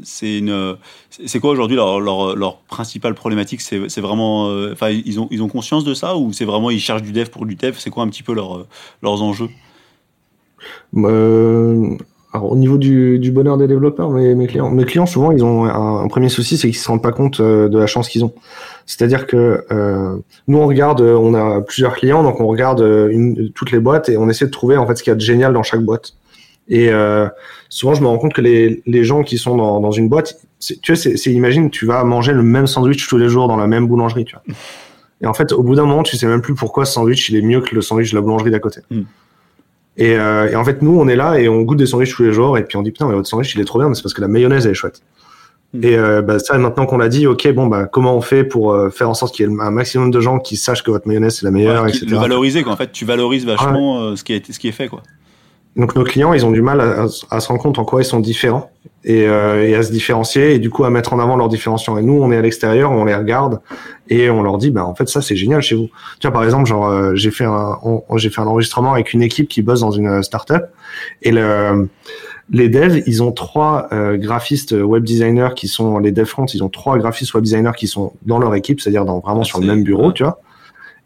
c'est 0.03 0.39
une, 0.39 0.75
c'est 1.09 1.39
quoi 1.39 1.51
aujourd'hui 1.51 1.75
leur, 1.75 1.99
leur, 1.99 2.35
leur, 2.35 2.57
principale 2.57 3.13
problématique? 3.13 3.61
C'est 3.61 4.01
vraiment, 4.01 4.49
euh, 4.49 4.73
enfin, 4.73 4.89
ils 4.89 5.19
ont, 5.19 5.27
ils 5.31 5.43
ont 5.43 5.49
conscience 5.49 5.83
de 5.83 5.93
ça 5.93 6.15
ou 6.15 6.33
c'est 6.33 6.45
vraiment 6.45 6.69
ils 6.69 6.79
cherchent 6.79 7.03
du 7.03 7.11
dev 7.11 7.27
pour 7.29 7.45
du 7.45 7.55
dev? 7.55 7.75
C'est 7.77 7.89
quoi 7.89 8.03
un 8.03 8.09
petit 8.09 8.23
peu 8.23 8.33
leur, 8.33 8.65
leurs 9.01 9.21
enjeux? 9.21 9.49
Euh, 10.95 11.95
alors, 12.31 12.51
au 12.51 12.55
niveau 12.55 12.77
du, 12.77 13.17
du, 13.17 13.31
bonheur 13.31 13.57
des 13.57 13.67
développeurs, 13.67 14.11
mes, 14.11 14.35
mes, 14.35 14.45
clients, 14.45 14.69
mes 14.69 14.85
clients 14.85 15.07
souvent 15.07 15.31
ils 15.31 15.43
ont 15.43 15.65
un, 15.65 16.03
un 16.03 16.07
premier 16.07 16.29
souci, 16.29 16.57
c'est 16.57 16.67
qu'ils 16.67 16.77
se 16.77 16.87
rendent 16.87 17.01
pas 17.01 17.11
compte 17.11 17.39
euh, 17.39 17.69
de 17.69 17.79
la 17.79 17.87
chance 17.87 18.07
qu'ils 18.07 18.23
ont. 18.23 18.33
C'est-à-dire 18.85 19.25
que 19.25 19.65
euh, 19.71 20.15
nous 20.47 20.57
on 20.59 20.67
regarde, 20.67 21.01
on 21.01 21.33
a 21.33 21.61
plusieurs 21.61 21.95
clients, 21.95 22.21
donc 22.21 22.39
on 22.39 22.45
regarde 22.45 22.81
euh, 22.81 23.09
une, 23.09 23.51
toutes 23.51 23.71
les 23.71 23.79
boîtes 23.79 24.09
et 24.09 24.17
on 24.17 24.29
essaie 24.29 24.45
de 24.45 24.51
trouver 24.51 24.77
en 24.77 24.85
fait 24.85 24.95
ce 24.95 25.03
qu'il 25.03 25.09
y 25.09 25.13
a 25.13 25.15
de 25.15 25.21
génial 25.21 25.53
dans 25.53 25.63
chaque 25.63 25.81
boîte. 25.81 26.13
Et 26.67 26.89
euh, 26.89 27.27
souvent 27.67 27.95
je 27.95 28.01
me 28.01 28.07
rends 28.07 28.19
compte 28.19 28.33
que 28.33 28.41
les, 28.41 28.83
les 28.85 29.03
gens 29.03 29.23
qui 29.23 29.39
sont 29.39 29.57
dans, 29.57 29.79
dans 29.79 29.91
une 29.91 30.07
boîte, 30.07 30.39
tu 30.59 30.93
vois, 30.93 31.01
c'est 31.01 31.31
imagine 31.31 31.71
tu 31.71 31.87
vas 31.87 32.03
manger 32.03 32.33
le 32.33 32.43
même 32.43 32.67
sandwich 32.67 33.07
tous 33.07 33.17
les 33.17 33.29
jours 33.29 33.47
dans 33.47 33.57
la 33.57 33.65
même 33.65 33.87
boulangerie, 33.87 34.25
tu 34.25 34.35
vois. 34.35 34.55
Et 35.21 35.25
en 35.25 35.33
fait, 35.33 35.51
au 35.51 35.63
bout 35.63 35.75
d'un 35.75 35.85
moment, 35.85 36.03
tu 36.03 36.15
sais 36.15 36.27
même 36.27 36.41
plus 36.41 36.53
pourquoi 36.53 36.85
ce 36.85 36.93
sandwich 36.93 37.29
il 37.29 37.35
est 37.35 37.41
mieux 37.41 37.61
que 37.61 37.73
le 37.73 37.81
sandwich 37.81 38.11
de 38.11 38.15
la 38.15 38.21
boulangerie 38.21 38.51
d'à 38.51 38.59
côté. 38.59 38.81
Mm. 38.91 39.01
Et, 39.99 40.17
euh, 40.17 40.49
et, 40.49 40.55
en 40.55 40.63
fait, 40.63 40.81
nous, 40.81 40.97
on 40.97 41.07
est 41.09 41.17
là 41.17 41.39
et 41.39 41.49
on 41.49 41.61
goûte 41.61 41.77
des 41.77 41.85
sandwichs 41.85 42.15
tous 42.15 42.23
les 42.23 42.33
jours. 42.33 42.57
Et 42.57 42.63
puis 42.63 42.77
on 42.77 42.81
dit 42.81 42.91
putain, 42.91 43.07
mais 43.07 43.13
votre 43.13 43.27
sandwich 43.27 43.53
il 43.53 43.61
est 43.61 43.65
trop 43.65 43.79
bien, 43.79 43.89
mais 43.89 43.95
c'est 43.95 44.01
parce 44.01 44.13
que 44.13 44.21
la 44.21 44.29
mayonnaise 44.29 44.65
elle 44.65 44.71
est 44.71 44.75
chouette. 44.75 45.01
Hmm. 45.73 45.83
Et 45.83 45.95
euh, 45.95 46.21
bah, 46.21 46.39
ça, 46.39 46.57
maintenant 46.57 46.85
qu'on 46.85 46.97
l'a 46.97 47.09
dit, 47.09 47.27
ok, 47.27 47.51
bon, 47.53 47.67
bah, 47.67 47.85
comment 47.85 48.15
on 48.15 48.21
fait 48.21 48.45
pour 48.45 48.73
euh, 48.73 48.89
faire 48.89 49.09
en 49.09 49.13
sorte 49.13 49.35
qu'il 49.35 49.45
y 49.45 49.53
ait 49.53 49.61
un 49.61 49.71
maximum 49.71 50.09
de 50.09 50.19
gens 50.21 50.39
qui 50.39 50.55
sachent 50.55 50.83
que 50.83 50.89
votre 50.89 51.07
mayonnaise 51.07 51.35
c'est 51.35 51.45
la 51.45 51.51
meilleure, 51.51 51.83
ouais, 51.83 51.89
etc. 51.89 52.05
Le 52.09 52.17
valoriser, 52.17 52.63
quoi. 52.63 52.71
En 52.71 52.77
fait, 52.77 52.91
tu 52.91 53.05
valorises 53.05 53.45
vachement 53.45 54.15
ce 54.15 54.23
qui 54.23 54.33
est 54.33 54.51
ce 54.51 54.57
qui 54.57 54.69
est 54.69 54.73
fait, 54.73 54.87
quoi. 54.87 55.03
Donc 55.75 55.95
nos 55.95 56.03
clients, 56.03 56.33
ils 56.33 56.45
ont 56.45 56.51
du 56.51 56.61
mal 56.61 56.81
à, 56.81 57.05
à, 57.29 57.39
se 57.39 57.47
rendre 57.47 57.61
compte 57.61 57.79
en 57.79 57.85
quoi 57.85 58.01
ils 58.01 58.05
sont 58.05 58.19
différents 58.19 58.71
et, 59.03 59.27
euh, 59.27 59.67
et, 59.67 59.75
à 59.75 59.83
se 59.83 59.91
différencier 59.91 60.53
et 60.53 60.59
du 60.59 60.69
coup 60.69 60.83
à 60.83 60.89
mettre 60.89 61.13
en 61.13 61.19
avant 61.19 61.35
leurs 61.35 61.47
différenciations. 61.47 61.97
Et 61.97 62.01
nous, 62.01 62.21
on 62.21 62.31
est 62.31 62.37
à 62.37 62.41
l'extérieur, 62.41 62.91
on 62.91 63.05
les 63.05 63.15
regarde 63.15 63.61
et 64.09 64.29
on 64.29 64.41
leur 64.41 64.57
dit, 64.57 64.71
bah 64.71 64.85
en 64.85 64.95
fait 64.95 65.07
ça 65.07 65.21
c'est 65.21 65.35
génial 65.35 65.61
chez 65.61 65.75
vous. 65.75 65.89
Tiens 66.19 66.31
par 66.31 66.43
exemple, 66.43 66.67
genre 66.67 66.89
euh, 66.89 67.15
j'ai 67.15 67.31
fait 67.31 67.45
un 67.45 67.77
j'ai 68.15 68.29
fait 68.29 68.41
un 68.41 68.47
enregistrement 68.47 68.93
avec 68.93 69.13
une 69.13 69.21
équipe 69.21 69.47
qui 69.47 69.61
bosse 69.61 69.81
dans 69.81 69.91
une 69.91 70.23
startup 70.23 70.65
et 71.21 71.31
le 71.31 71.87
les 72.51 72.67
devs, 72.67 73.03
ils 73.05 73.21
ont 73.21 73.31
trois 73.31 73.87
euh, 73.93 74.17
graphistes 74.17 74.71
web 74.71 75.03
designers 75.03 75.49
qui 75.55 75.67
sont 75.67 75.99
les 75.99 76.11
dev 76.11 76.25
front, 76.25 76.45
ils 76.47 76.63
ont 76.63 76.69
trois 76.69 76.97
graphistes 76.97 77.35
web 77.35 77.43
designers 77.43 77.73
qui 77.77 77.85
sont 77.85 78.13
dans 78.23 78.39
leur 78.39 78.55
équipe, 78.55 78.81
c'est-à-dire 78.81 79.05
dans 79.05 79.19
vraiment 79.19 79.41
ah, 79.41 79.45
sur 79.45 79.59
le 79.59 79.67
même 79.67 79.83
bureau, 79.83 80.11
tu 80.11 80.23
vois 80.23 80.41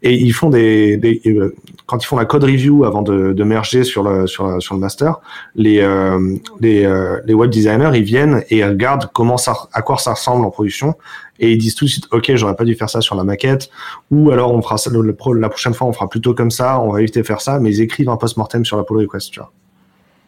et 0.04 0.14
ils 0.14 0.32
font 0.32 0.50
des, 0.50 0.98
des, 0.98 1.22
euh, 1.26 1.56
quand 1.86 2.02
ils 2.04 2.06
font 2.06 2.16
la 2.16 2.26
code 2.26 2.44
review 2.44 2.84
avant 2.84 3.00
de, 3.00 3.32
de 3.32 3.44
merger 3.44 3.84
sur 3.84 4.02
le 4.02 4.26
sur, 4.26 4.60
sur 4.62 4.74
le 4.74 4.80
master, 4.80 5.18
les 5.54 5.80
euh, 5.80 6.36
les, 6.60 6.84
euh, 6.84 7.20
les 7.24 7.32
web 7.32 7.50
designers 7.50 7.90
ils 7.94 8.04
viennent 8.04 8.44
et 8.50 8.62
regardent 8.64 9.10
comment 9.14 9.38
ça 9.38 9.56
à 9.72 9.80
quoi 9.80 9.96
ça 9.96 10.12
ressemble 10.12 10.44
en 10.44 10.50
production. 10.50 10.94
Et 11.40 11.52
ils 11.52 11.58
disent 11.58 11.74
tout 11.74 11.86
de 11.86 11.90
suite 11.90 12.06
ok 12.12 12.32
j'aurais 12.34 12.54
pas 12.54 12.64
dû 12.64 12.74
faire 12.74 12.90
ça 12.90 13.00
sur 13.00 13.16
la 13.16 13.24
maquette. 13.24 13.70
Ou 14.10 14.30
alors 14.30 14.52
on 14.52 14.60
fera 14.60 14.76
ça 14.76 14.90
le, 14.90 15.16
la 15.40 15.48
prochaine 15.48 15.72
fois 15.72 15.86
on 15.86 15.92
fera 15.94 16.08
plutôt 16.10 16.34
comme 16.34 16.50
ça 16.50 16.78
on 16.80 16.92
va 16.92 17.00
éviter 17.00 17.22
de 17.22 17.26
faire 17.26 17.40
ça. 17.40 17.58
Mais 17.58 17.70
ils 17.70 17.80
écrivent 17.80 18.10
un 18.10 18.18
post 18.18 18.36
mortem 18.36 18.62
sur 18.66 18.76
la 18.76 18.84
pull 18.84 18.98
request 18.98 19.30
tu 19.30 19.40
vois. 19.40 19.52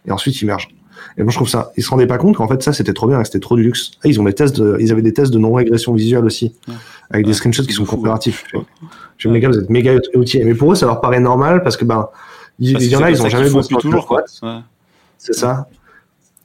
Et 0.09 0.11
ensuite 0.11 0.41
ils 0.41 0.47
mergent 0.47 0.69
et 1.19 1.23
moi, 1.23 1.31
je 1.31 1.37
trouve 1.37 1.49
ça, 1.49 1.73
ils 1.77 1.83
se 1.83 1.91
rendaient 1.91 2.07
pas 2.07 2.19
compte 2.19 2.37
qu'en 2.37 2.49
fait, 2.49 2.63
ça, 2.63 2.73
c'était 2.73 2.93
trop 2.93 3.07
bien, 3.07 3.23
c'était 3.25 3.41
trop 3.41 3.57
du 3.57 3.63
luxe. 3.63 3.93
Ah, 4.03 4.09
ils 4.09 4.21
ont 4.21 4.25
des 4.25 4.35
tests 4.35 4.61
de, 4.61 4.77
ils 4.81 4.93
avaient 4.93 5.03
des 5.03 5.13
tests 5.13 5.33
de 5.33 5.39
non-régression 5.39 5.95
visuelle 5.95 6.25
aussi, 6.25 6.55
avec 7.11 7.27
des 7.27 7.33
screenshots 7.33 7.65
qui 7.65 7.73
sont 7.73 7.85
comparatifs. 7.85 8.45
Je 9.19 9.29
me 9.29 9.35
les 9.35 9.41
gars, 9.41 9.49
vous 9.49 9.59
êtes 9.59 9.71
méga 9.71 9.95
outillés. 10.15 10.45
Mais 10.45 10.55
pour 10.55 10.73
eux, 10.73 10.75
ça 10.75 10.87
leur 10.87 11.01
paraît 11.01 11.21
normal 11.21 11.63
parce 11.63 11.77
que, 11.77 11.85
ben, 11.85 12.09
il 12.59 12.83
y, 12.83 12.97
en 12.97 13.03
a, 13.03 13.11
ils 13.11 13.23
ont 13.23 13.29
jamais 13.29 13.51
bossé 13.51 13.75
toujours, 13.75 14.07
quoi. 14.07 14.25
C'est 15.19 15.35
ça. 15.35 15.67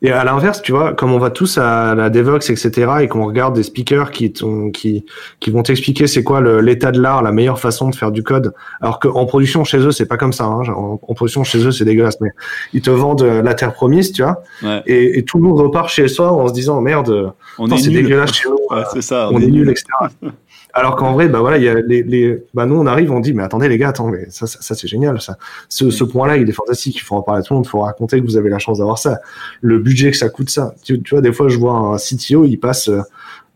Et 0.04 0.12
à 0.12 0.24
l'inverse, 0.24 0.64
tu 0.64 0.72
vois, 0.72 0.94
comme 0.94 1.14
on 1.14 1.20
va 1.20 1.30
tous 1.30 1.60
à 1.60 1.94
la 1.94 2.10
Devox, 2.10 2.50
etc., 2.50 2.92
et 3.02 3.08
qu'on 3.08 3.24
regarde 3.24 3.56
des 3.56 3.62
speakers 3.62 4.10
qui, 4.10 4.34
qui, 4.74 5.06
qui 5.40 5.52
vont 5.52 5.62
t'expliquer 5.62 6.08
c'est 6.08 6.24
quoi 6.24 6.42
l'état 6.62 6.92
de 6.92 7.00
l'art, 7.00 7.22
la 7.22 7.32
meilleure 7.32 7.60
façon 7.60 7.88
de 7.88 7.96
faire 7.96 8.12
du 8.12 8.24
code, 8.24 8.54
alors 8.82 9.00
qu'en 9.00 9.26
production 9.28 9.64
chez 9.64 9.78
eux, 9.78 9.92
c'est 9.92 10.08
pas 10.08 10.18
comme 10.18 10.34
ça. 10.34 10.46
Hein. 10.46 10.64
En, 10.76 10.98
production 11.14 11.44
chez 11.44 11.60
eux, 11.60 11.72
c'est 11.72 11.86
dégueulasse, 11.86 12.20
mais 12.20 12.30
ils 12.74 12.82
te 12.82 12.90
vendent 12.90 13.22
euh, 13.22 13.44
la 13.44 13.54
terre 13.54 13.74
promise, 13.74 14.12
tu 14.12 14.24
vois, 14.24 14.42
et, 14.88 15.20
et, 15.20 15.24
tout 15.24 15.38
le 15.38 15.44
monde 15.44 15.60
repart 15.60 15.88
chez 15.88 16.08
soi 16.08 16.32
en 16.32 16.48
se 16.48 16.54
disant 16.54 16.82
merde, 16.82 17.34
c'est 17.78 17.90
dégueulasse 17.92 18.34
chez 18.34 18.50
nous, 18.50 18.58
c'est 18.94 19.04
ça, 19.04 19.30
on, 19.32 19.40
est, 19.40 19.46
nul, 19.46 19.70
etc. 19.70 19.86
Alors 20.74 20.96
qu'en 20.96 21.14
vrai, 21.14 21.28
bah 21.28 21.40
voilà, 21.40 21.58
il 21.58 21.64
y 21.64 21.70
a 21.70 21.76
les, 21.76 22.04
les, 22.04 22.44
bah 22.54 22.66
nous 22.66 22.76
on 22.76 22.86
arrive, 22.86 23.12
on 23.12 23.20
dit 23.20 23.34
mais 23.34 23.44
attendez 23.44 23.68
les 23.68 23.78
gars, 23.78 23.90
attends, 23.90 24.08
mais 24.08 24.26
ça, 24.30 24.48
ça, 24.48 24.76
c'est 24.76 24.88
génial, 24.88 25.22
ça. 25.22 25.38
Ce, 25.70 25.90
ce 25.90 26.04
point-là, 26.04 26.38
il 26.38 26.50
est 26.50 26.54
fantastique. 26.54 26.98
Il 26.98 27.02
faut 27.02 27.16
en 27.16 27.22
parler 27.22 27.42
à 27.42 27.44
tout 27.44 27.54
le 27.54 27.58
monde. 27.58 27.66
Il 27.66 27.70
faut 27.70 27.82
raconter 27.82 28.20
que 28.20 28.26
vous 28.26 28.38
avez 28.38 28.50
la 28.50 28.60
chance 28.60 28.80
d'avoir 28.80 28.98
ça. 28.98 29.20
Le 29.62 29.80
budget 29.80 30.12
que 30.12 30.18
ça 30.18 30.30
coûte, 30.30 30.50
ça. 30.50 30.74
Tu, 30.84 31.02
tu 31.02 31.16
vois, 31.16 31.22
des 31.22 31.34
fois, 31.34 31.50
je 31.50 31.58
vois 31.58 31.74
un 31.74 31.98
CTO, 31.98 32.46
il 32.46 32.58
passe 32.58 32.90
euh, 32.90 33.02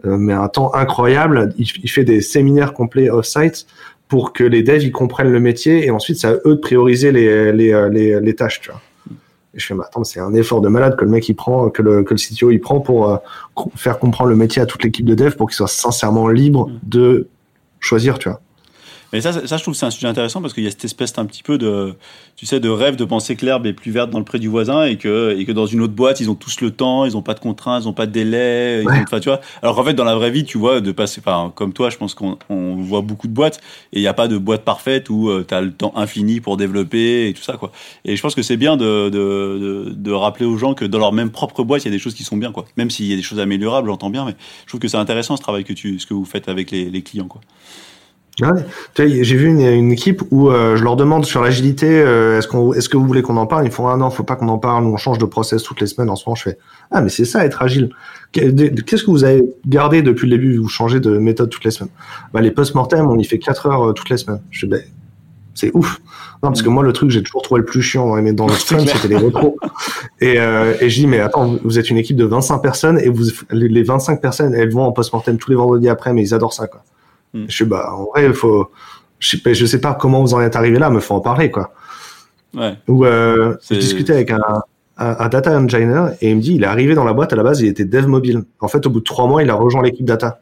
euh, 0.06 0.18
mais 0.18 0.34
un 0.34 0.48
temps 0.48 0.74
incroyable. 0.74 1.54
Il, 1.58 1.68
il 1.84 1.90
fait 1.90 2.04
des 2.04 2.22
séminaires 2.22 2.74
complets 2.74 3.10
off-site 3.10 3.66
pour 4.08 4.34
que 4.34 4.44
les 4.44 4.62
devs 4.62 4.84
ils 4.84 4.92
comprennent 4.92 5.32
le 5.32 5.40
métier 5.40 5.86
et 5.86 5.92
ensuite 5.92 6.18
c'est 6.20 6.28
à 6.28 6.34
eux 6.46 6.56
de 6.56 6.60
prioriser 6.60 7.12
les, 7.12 7.52
les, 7.52 7.74
euh, 7.74 7.90
les, 7.90 8.20
les 8.20 8.36
tâches, 8.36 8.62
tu 8.62 8.70
vois. 8.70 8.82
Et 9.56 9.60
je 9.60 9.66
fais, 9.66 9.74
mais 9.74 9.84
attends, 9.84 10.04
c'est 10.04 10.20
un 10.20 10.34
effort 10.34 10.62
de 10.62 10.68
malade 10.68 10.98
que 10.98 11.06
le 11.06 11.12
mec 11.12 11.28
il 11.30 11.34
prend, 11.34 11.70
que 11.70 11.82
le, 11.82 12.04
que 12.04 12.14
le 12.14 12.20
CTO 12.20 12.52
il 12.52 12.60
prend 12.60 12.82
pour 12.82 13.10
euh, 13.10 13.18
faire 13.76 14.00
comprendre 14.00 14.30
le 14.30 14.36
métier 14.36 14.62
à 14.62 14.66
toute 14.66 14.84
l'équipe 14.84 15.06
de 15.06 15.16
dev 15.16 15.36
pour 15.36 15.48
qu'il 15.48 15.56
soit 15.56 15.68
sincèrement 15.68 16.28
libre 16.28 16.70
de 16.84 17.30
choisir, 17.80 18.20
tu 18.20 18.30
vois. 18.30 18.42
Mais 19.14 19.22
ça, 19.22 19.32
ça, 19.48 19.58
je 19.58 19.62
trouve 19.62 19.74
que 19.74 19.80
c'est 19.80 19.86
un 19.86 19.92
sujet 19.92 20.08
intéressant 20.08 20.42
parce 20.42 20.54
qu'il 20.54 20.64
y 20.64 20.68
a 20.68 20.72
cette 20.72 20.86
espèce 20.86 21.18
un 21.18 21.26
petit 21.26 21.44
peu 21.44 21.58
de, 21.58 21.96
tu 22.36 22.46
sais, 22.46 22.60
de 22.60 22.70
rêve 22.70 22.96
de 22.96 23.06
penser 23.06 23.36
que 23.36 23.46
l'herbe 23.46 23.66
est 23.66 23.74
plus 23.74 23.92
verte 23.92 24.10
dans 24.10 24.20
le 24.20 24.26
pré 24.26 24.40
du 24.40 24.48
voisin 24.48 24.84
et 24.84 24.98
que, 24.98 25.36
et 25.38 25.46
que 25.46 25.52
dans 25.52 25.66
une 25.66 25.82
autre 25.82 25.94
boîte, 25.94 26.20
ils 26.20 26.30
ont 26.30 26.36
tous 26.36 26.62
le 26.62 26.72
temps, 26.72 27.06
ils 27.06 27.14
n'ont 27.14 27.22
pas 27.22 27.34
de 27.34 27.40
contraintes, 27.40 27.84
ils 27.84 27.88
n'ont 27.88 27.94
pas 27.94 28.06
de 28.06 28.12
délai. 28.12 28.84
Tu 29.22 29.30
vois. 29.30 29.40
Alors 29.62 29.76
qu'en 29.76 29.84
fait, 29.84 29.94
dans 29.94 30.04
la 30.04 30.16
vraie 30.16 30.32
vie, 30.32 30.44
tu 30.44 30.58
vois, 30.58 30.82
de 30.82 30.92
passer, 30.92 31.22
enfin, 31.26 31.52
comme 31.56 31.74
toi, 31.74 31.90
je 31.90 31.98
pense 31.98 32.14
qu'on 32.14 32.38
on 32.50 32.76
voit 32.76 33.02
beaucoup 33.02 33.28
de 33.28 33.34
boîtes 33.34 33.60
et 33.94 34.00
il 34.00 34.02
n'y 34.02 34.08
a 34.08 34.14
pas 34.14 34.28
de 34.28 34.38
boîte 34.38 34.64
parfaite 34.64 35.10
où 35.10 35.30
euh, 35.30 35.46
tu 35.48 35.54
as 35.54 35.62
le 35.62 35.72
temps 35.72 35.94
infini 35.96 36.42
pour 36.42 36.58
développer 36.58 37.30
et 37.30 37.34
tout 37.34 37.44
ça, 37.44 37.54
quoi. 37.54 37.72
Et 38.04 38.16
je 38.16 38.22
pense 38.22 38.36
que 38.36 38.42
c'est 38.42 38.58
bien 38.58 38.78
de, 38.78 39.10
de, 39.10 39.10
de, 39.10 39.94
de, 39.96 40.12
rappeler 40.12 40.46
aux 40.46 40.58
gens 40.58 40.74
que 40.74 40.86
dans 40.86 41.00
leur 41.00 41.14
même 41.14 41.32
propre 41.32 41.64
boîte, 41.64 41.84
il 41.84 41.86
y 41.86 41.90
a 41.90 41.92
des 41.92 42.00
choses 42.00 42.14
qui 42.16 42.24
sont 42.24 42.38
bien, 42.38 42.52
quoi. 42.52 42.66
Même 42.78 42.90
s'il 42.90 43.06
y 43.06 43.14
a 43.14 43.16
des 43.16 43.22
choses 43.22 43.40
améliorables, 43.40 43.88
j'entends 43.88 44.10
bien, 44.10 44.26
mais 44.26 44.36
je 44.64 44.70
trouve 44.70 44.80
que 44.80 44.88
c'est 44.88 44.98
intéressant 44.98 45.38
ce 45.38 45.42
travail 45.42 45.64
que 45.64 45.74
tu, 45.74 46.00
ce 46.00 46.06
que 46.06 46.14
vous 46.14 46.26
faites 46.26 46.50
avec 46.50 46.72
les, 46.72 46.90
les 46.90 47.02
clients, 47.02 47.28
quoi. 47.28 47.42
Ouais. 48.42 48.66
J'ai 48.98 49.36
vu 49.36 49.48
une, 49.48 49.62
une, 49.62 49.92
équipe 49.94 50.22
où 50.30 50.50
euh, 50.50 50.76
je 50.76 50.84
leur 50.84 50.98
demande 50.98 51.26
sur 51.26 51.42
l'agilité, 51.42 51.88
euh, 51.88 52.38
est-ce 52.38 52.50
qu'on, 52.50 52.74
est-ce 52.74 52.90
que 52.90 52.98
vous 52.98 53.06
voulez 53.06 53.22
qu'on 53.22 53.38
en 53.38 53.46
parle? 53.46 53.66
Ils 53.66 53.72
font 53.72 53.88
ah 53.88 53.96
non, 53.96 54.10
faut 54.10 54.24
pas 54.24 54.36
qu'on 54.36 54.50
en 54.50 54.58
parle. 54.58 54.84
On 54.86 54.98
change 54.98 55.20
de 55.20 55.26
process 55.26 55.64
toutes 55.64 55.80
les 55.80 55.88
semaines. 55.88 56.10
En 56.10 56.18
ce 56.18 56.26
moment, 56.28 56.36
je 56.36 56.44
fais 56.44 56.58
ah 56.92 57.02
mais 57.02 57.10
c'est 57.10 57.26
ça 57.26 57.46
être 57.46 57.62
agile. 57.62 57.90
Qu'est-ce 58.34 59.04
que 59.04 59.12
vous 59.12 59.24
avez 59.24 59.44
gardé 59.66 60.02
depuis 60.02 60.28
le 60.28 60.38
début? 60.38 60.58
Vous 60.58 60.68
changez 60.68 61.00
de 61.00 61.18
méthode 61.18 61.50
toutes 61.50 61.64
les 61.64 61.72
semaines. 61.72 61.92
Bah, 62.34 62.42
les 62.42 62.52
post-mortem, 62.52 63.08
on 63.08 63.18
y 63.18 63.24
fait 63.24 63.40
4 63.40 63.68
heures 63.68 63.90
euh, 63.90 63.94
toutes 63.94 64.10
les 64.10 64.18
semaines. 64.18 64.42
Je 64.52 64.62
fais, 64.62 64.68
bah, 64.68 64.78
c'est 65.54 65.72
ouf. 65.74 66.02
Non, 66.44 66.50
parce 66.50 66.62
que 66.62 66.68
moi, 66.68 66.84
le 66.84 66.92
truc 66.92 67.12
j'ai 67.12 67.24
toujours 67.24 67.42
trouvé 67.42 67.60
le 67.60 67.66
plus 67.66 67.82
chiant 67.82 68.08
dans 68.08 68.18
les, 68.18 68.34
dans 68.34 68.48
le 68.48 68.54
sprint, 68.56 68.90
c'était 68.90 69.08
les 69.08 69.16
retros. 69.16 69.58
Et, 70.20 70.40
euh, 70.40 70.74
et 70.82 70.90
je 70.90 71.00
dis, 71.00 71.08
mais 71.08 71.22
attends, 71.22 71.58
vous 71.64 71.80
êtes 71.80 71.90
une 71.90 71.98
équipe 71.98 72.18
de 72.18 72.26
25 72.26 72.60
personnes 72.60 73.00
et 73.00 73.08
vous, 73.08 73.24
les 73.52 73.84
25 73.84 74.20
personnes, 74.20 74.54
elles 74.54 74.72
vont 74.72 74.84
en 74.84 74.92
post-mortem 74.92 75.38
tous 75.38 75.52
les 75.52 75.56
vendredis 75.56 75.88
après, 75.88 76.12
mais 76.12 76.22
ils 76.22 76.34
adorent 76.34 76.54
ça, 76.54 76.68
quoi. 76.68 76.84
Mm. 77.36 77.46
Je 77.48 77.54
suis 77.54 77.66
bah 77.66 77.94
en 77.94 78.06
vrai, 78.06 78.26
il 78.26 78.34
faut. 78.34 78.72
Je 79.20 79.38
sais, 79.38 79.54
je 79.54 79.66
sais 79.66 79.82
pas 79.82 79.94
comment 79.94 80.22
vous 80.22 80.34
en 80.34 80.42
êtes 80.42 80.56
arrivé 80.56 80.80
là, 80.80 80.90
mais 80.90 81.02
faut 81.02 81.14
en 81.14 81.20
parler 81.20 81.52
quoi. 81.52 81.74
Ouais. 82.54 82.76
Ou 82.88 83.06
euh, 83.06 83.56
j'ai 83.70 83.78
discuté 83.78 84.14
avec 84.14 84.32
un, 84.32 84.40
un, 84.98 85.28
data 85.28 85.58
engineer 85.58 86.16
et 86.22 86.30
il 86.30 86.38
me 86.38 86.42
dit 86.42 86.56
il 86.56 86.64
est 86.64 86.68
arrivé 86.68 86.96
dans 86.96 87.04
la 87.04 87.14
boîte 87.14 87.34
à 87.34 87.36
la 87.36 87.44
base 87.44 87.60
il 87.62 87.68
était 87.68 87.86
dev 87.86 88.08
mobile. 88.08 88.44
En 88.62 88.68
fait 88.68 88.86
au 88.86 88.90
bout 88.90 89.00
de 89.00 89.04
trois 89.06 89.28
mois 89.28 89.44
il 89.44 89.50
a 89.50 89.56
rejoint 89.56 89.84
l'équipe 89.84 90.06
data. 90.06 90.40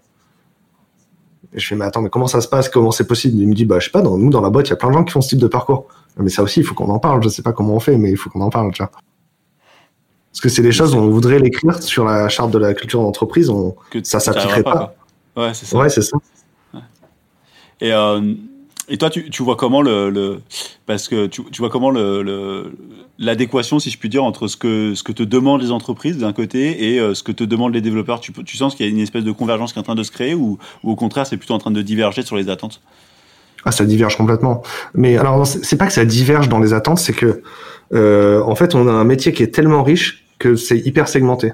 Et 1.54 1.60
je 1.60 1.68
fais 1.68 1.76
mais 1.76 1.86
attends 1.86 2.02
mais 2.02 2.10
comment 2.10 2.28
ça 2.28 2.42
se 2.42 2.48
passe? 2.48 2.70
Comment 2.70 2.92
c'est 2.92 3.08
possible? 3.08 3.40
Il 3.40 3.48
me 3.48 3.56
dit 3.56 3.66
bah 3.66 3.80
je 3.80 3.86
sais 3.86 3.92
pas 3.92 4.02
dans 4.02 4.18
nous 4.18 4.30
dans 4.30 4.42
la 4.42 4.50
boîte 4.50 4.68
il 4.68 4.72
y 4.72 4.74
a 4.74 4.76
plein 4.76 4.90
de 4.90 4.94
gens 4.94 5.04
qui 5.04 5.12
font 5.12 5.22
ce 5.22 5.30
type 5.30 5.40
de 5.40 5.48
parcours. 5.48 5.88
Mais 6.18 6.30
ça 6.30 6.44
aussi 6.44 6.60
il 6.60 6.66
faut 6.66 6.76
qu'on 6.76 6.90
en 6.90 7.00
parle. 7.00 7.24
Je 7.24 7.30
sais 7.30 7.42
pas 7.42 7.54
comment 7.54 7.74
on 7.74 7.80
fait 7.80 7.98
mais 7.98 8.12
il 8.12 8.18
faut 8.18 8.30
qu'on 8.30 8.42
en 8.42 8.52
parle. 8.52 8.72
Tu 8.74 8.84
vois. 8.84 8.92
Parce 10.32 10.42
que 10.42 10.50
c'est 10.50 10.62
des 10.62 10.72
choses 10.72 10.94
on 10.94 11.10
voudrait 11.10 11.40
l'écrire 11.40 11.82
sur 11.82 12.06
la 12.06 12.30
charte 12.30 12.52
de 12.52 12.60
la 12.60 12.74
culture 12.76 13.02
d'entreprise 13.02 13.50
on 13.50 13.76
ça 14.04 14.20
s'appliquerait 14.20 14.64
pas. 14.64 14.94
pas. 15.36 15.42
Ouais 15.42 15.54
c'est 15.56 15.66
ça. 15.66 15.78
Ouais 15.78 15.90
c'est 15.90 16.02
ça. 16.04 16.18
Et 17.84 17.94
euh, 17.94 18.34
et 18.90 18.98
toi, 18.98 19.10
tu, 19.10 19.44
vois 19.44 19.56
comment 19.56 19.82
le, 19.82 20.42
parce 20.86 21.08
que 21.08 21.28
tu, 21.28 21.42
vois 21.60 21.70
comment 21.70 21.92
l'adéquation, 23.18 23.80
si 23.80 23.90
je 23.90 23.98
puis 23.98 24.10
dire, 24.10 24.26
entre 24.26 24.48
ce 24.48 24.58
que 24.58 24.94
ce 24.94 25.04
que 25.04 25.14
te 25.14 25.24
demandent 25.24 25.62
les 25.62 25.72
entreprises 25.72 26.18
d'un 26.18 26.34
côté 26.34 26.92
et 26.92 27.00
euh, 27.00 27.14
ce 27.14 27.24
que 27.24 27.32
te 27.32 27.46
demandent 27.46 27.74
les 27.74 27.82
développeurs? 27.82 28.20
Tu, 28.20 28.58
sens 28.58 28.76
qu'il 28.76 28.86
y 28.86 28.90
a 28.90 28.92
une 28.92 29.00
espèce 29.00 29.24
de 29.24 29.32
convergence 29.32 29.72
qui 29.72 29.80
est 29.80 29.82
en 29.82 29.84
train 29.84 29.96
de 29.96 30.04
se 30.04 30.12
créer 30.12 30.34
ou, 30.34 30.58
ou 30.84 30.92
au 30.92 30.96
contraire, 30.98 31.26
c'est 31.26 31.38
plutôt 31.38 31.54
en 31.54 31.60
train 31.60 31.72
de 31.72 31.82
diverger 31.82 32.24
sur 32.24 32.36
les 32.36 32.50
attentes? 32.50 32.82
Ah, 33.64 33.72
ça 33.72 33.86
diverge 33.86 34.18
complètement. 34.18 34.64
Mais 34.94 35.18
alors, 35.18 35.48
c'est 35.48 35.78
pas 35.78 35.88
que 35.88 35.94
ça 35.94 36.04
diverge 36.04 36.50
dans 36.50 36.60
les 36.60 36.74
attentes, 36.74 37.00
c'est 37.00 37.14
que 37.14 37.42
euh, 37.94 38.42
en 38.42 38.56
fait, 38.56 38.76
on 38.76 38.90
a 38.90 38.92
un 38.92 39.06
métier 39.06 39.32
qui 39.32 39.44
est 39.44 39.54
tellement 39.56 39.84
riche 39.84 40.26
que 40.40 40.58
c'est 40.58 40.80
hyper 40.80 41.08
segmenté. 41.08 41.54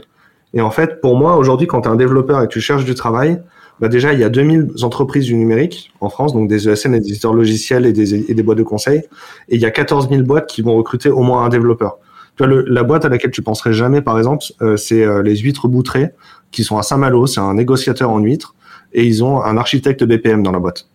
Et 0.55 0.61
en 0.61 0.71
fait, 0.71 0.99
pour 0.99 1.15
moi, 1.15 1.35
aujourd'hui, 1.35 1.67
quand 1.67 1.81
tu 1.81 1.89
es 1.89 1.91
un 1.91 1.95
développeur 1.95 2.41
et 2.41 2.47
que 2.47 2.53
tu 2.53 2.61
cherches 2.61 2.85
du 2.85 2.95
travail, 2.95 3.39
bah 3.79 3.87
déjà, 3.87 4.13
il 4.13 4.19
y 4.19 4.23
a 4.23 4.29
2000 4.29 4.71
entreprises 4.83 5.25
du 5.25 5.35
numérique 5.35 5.91
en 6.01 6.09
France, 6.09 6.33
donc 6.33 6.49
des 6.49 6.67
ESN, 6.67 6.91
des 6.91 6.97
éditeurs 6.97 7.33
logiciels 7.33 7.85
et 7.85 7.93
des, 7.93 8.29
et 8.29 8.33
des 8.33 8.43
boîtes 8.43 8.57
de 8.57 8.63
conseil. 8.63 8.99
Et 9.47 9.55
il 9.55 9.61
y 9.61 9.65
a 9.65 9.71
14 9.71 10.09
000 10.09 10.23
boîtes 10.23 10.47
qui 10.47 10.61
vont 10.61 10.75
recruter 10.75 11.09
au 11.09 11.21
moins 11.21 11.45
un 11.45 11.49
développeur. 11.49 11.97
Tu 12.35 12.43
vois, 12.43 12.47
le, 12.47 12.61
la 12.67 12.83
boîte 12.83 13.05
à 13.05 13.09
laquelle 13.09 13.31
tu 13.31 13.41
penserais 13.41 13.73
jamais, 13.73 14.01
par 14.01 14.17
exemple, 14.17 14.45
euh, 14.61 14.77
c'est 14.77 15.03
euh, 15.03 15.21
les 15.21 15.37
huîtres 15.37 15.67
boutrées, 15.67 16.11
qui 16.51 16.63
sont 16.63 16.77
à 16.77 16.83
Saint-Malo. 16.83 17.27
C'est 17.27 17.39
un 17.39 17.53
négociateur 17.53 18.09
en 18.09 18.19
huîtres. 18.19 18.55
Et 18.91 19.05
ils 19.05 19.23
ont 19.23 19.43
un 19.43 19.55
architecte 19.57 20.03
BPM 20.03 20.41
dans 20.41 20.51
la 20.51 20.59
boîte. 20.59 20.87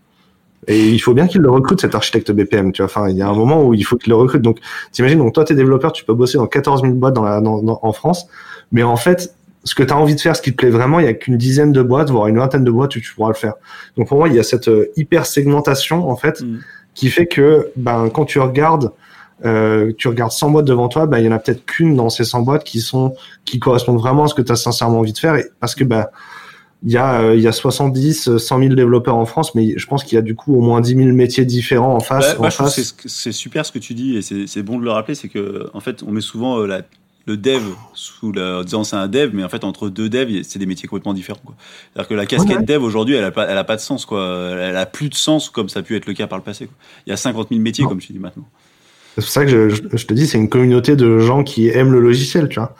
Et 0.66 0.88
il 0.88 0.98
faut 0.98 1.14
bien 1.14 1.26
qu'il 1.26 1.42
le 1.42 1.50
recrute, 1.50 1.80
cet 1.80 1.94
architecte 1.94 2.32
BPM. 2.32 2.72
Tu 2.72 2.82
vois, 2.82 2.86
enfin, 2.86 3.08
il 3.08 3.16
y 3.16 3.22
a 3.22 3.28
un 3.28 3.34
moment 3.34 3.64
où 3.64 3.74
il 3.74 3.84
faut 3.84 3.96
qu'il 3.96 4.10
le 4.10 4.16
recrute. 4.16 4.42
Donc, 4.42 4.58
t'imagines, 4.92 5.18
donc 5.18 5.34
toi, 5.34 5.44
t'es 5.44 5.54
développeur, 5.54 5.92
tu 5.92 6.04
peux 6.04 6.14
bosser 6.14 6.38
dans 6.38 6.46
14 6.46 6.82
000 6.82 6.94
boîtes 6.94 7.14
dans 7.14 7.24
la, 7.24 7.40
dans, 7.40 7.78
en 7.82 7.92
France. 7.92 8.26
Mais 8.72 8.82
en 8.82 8.96
fait, 8.96 9.34
ce 9.64 9.74
que 9.74 9.82
tu 9.82 9.92
as 9.92 9.96
envie 9.96 10.14
de 10.14 10.20
faire, 10.20 10.36
ce 10.36 10.42
qui 10.42 10.52
te 10.52 10.56
plaît 10.56 10.70
vraiment, 10.70 11.00
il 11.00 11.06
y 11.06 11.08
a 11.08 11.14
qu'une 11.14 11.36
dizaine 11.36 11.72
de 11.72 11.82
boîtes, 11.82 12.10
voire 12.10 12.28
une 12.28 12.38
vingtaine 12.38 12.64
de 12.64 12.70
boîtes 12.70 12.94
où 12.96 13.00
tu 13.00 13.14
pourras 13.14 13.28
le 13.30 13.34
faire. 13.34 13.54
Donc 13.96 14.08
pour 14.08 14.18
moi, 14.18 14.28
il 14.28 14.34
y 14.34 14.38
a 14.38 14.42
cette 14.42 14.68
euh, 14.68 14.90
hyper 14.96 15.26
segmentation 15.26 16.08
en 16.08 16.16
fait 16.16 16.42
mm. 16.42 16.58
qui 16.94 17.08
fait 17.08 17.26
que 17.26 17.70
ben 17.76 18.10
quand 18.10 18.26
tu 18.26 18.38
regardes 18.38 18.92
euh, 19.44 19.92
tu 19.98 20.08
regardes 20.08 20.32
100 20.32 20.50
boîtes 20.50 20.64
devant 20.64 20.88
toi, 20.88 21.06
ben 21.06 21.18
il 21.18 21.24
y 21.24 21.28
en 21.28 21.32
a 21.32 21.38
peut-être 21.38 21.66
qu'une 21.66 21.96
dans 21.96 22.08
ces 22.08 22.24
100 22.24 22.42
boîtes 22.42 22.64
qui 22.64 22.80
sont 22.80 23.14
qui 23.44 23.58
correspondent 23.58 23.98
vraiment 23.98 24.24
à 24.24 24.28
ce 24.28 24.34
que 24.34 24.42
tu 24.42 24.52
as 24.52 24.56
sincèrement 24.56 25.00
envie 25.00 25.12
de 25.12 25.18
faire 25.18 25.34
et, 25.34 25.46
parce 25.60 25.74
que 25.74 25.84
ben 25.84 26.06
il 26.84 26.92
y 26.92 26.96
a 26.96 27.20
euh, 27.20 27.34
il 27.34 27.42
y 27.42 27.48
a 27.48 27.52
70 27.52 28.36
100 28.36 28.58
000 28.58 28.74
développeurs 28.74 29.16
en 29.16 29.24
France 29.24 29.54
mais 29.54 29.74
je 29.76 29.86
pense 29.86 30.04
qu'il 30.04 30.16
y 30.16 30.18
a 30.18 30.22
du 30.22 30.34
coup 30.34 30.54
au 30.54 30.60
moins 30.60 30.80
10 30.80 30.96
000 30.96 31.08
métiers 31.12 31.44
différents 31.44 31.94
en 31.94 32.00
face 32.00 32.34
face. 32.34 32.94
c'est 33.06 33.32
super 33.32 33.66
ce 33.66 33.72
que 33.72 33.78
tu 33.78 33.94
dis 33.94 34.16
et 34.16 34.22
c'est 34.22 34.62
bon 34.62 34.78
de 34.78 34.84
le 34.84 34.90
rappeler 34.90 35.14
c'est 35.14 35.28
que 35.28 35.68
en 35.74 35.80
fait 35.80 36.02
on 36.06 36.12
met 36.12 36.20
souvent 36.20 36.60
euh, 36.60 36.66
la 36.66 36.82
le 37.26 37.36
dev 37.36 37.62
sous 37.94 38.32
la 38.32 38.58
en 38.58 38.64
disant 38.64 38.84
c'est 38.84 38.96
un 38.96 39.08
dev 39.08 39.30
mais 39.32 39.44
en 39.44 39.48
fait 39.48 39.64
entre 39.64 39.88
deux 39.88 40.08
devs 40.08 40.42
c'est 40.42 40.58
des 40.58 40.66
métiers 40.66 40.88
complètement 40.88 41.14
différents 41.14 41.40
c'est-à-dire 41.92 42.08
que 42.08 42.14
la 42.14 42.26
casquette 42.26 42.64
dev 42.64 42.82
aujourd'hui 42.82 43.14
elle 43.14 43.24
a 43.24 43.30
pas 43.30 43.46
elle 43.48 43.58
a 43.58 43.64
pas 43.64 43.76
de 43.76 43.80
sens 43.80 44.04
quoi. 44.04 44.50
Elle 44.58 44.76
a 44.76 44.86
plus 44.86 45.08
de 45.08 45.14
sens 45.14 45.48
comme 45.48 45.68
ça 45.68 45.80
a 45.80 45.82
pu 45.82 45.96
être 45.96 46.06
le 46.06 46.14
cas 46.14 46.26
par 46.26 46.38
le 46.38 46.44
passé 46.44 46.66
quoi. 46.66 46.74
il 47.06 47.10
y 47.10 47.12
a 47.12 47.16
50 47.16 47.48
000 47.50 47.60
métiers 47.60 47.84
comme 47.84 48.00
je 48.00 48.12
dis 48.12 48.18
maintenant. 48.18 48.44
C'est 49.16 49.22
pour 49.22 49.30
ça 49.30 49.44
que 49.44 49.68
je, 49.68 49.82
je, 49.92 50.06
te 50.06 50.12
dis 50.12 50.26
c'est 50.26 50.38
une 50.38 50.48
communauté 50.48 50.96
de 50.96 51.20
gens 51.20 51.44
qui 51.44 51.68
aiment 51.68 51.92
le 51.92 52.00
logiciel 52.00 52.48
tu 52.48 52.58
vois. 52.58 52.74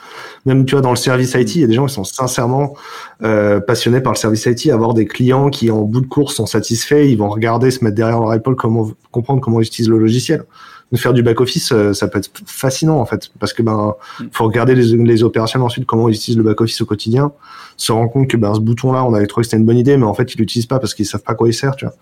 Même 0.46 0.66
tu 0.66 0.72
vois 0.72 0.82
dans 0.82 0.90
le 0.90 0.96
service 0.96 1.34
IT 1.34 1.54
il 1.54 1.60
y 1.60 1.64
a 1.64 1.68
des 1.68 1.74
gens 1.74 1.86
qui 1.86 1.94
sont 1.94 2.04
sincèrement 2.04 2.74
euh, 3.22 3.60
passionnés 3.60 4.00
par 4.00 4.12
le 4.12 4.18
service 4.18 4.44
IT 4.46 4.68
avoir 4.70 4.94
des 4.94 5.06
clients 5.06 5.48
qui 5.48 5.70
en 5.70 5.82
bout 5.82 6.00
de 6.00 6.06
course 6.06 6.34
sont 6.34 6.46
satisfaits 6.46 7.06
ils 7.06 7.16
vont 7.16 7.30
regarder 7.30 7.70
se 7.70 7.84
mettre 7.84 7.96
derrière 7.96 8.20
leur 8.20 8.56
comment 8.56 8.90
comprendre 9.10 9.40
comment 9.40 9.60
ils 9.60 9.66
utilisent 9.66 9.90
le 9.90 9.98
logiciel 9.98 10.44
de 10.92 10.98
faire 10.98 11.12
du 11.12 11.22
back 11.22 11.40
office, 11.40 11.72
euh, 11.72 11.92
ça 11.92 12.08
peut 12.08 12.18
être 12.18 12.30
fascinant 12.46 13.00
en 13.00 13.06
fait, 13.06 13.30
parce 13.38 13.52
que 13.52 13.62
ben 13.62 13.94
mm. 14.20 14.24
faut 14.32 14.44
regarder 14.44 14.74
les, 14.74 14.96
les 14.96 15.22
opérations 15.22 15.62
ensuite 15.64 15.86
comment 15.86 16.08
ils 16.08 16.14
utilisent 16.14 16.38
le 16.38 16.44
back 16.44 16.60
office 16.60 16.80
au 16.80 16.86
quotidien, 16.86 17.32
se 17.76 17.92
rendre 17.92 18.10
compte 18.10 18.28
que 18.28 18.36
ben 18.36 18.54
ce 18.54 18.60
bouton-là, 18.60 19.04
on 19.04 19.14
avait 19.14 19.26
trouvé 19.26 19.42
que 19.42 19.46
c'était 19.46 19.58
une 19.58 19.66
bonne 19.66 19.78
idée, 19.78 19.96
mais 19.96 20.06
en 20.06 20.14
fait 20.14 20.34
ils 20.34 20.38
l'utilisent 20.38 20.66
pas 20.66 20.78
parce 20.78 20.94
qu'ils 20.94 21.06
savent 21.06 21.22
pas 21.22 21.34
quoi 21.34 21.48
il 21.48 21.54
sert, 21.54 21.76
tu 21.76 21.84
vois. 21.84 21.94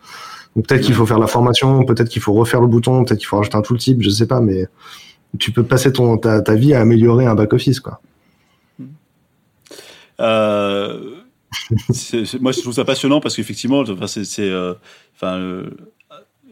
Donc 0.54 0.66
peut-être 0.66 0.82
qu'il 0.82 0.94
faut 0.94 1.06
faire 1.06 1.18
la 1.18 1.26
formation, 1.26 1.84
peut-être 1.84 2.08
qu'il 2.08 2.20
faut 2.20 2.34
refaire 2.34 2.60
le 2.60 2.66
bouton, 2.66 3.04
peut-être 3.04 3.18
qu'il 3.18 3.28
faut 3.28 3.38
rajouter 3.38 3.56
un 3.56 3.62
tooltip, 3.62 4.02
je 4.02 4.10
sais 4.10 4.26
pas, 4.26 4.40
mais 4.40 4.66
tu 5.38 5.50
peux 5.50 5.62
passer 5.62 5.92
ton 5.92 6.18
ta, 6.18 6.42
ta 6.42 6.54
vie 6.54 6.74
à 6.74 6.80
améliorer 6.80 7.24
un 7.24 7.34
back 7.34 7.52
office 7.54 7.80
quoi. 7.80 8.00
Euh, 10.20 11.16
moi 12.40 12.52
je 12.52 12.60
trouve 12.60 12.74
ça 12.74 12.84
passionnant 12.84 13.20
parce 13.20 13.36
qu'effectivement, 13.36 13.80
enfin, 13.80 14.06
c'est, 14.06 14.40
euh, 14.40 14.74
enfin, 15.14 15.64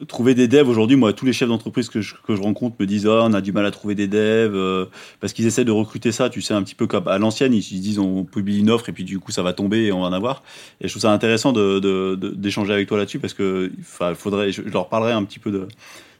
trouver 0.08 0.34
des 0.34 0.48
devs 0.48 0.68
aujourd'hui, 0.68 0.96
moi, 0.96 1.12
tous 1.12 1.26
les 1.26 1.32
chefs 1.32 1.48
d'entreprise 1.48 1.88
que 1.88 2.00
je, 2.00 2.14
que 2.26 2.34
je 2.34 2.40
rencontre 2.40 2.76
me 2.80 2.86
disent 2.86 3.06
oh, 3.06 3.20
on 3.22 3.32
a 3.32 3.40
du 3.40 3.52
mal 3.52 3.66
à 3.66 3.70
trouver 3.70 3.94
des 3.94 4.08
devs 4.08 4.54
euh, 4.54 4.86
parce 5.20 5.32
qu'ils 5.32 5.46
essaient 5.46 5.64
de 5.64 5.72
recruter 5.72 6.12
ça, 6.12 6.30
tu 6.30 6.40
sais, 6.40 6.54
un 6.54 6.62
petit 6.62 6.74
peu 6.74 6.86
comme 6.86 7.08
à 7.08 7.18
l'ancienne. 7.18 7.52
Ils, 7.52 7.62
se 7.62 7.74
disent 7.74 7.98
on 7.98 8.24
publie 8.24 8.58
une 8.58 8.70
offre 8.70 8.88
et 8.88 8.92
puis 8.92 9.04
du 9.04 9.18
coup 9.18 9.32
ça 9.32 9.42
va 9.42 9.52
tomber 9.52 9.84
et 9.86 9.92
on 9.92 10.00
va 10.00 10.08
en 10.08 10.12
avoir. 10.12 10.42
Et 10.80 10.88
je 10.88 10.92
trouve 10.92 11.02
ça 11.02 11.12
intéressant 11.12 11.52
d'échanger 11.52 11.80
de, 11.80 12.34
de, 12.34 12.72
avec 12.72 12.88
toi 12.88 12.98
là-dessus 12.98 13.18
parce 13.18 13.34
que 13.34 13.70
faudrait, 14.14 14.52
je, 14.52 14.62
leur 14.62 14.88
parlerai 14.88 15.12
un 15.12 15.24
petit 15.24 15.38
peu 15.38 15.50
de 15.50 15.68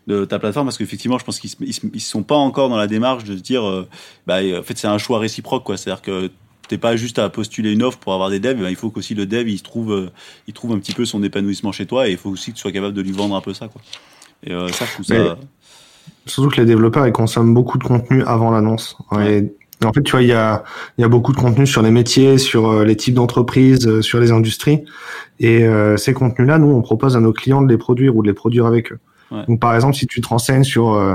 de 0.07 0.25
ta 0.25 0.39
plateforme 0.39 0.67
parce 0.67 0.79
qu'effectivement 0.79 1.19
je 1.19 1.25
pense 1.25 1.39
qu'ils 1.39 1.51
ils, 1.61 2.01
sont 2.01 2.23
pas 2.23 2.35
encore 2.35 2.71
dans 2.71 2.79
la 2.79 2.87
démarche 2.87 3.23
de 3.25 3.37
se 3.37 3.43
dire 3.43 3.69
euh, 3.69 3.87
bah 4.27 4.39
en 4.59 4.63
fait 4.63 4.79
c'est 4.79 4.89
un 4.89 4.97
choix 4.97 5.19
réciproque 5.19 5.63
quoi 5.63 5.77
c'est 5.77 5.91
à 5.91 5.95
dire 5.95 6.03
que 6.03 6.31
t'es 6.71 6.79
pas 6.79 6.95
juste 6.95 7.19
à 7.19 7.29
postuler 7.29 7.73
une 7.73 7.83
offre 7.83 7.99
pour 7.99 8.15
avoir 8.15 8.31
des 8.31 8.39
devs, 8.39 8.55
eh 8.57 8.63
ben, 8.63 8.69
il 8.71 8.77
faut 8.77 8.91
qu'aussi 8.91 9.17
le 9.17 9.27
dev 9.27 9.49
il 9.49 9.61
trouve, 9.61 9.93
euh, 9.93 10.11
il 10.47 10.55
trouve 10.55 10.71
un 10.71 10.79
petit 10.79 10.93
peu 10.93 11.05
son 11.05 11.21
épanouissement 11.25 11.73
chez 11.73 11.85
toi 11.85 12.07
et 12.07 12.13
il 12.13 12.17
faut 12.17 12.31
aussi 12.31 12.53
que 12.53 12.57
tu 12.57 12.63
sois 12.63 12.71
capable 12.71 12.95
de 12.95 13.03
lui 13.03 13.11
vendre 13.11 13.35
un 13.35 13.41
peu 13.41 13.53
ça. 13.53 13.67
Quoi. 13.67 13.83
Et 14.47 14.53
euh, 14.53 14.69
ça, 14.69 14.85
je 14.99 15.03
ça. 15.03 15.37
Surtout 16.27 16.49
que 16.49 16.61
les 16.61 16.67
développeurs 16.67 17.09
ils 17.09 17.13
consomment 17.13 17.55
beaucoup 17.55 17.77
de 17.77 17.83
contenu 17.83 18.23
avant 18.23 18.53
l'annonce. 18.53 18.97
Et 19.21 19.51
en 19.85 19.93
fait, 19.93 20.03
tu 20.03 20.13
vois, 20.13 20.23
il 20.23 20.29
y 20.29 20.33
a, 20.33 20.63
y 20.97 21.03
a 21.03 21.09
beaucoup 21.09 21.33
de 21.33 21.39
contenu 21.39 21.67
sur 21.67 21.83
les 21.83 21.91
métiers, 21.91 22.39
sur 22.39 22.69
euh, 22.69 22.85
les 22.85 22.95
types 22.95 23.15
d'entreprises, 23.15 24.01
sur 24.01 24.21
les 24.21 24.31
industries. 24.31 24.85
Et 25.41 25.67
ces 25.97 26.13
contenus-là, 26.13 26.59
nous, 26.59 26.71
on 26.71 26.83
propose 26.83 27.17
à 27.17 27.21
nos 27.21 27.33
clients 27.33 27.63
de 27.63 27.69
les 27.69 27.79
produire 27.79 28.15
ou 28.15 28.23
de 28.23 28.29
les 28.29 28.35
produire 28.35 28.67
avec 28.67 28.93
eux. 28.93 28.99
Donc, 29.49 29.61
par 29.61 29.75
exemple, 29.75 29.95
si 29.95 30.07
tu 30.07 30.21
te 30.21 30.29
renseignes 30.29 30.65
sur 30.65 30.95
euh, 30.95 31.15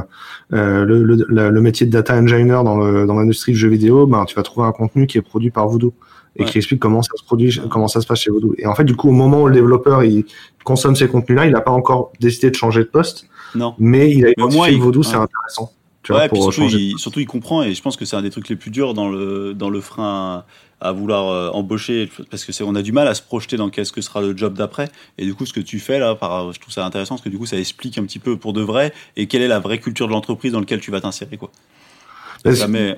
euh 0.53 0.85
le, 0.85 1.03
le, 1.03 1.49
le, 1.49 1.61
métier 1.61 1.85
de 1.85 1.91
data 1.91 2.15
engineer 2.15 2.63
dans 2.63 2.77
l'industrie 2.77 3.51
du 3.51 3.57
jeu 3.57 3.69
vidéo, 3.69 4.07
ben, 4.07 4.25
tu 4.25 4.35
vas 4.35 4.43
trouver 4.43 4.67
un 4.67 4.71
contenu 4.71 5.05
qui 5.05 5.17
est 5.17 5.21
produit 5.21 5.51
par 5.51 5.67
Voodoo 5.67 5.93
et 6.37 6.45
qui 6.45 6.57
explique 6.57 6.79
comment 6.79 7.01
ça 7.01 7.11
se 7.15 7.23
produit, 7.23 7.59
comment 7.69 7.87
ça 7.87 8.01
se 8.01 8.07
passe 8.07 8.19
chez 8.19 8.31
Voodoo. 8.31 8.55
Et 8.57 8.67
en 8.67 8.75
fait, 8.75 8.83
du 8.83 8.95
coup, 8.95 9.09
au 9.09 9.13
moment 9.13 9.43
où 9.43 9.47
le 9.47 9.53
développeur 9.53 10.03
il 10.03 10.25
consomme 10.63 10.95
ces 10.95 11.07
contenus-là, 11.07 11.45
il 11.45 11.51
n'a 11.51 11.61
pas 11.61 11.71
encore 11.71 12.11
décidé 12.19 12.49
de 12.49 12.55
changer 12.55 12.81
de 12.81 12.89
poste. 12.89 13.27
Non. 13.53 13.75
Mais 13.79 14.11
il 14.11 14.25
a 14.25 14.29
identifié 14.31 14.77
Voodoo, 14.77 15.03
c'est 15.03 15.15
intéressant. 15.15 15.71
Tu 16.03 16.11
ouais, 16.11 16.19
vois, 16.19 16.27
pour 16.27 16.53
surtout, 16.53 16.69
il, 16.71 16.99
surtout, 16.99 17.19
il 17.19 17.25
comprend 17.25 17.63
et 17.63 17.73
je 17.73 17.81
pense 17.81 17.97
que 17.97 18.05
c'est 18.05 18.15
un 18.15 18.21
des 18.21 18.29
trucs 18.29 18.47
les 18.47 18.55
plus 18.55 18.69
durs 18.69 18.93
dans 18.93 19.09
le 19.09 19.55
dans 19.55 19.71
le 19.71 19.81
frein 19.81 20.43
à 20.81 20.91
vouloir 20.91 21.29
euh, 21.29 21.49
embaucher 21.51 22.09
parce 22.29 22.45
que 22.45 22.51
c'est 22.51 22.63
on 22.63 22.75
a 22.75 22.81
du 22.81 22.91
mal 22.91 23.07
à 23.07 23.13
se 23.13 23.21
projeter 23.21 23.57
dans 23.57 23.69
qu'est-ce 23.69 23.91
que 23.91 24.01
sera 24.01 24.21
le 24.21 24.35
job 24.35 24.53
d'après. 24.53 24.89
Et 25.17 25.25
du 25.25 25.33
coup 25.33 25.45
ce 25.45 25.53
que 25.53 25.59
tu 25.59 25.79
fais 25.79 25.99
là 25.99 26.15
par, 26.15 26.51
je 26.53 26.59
trouve 26.59 26.73
ça 26.73 26.85
intéressant 26.85 27.15
parce 27.15 27.23
que 27.23 27.29
du 27.29 27.37
coup 27.37 27.45
ça 27.45 27.57
explique 27.57 27.97
un 27.97 28.03
petit 28.03 28.19
peu 28.19 28.37
pour 28.37 28.53
de 28.53 28.61
vrai 28.61 28.93
et 29.15 29.27
quelle 29.27 29.41
est 29.41 29.47
la 29.47 29.59
vraie 29.59 29.79
culture 29.79 30.07
de 30.07 30.11
l'entreprise 30.11 30.51
dans 30.51 30.59
laquelle 30.59 30.81
tu 30.81 30.91
vas 30.91 31.01
t'insérer 31.01 31.37
quoi. 31.37 31.51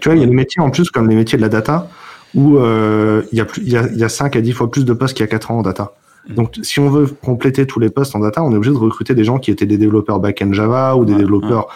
Tu 0.02 0.10
vois 0.10 0.18
il 0.18 0.22
y 0.22 0.24
a 0.24 0.28
des 0.28 0.34
métiers 0.34 0.62
en 0.62 0.72
plus 0.72 0.90
comme 0.90 1.08
les 1.10 1.16
métiers 1.16 1.38
de 1.38 1.44
la 1.44 1.50
data 1.50 1.90
où 2.36 2.58
euh, 2.58 3.24
il 3.32 3.38
y 3.38 3.42
a 3.42 3.48
y 3.58 3.78
a, 3.78 3.88
il 3.88 3.98
y 3.98 4.04
a 4.04 4.10
5 4.10 4.36
à 4.36 4.42
10 4.42 4.52
fois 4.52 4.70
plus 4.70 4.86
de 4.86 4.94
postes 4.94 5.16
qu'il 5.16 5.24
y 5.24 5.28
a 5.28 5.32
4 5.32 5.52
ans 5.52 5.60
en 5.60 5.62
data. 5.62 5.94
Mmh. 6.28 6.34
donc, 6.34 6.56
si 6.62 6.80
on 6.80 6.90
veut 6.90 7.08
compléter 7.08 7.66
tous 7.66 7.80
les 7.80 7.90
postes 7.90 8.16
en 8.16 8.20
data, 8.20 8.44
on 8.44 8.52
est 8.52 8.58
obligé 8.58 8.74
de 8.74 8.78
recruter 8.78 9.16
des 9.16 9.24
gens 9.24 9.38
qui 9.38 9.50
étaient 9.50 9.66
des 9.66 9.78
développeurs 9.78 10.20
back-end 10.20 10.52
Java 10.52 10.98
ou 10.98 11.06
des 11.06 11.16
développeurs 11.16 11.68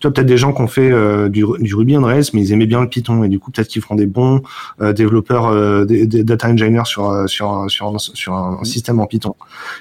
tu 0.00 0.06
vois, 0.06 0.14
peut-être 0.14 0.26
des 0.26 0.36
gens 0.36 0.52
qui 0.52 0.62
ont 0.62 0.68
fait 0.68 0.90
euh, 0.90 1.28
du, 1.28 1.44
du, 1.58 1.74
Ruby 1.74 1.96
on 1.96 2.02
Rails, 2.02 2.24
mais 2.32 2.42
ils 2.42 2.52
aimaient 2.52 2.66
bien 2.66 2.80
le 2.80 2.88
Python 2.88 3.24
et 3.24 3.28
du 3.28 3.38
coup 3.38 3.50
peut-être 3.50 3.68
qu'ils 3.68 3.82
feront 3.82 3.96
des 3.96 4.06
bons 4.06 4.42
euh, 4.80 4.92
développeurs, 4.92 5.46
euh, 5.46 5.84
des, 5.84 6.06
des, 6.06 6.22
data 6.22 6.48
engineers 6.48 6.84
sur 6.84 7.10
euh, 7.10 7.26
sur 7.26 7.64
sur, 7.68 8.00
sur 8.00 8.32
un 8.32 8.64
système 8.64 9.00
en 9.00 9.06
Python. 9.06 9.34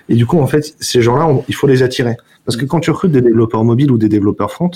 Et 0.09 0.15
du 0.15 0.25
coup, 0.25 0.39
en 0.39 0.47
fait, 0.47 0.75
ces 0.79 1.01
gens-là, 1.01 1.27
il 1.47 1.55
faut 1.55 1.67
les 1.67 1.83
attirer. 1.83 2.17
Parce 2.45 2.55
que 2.55 2.65
quand 2.65 2.79
tu 2.79 2.91
recrutes 2.91 3.11
des 3.11 3.21
développeurs 3.21 3.63
mobiles 3.65 3.91
ou 3.91 3.97
des 3.97 4.07
développeurs 4.07 4.51
front, 4.51 4.71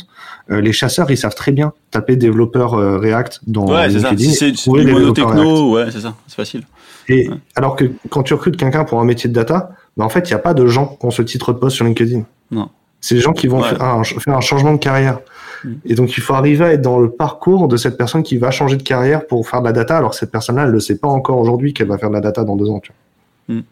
les 0.49 0.73
chasseurs, 0.73 1.09
ils 1.09 1.17
savent 1.17 1.35
très 1.35 1.53
bien 1.53 1.71
taper 1.89 2.17
développeur 2.17 2.71
React 2.99 3.39
dans 3.47 3.65
ouais, 3.65 3.87
LinkedIn. 3.87 4.29
C'est 4.31 4.55
ça. 4.57 4.71
C'est 4.73 5.13
techno, 5.13 5.71
ouais, 5.71 5.89
c'est 5.89 6.01
ça, 6.01 6.13
c'est 6.27 6.35
facile. 6.35 6.63
Et 7.07 7.29
alors 7.55 7.77
que 7.77 7.85
quand 8.09 8.23
tu 8.23 8.33
recrutes 8.33 8.57
quelqu'un 8.57 8.83
pour 8.83 8.99
un 8.99 9.05
métier 9.05 9.29
de 9.29 9.33
data, 9.33 9.71
ben 9.95 10.03
en 10.03 10.09
fait, 10.09 10.29
il 10.29 10.33
n'y 10.33 10.35
a 10.35 10.39
pas 10.39 10.53
de 10.53 10.67
gens 10.67 10.97
qui 10.99 11.05
ont 11.05 11.11
ce 11.11 11.21
titre 11.21 11.53
de 11.53 11.59
poste 11.59 11.77
sur 11.77 11.85
LinkedIn. 11.85 12.23
Non. 12.51 12.69
C'est 12.99 13.15
des 13.15 13.21
gens 13.21 13.33
qui 13.33 13.47
vont 13.47 13.63
faire, 13.63 13.81
un, 13.81 14.03
faire, 14.03 14.37
un, 14.37 14.41
changement 14.41 14.73
de 14.73 14.77
carrière. 14.77 15.19
Mm. 15.63 15.73
Et 15.85 15.95
donc, 15.95 16.17
il 16.17 16.21
faut 16.21 16.33
arriver 16.33 16.65
à 16.65 16.73
être 16.73 16.81
dans 16.81 16.99
le 16.99 17.09
parcours 17.09 17.67
de 17.67 17.77
cette 17.77 17.97
personne 17.97 18.23
qui 18.23 18.37
va 18.37 18.51
changer 18.51 18.77
de 18.77 18.83
carrière 18.83 19.25
pour 19.27 19.47
faire 19.47 19.61
de 19.61 19.65
la 19.65 19.73
data, 19.73 19.97
alors 19.97 20.11
que 20.11 20.17
cette 20.17 20.31
personne-là, 20.31 20.63
elle 20.65 20.73
ne 20.73 20.79
sait 20.79 20.97
pas 20.97 21.07
encore 21.07 21.37
aujourd'hui 21.37 21.73
qu'elle 21.73 21.87
va 21.87 21.97
faire 21.97 22.09
de 22.09 22.15
la 22.15 22.21
data 22.21 22.43
dans 22.43 22.55
deux 22.55 22.69
ans. 22.69 22.79
Tu 22.79 22.91
vois. 23.47 23.55
Mm. 23.55 23.63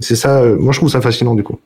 C'est 0.00 0.16
ça, 0.16 0.40
euh, 0.40 0.56
moi 0.58 0.72
je 0.72 0.78
trouve 0.78 0.90
ça 0.90 1.00
fascinant 1.00 1.34
du 1.34 1.42
coup. 1.42 1.60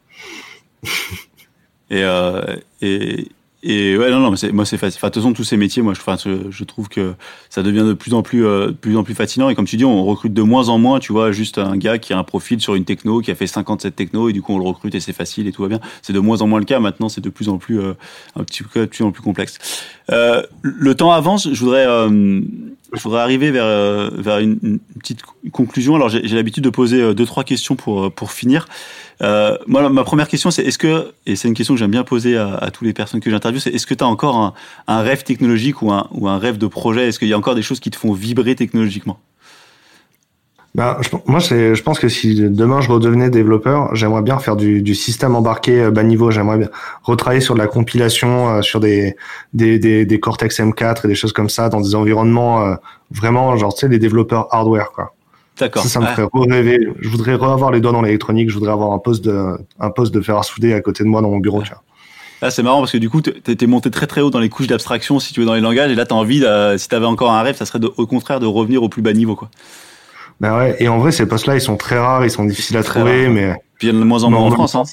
et, 1.90 2.02
euh, 2.02 2.56
et, 2.82 3.28
et 3.66 3.96
ouais, 3.96 4.10
non, 4.10 4.20
non, 4.20 4.30
mais 4.30 4.52
moi 4.52 4.66
c'est 4.66 4.76
facile. 4.76 4.98
Enfin, 4.98 5.08
de 5.08 5.14
toute 5.14 5.22
façon, 5.22 5.32
tous 5.32 5.42
ces 5.42 5.56
métiers, 5.56 5.80
moi, 5.80 5.94
je, 5.94 6.50
je, 6.50 6.64
trouve 6.64 6.90
que 6.90 7.14
ça 7.48 7.62
devient 7.62 7.84
de 7.86 7.94
plus 7.94 8.12
en 8.12 8.22
plus, 8.22 8.44
euh, 8.44 8.72
plus 8.72 8.94
en 8.98 9.04
plus 9.04 9.14
fascinant. 9.14 9.48
Et 9.48 9.54
comme 9.54 9.64
tu 9.64 9.78
dis, 9.78 9.86
on 9.86 10.04
recrute 10.04 10.34
de 10.34 10.42
moins 10.42 10.68
en 10.68 10.76
moins, 10.76 10.98
tu 10.98 11.12
vois, 11.12 11.32
juste 11.32 11.56
un 11.56 11.78
gars 11.78 11.96
qui 11.96 12.12
a 12.12 12.18
un 12.18 12.24
profil 12.24 12.60
sur 12.60 12.74
une 12.74 12.84
techno, 12.84 13.22
qui 13.22 13.30
a 13.30 13.34
fait 13.34 13.46
57 13.46 13.96
techno, 13.96 14.28
et 14.28 14.34
du 14.34 14.42
coup, 14.42 14.52
on 14.52 14.58
le 14.58 14.66
recrute 14.66 14.94
et 14.94 15.00
c'est 15.00 15.14
facile 15.14 15.46
et 15.46 15.52
tout 15.52 15.62
va 15.62 15.68
bien. 15.68 15.80
C'est 16.02 16.12
de 16.12 16.18
moins 16.18 16.42
en 16.42 16.46
moins 16.46 16.58
le 16.58 16.66
cas. 16.66 16.78
Maintenant, 16.78 17.08
c'est 17.08 17.22
de 17.22 17.30
plus 17.30 17.48
en 17.48 17.56
plus, 17.56 17.80
euh, 17.80 17.94
un 18.36 18.44
petit 18.44 18.62
peu, 18.64 18.80
de 18.80 18.84
plus 18.84 19.02
en 19.02 19.12
plus 19.12 19.22
complexe. 19.22 19.58
Euh, 20.10 20.42
le 20.60 20.94
temps 20.94 21.12
avance. 21.12 21.48
Je 21.50 21.58
voudrais, 21.60 21.86
je 22.94 23.02
voudrais 23.02 23.20
arriver 23.20 23.50
vers, 23.50 23.64
euh, 23.64 24.10
vers 24.14 24.38
une, 24.38 24.58
une 24.62 24.78
petite 24.98 25.20
conclusion. 25.52 25.94
Alors, 25.94 26.08
j'ai 26.08 26.36
l'habitude 26.36 26.64
de 26.64 26.70
poser 26.70 27.00
euh, 27.00 27.14
deux, 27.14 27.26
trois 27.26 27.44
questions 27.44 27.76
pour, 27.76 28.12
pour 28.12 28.32
finir. 28.32 28.66
Euh, 29.22 29.56
moi, 29.66 29.88
ma 29.88 30.04
première 30.04 30.28
question, 30.28 30.50
c'est 30.50 30.64
est-ce 30.64 30.78
que, 30.78 31.12
et 31.26 31.36
c'est 31.36 31.48
une 31.48 31.54
question 31.54 31.74
que 31.74 31.78
j'aime 31.78 31.90
bien 31.90 32.04
poser 32.04 32.36
à, 32.36 32.54
à 32.54 32.70
toutes 32.70 32.86
les 32.86 32.92
personnes 32.92 33.20
que 33.20 33.30
j'interviewe, 33.30 33.60
c'est 33.60 33.70
est-ce 33.70 33.86
que 33.86 33.94
tu 33.94 34.04
as 34.04 34.06
encore 34.06 34.36
un, 34.36 34.54
un, 34.86 35.00
rêve 35.02 35.22
technologique 35.22 35.82
ou 35.82 35.92
un, 35.92 36.08
ou 36.12 36.28
un 36.28 36.38
rêve 36.38 36.58
de 36.58 36.66
projet? 36.66 37.08
Est-ce 37.08 37.18
qu'il 37.18 37.28
y 37.28 37.32
a 37.32 37.38
encore 37.38 37.54
des 37.54 37.62
choses 37.62 37.80
qui 37.80 37.90
te 37.90 37.96
font 37.96 38.12
vibrer 38.12 38.54
technologiquement? 38.54 39.18
Bah, 40.74 40.98
je, 41.02 41.08
moi, 41.26 41.38
je 41.38 41.80
pense 41.82 42.00
que 42.00 42.08
si 42.08 42.34
demain 42.34 42.80
je 42.80 42.90
redevenais 42.90 43.30
développeur, 43.30 43.94
j'aimerais 43.94 44.22
bien 44.22 44.40
faire 44.40 44.56
du, 44.56 44.82
du, 44.82 44.96
système 44.96 45.36
embarqué 45.36 45.80
euh, 45.80 45.90
bas 45.92 46.02
niveau. 46.02 46.32
J'aimerais 46.32 46.58
bien 46.58 46.68
retravailler 47.04 47.40
sur 47.40 47.54
de 47.54 47.60
la 47.60 47.68
compilation, 47.68 48.48
euh, 48.48 48.62
sur 48.62 48.80
des, 48.80 49.14
des, 49.52 49.78
des, 49.78 50.04
des, 50.04 50.20
Cortex 50.20 50.58
M4 50.58 51.04
et 51.04 51.08
des 51.08 51.14
choses 51.14 51.32
comme 51.32 51.48
ça 51.48 51.68
dans 51.68 51.80
des 51.80 51.94
environnements 51.94 52.66
euh, 52.66 52.74
vraiment, 53.12 53.56
genre, 53.56 53.72
tu 53.72 53.80
sais, 53.80 53.88
les 53.88 54.00
développeurs 54.00 54.48
hardware, 54.50 54.90
quoi. 54.90 55.14
D'accord. 55.60 55.84
Ça, 55.84 55.88
ça 55.88 56.00
me 56.00 56.06
ferait 56.06 56.26
rêver. 56.50 56.80
Je 57.00 57.08
voudrais 57.08 57.34
avoir 57.34 57.70
les 57.70 57.80
doigts 57.80 57.92
dans 57.92 58.02
l'électronique. 58.02 58.50
Je 58.50 58.54
voudrais 58.54 58.72
avoir 58.72 58.90
un 58.90 58.98
poste 58.98 59.24
de, 59.24 59.56
un 59.78 59.90
poste 59.90 60.12
de 60.12 60.20
fer 60.20 60.36
à 60.36 60.42
souder 60.42 60.74
à 60.74 60.80
côté 60.80 61.04
de 61.04 61.08
moi 61.08 61.22
dans 61.22 61.30
mon 61.30 61.38
bureau, 61.38 61.62
tu 61.62 61.68
vois. 61.68 61.82
Là, 62.42 62.50
c'est 62.50 62.64
marrant 62.64 62.80
parce 62.80 62.90
que 62.90 62.98
du 62.98 63.08
coup, 63.08 63.20
t'es 63.20 63.66
monté 63.68 63.92
très 63.92 64.08
très 64.08 64.20
haut 64.20 64.30
dans 64.30 64.40
les 64.40 64.48
couches 64.48 64.66
d'abstraction, 64.66 65.20
si 65.20 65.32
tu 65.32 65.38
veux, 65.38 65.46
dans 65.46 65.54
les 65.54 65.60
langages. 65.60 65.92
Et 65.92 65.94
là, 65.94 66.04
t'as 66.04 66.16
envie, 66.16 66.44
si 66.76 66.88
t'avais 66.88 67.06
encore 67.06 67.30
un 67.30 67.42
rêve, 67.42 67.54
ça 67.56 67.64
serait 67.64 67.78
de, 67.78 67.88
au 67.96 68.08
contraire 68.08 68.40
de 68.40 68.46
revenir 68.46 68.82
au 68.82 68.88
plus 68.88 69.00
bas 69.00 69.12
niveau, 69.12 69.36
quoi. 69.36 69.48
Ouais, 70.50 70.76
et 70.78 70.88
en 70.88 70.98
vrai, 70.98 71.12
ces 71.12 71.26
postes-là, 71.26 71.54
ils 71.54 71.60
sont 71.60 71.76
très 71.76 71.98
rares, 71.98 72.24
ils 72.24 72.30
sont 72.30 72.44
difficiles 72.44 72.76
à 72.76 72.82
trouver, 72.82 73.28
mais. 73.28 73.54
Puis 73.78 73.88
il 73.88 73.94
y 73.94 73.96
en 73.96 74.00
a 74.00 74.00
de 74.00 74.06
moins 74.06 74.24
en 74.24 74.30
moins 74.30 74.40
en 74.40 74.50
France, 74.50 74.74
hein. 74.74 74.84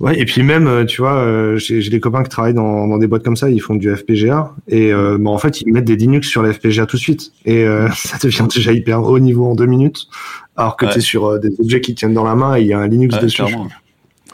Ouais, 0.00 0.18
et 0.18 0.24
puis 0.24 0.42
même, 0.42 0.66
euh, 0.66 0.84
tu 0.84 1.00
vois, 1.00 1.14
euh, 1.14 1.58
j'ai 1.58 1.88
des 1.88 2.00
copains 2.00 2.24
qui 2.24 2.28
travaillent 2.28 2.54
dans, 2.54 2.88
dans, 2.88 2.98
des 2.98 3.06
boîtes 3.06 3.22
comme 3.22 3.36
ça, 3.36 3.48
ils 3.50 3.60
font 3.60 3.76
du 3.76 3.94
FPGA, 3.94 4.52
et 4.66 4.92
euh, 4.92 5.16
bah, 5.16 5.30
en 5.30 5.38
fait, 5.38 5.60
ils 5.60 5.72
mettent 5.72 5.84
des 5.84 5.94
Linux 5.94 6.26
sur 6.28 6.42
le 6.42 6.52
FPGA 6.52 6.86
tout 6.86 6.96
de 6.96 7.00
suite, 7.00 7.32
et 7.44 7.64
euh, 7.64 7.88
ça 7.94 8.18
devient 8.20 8.48
déjà 8.52 8.72
hyper 8.72 9.00
haut 9.02 9.20
niveau 9.20 9.46
en 9.46 9.54
deux 9.54 9.66
minutes, 9.66 10.08
alors 10.56 10.76
que 10.76 10.86
ouais. 10.86 10.92
tu 10.92 10.98
es 10.98 11.02
sur 11.02 11.38
des 11.38 11.50
objets 11.60 11.80
qui 11.80 11.94
tiennent 11.94 12.14
dans 12.14 12.24
la 12.24 12.34
main 12.34 12.56
et 12.56 12.62
il 12.62 12.66
y 12.66 12.72
a 12.72 12.80
un 12.80 12.88
Linux 12.88 13.14
ouais, 13.14 13.22
dessus. 13.22 13.42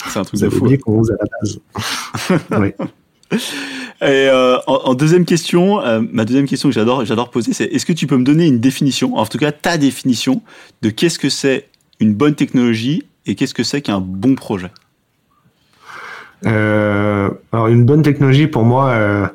C'est 0.08 0.18
un 0.18 0.24
truc 0.24 0.40
de 0.40 0.48
fou. 0.48 0.70
qu'on 0.78 1.02
à 1.02 1.12
la 1.12 1.26
base. 1.40 1.60
oui. 3.30 3.38
Euh, 4.02 4.58
en, 4.66 4.94
deuxième 4.94 5.24
question, 5.24 5.80
euh, 5.80 6.00
ma 6.12 6.24
deuxième 6.24 6.46
question 6.46 6.68
que 6.68 6.74
j'adore, 6.74 7.04
j'adore 7.04 7.30
poser, 7.30 7.52
c'est 7.52 7.64
est-ce 7.64 7.84
que 7.84 7.92
tu 7.92 8.06
peux 8.06 8.16
me 8.16 8.24
donner 8.24 8.46
une 8.46 8.60
définition, 8.60 9.16
en 9.16 9.26
tout 9.26 9.38
cas 9.38 9.50
ta 9.50 9.76
définition, 9.76 10.42
de 10.82 10.90
qu'est-ce 10.90 11.18
que 11.18 11.28
c'est 11.28 11.66
une 11.98 12.14
bonne 12.14 12.36
technologie 12.36 13.04
et 13.26 13.34
qu'est-ce 13.34 13.54
que 13.54 13.64
c'est 13.64 13.82
qu'un 13.82 14.00
bon 14.00 14.36
projet? 14.36 14.70
Euh, 16.46 17.28
Alors 17.50 17.66
une 17.66 17.84
bonne 17.84 18.02
technologie, 18.02 18.46
pour 18.46 18.62
moi, 18.64 19.32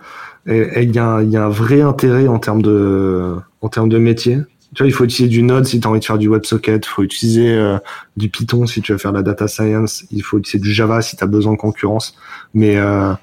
il 0.48 0.92
y, 0.92 0.98
a 0.98 1.16
un 1.18 1.50
vrai 1.50 1.82
intérêt 1.82 2.28
en 2.28 2.40
termes 2.40 2.62
de, 2.62 3.36
en 3.62 3.68
termes 3.68 3.90
de 3.90 3.98
métier. 3.98 4.40
Tu 4.74 4.82
vois, 4.82 4.88
il 4.88 4.94
faut 4.94 5.04
utiliser 5.04 5.30
du 5.30 5.44
Node 5.44 5.66
si 5.66 5.80
tu 5.80 5.88
as 5.88 5.90
envie 5.90 6.00
de 6.00 6.06
faire 6.06 6.18
du 6.18 6.28
WebSocket, 6.28 6.84
il 6.84 6.90
faut 6.90 7.04
utiliser 7.04 7.52
euh, 7.52 7.78
du 8.18 8.30
Python 8.30 8.66
si 8.66 8.82
tu 8.82 8.92
veux 8.92 8.98
faire 8.98 9.12
de 9.12 9.18
la 9.18 9.24
data 9.24 9.48
science, 9.48 10.04
il 10.10 10.24
faut 10.24 10.40
utiliser 10.40 10.60
du 10.60 10.74
Java 10.74 11.02
si 11.02 11.16
tu 11.16 11.24
as 11.24 11.28
besoin 11.28 11.54
de 11.54 11.58
concurrence. 11.58 12.18
Mais 12.56 12.78
euh, 12.78 13.14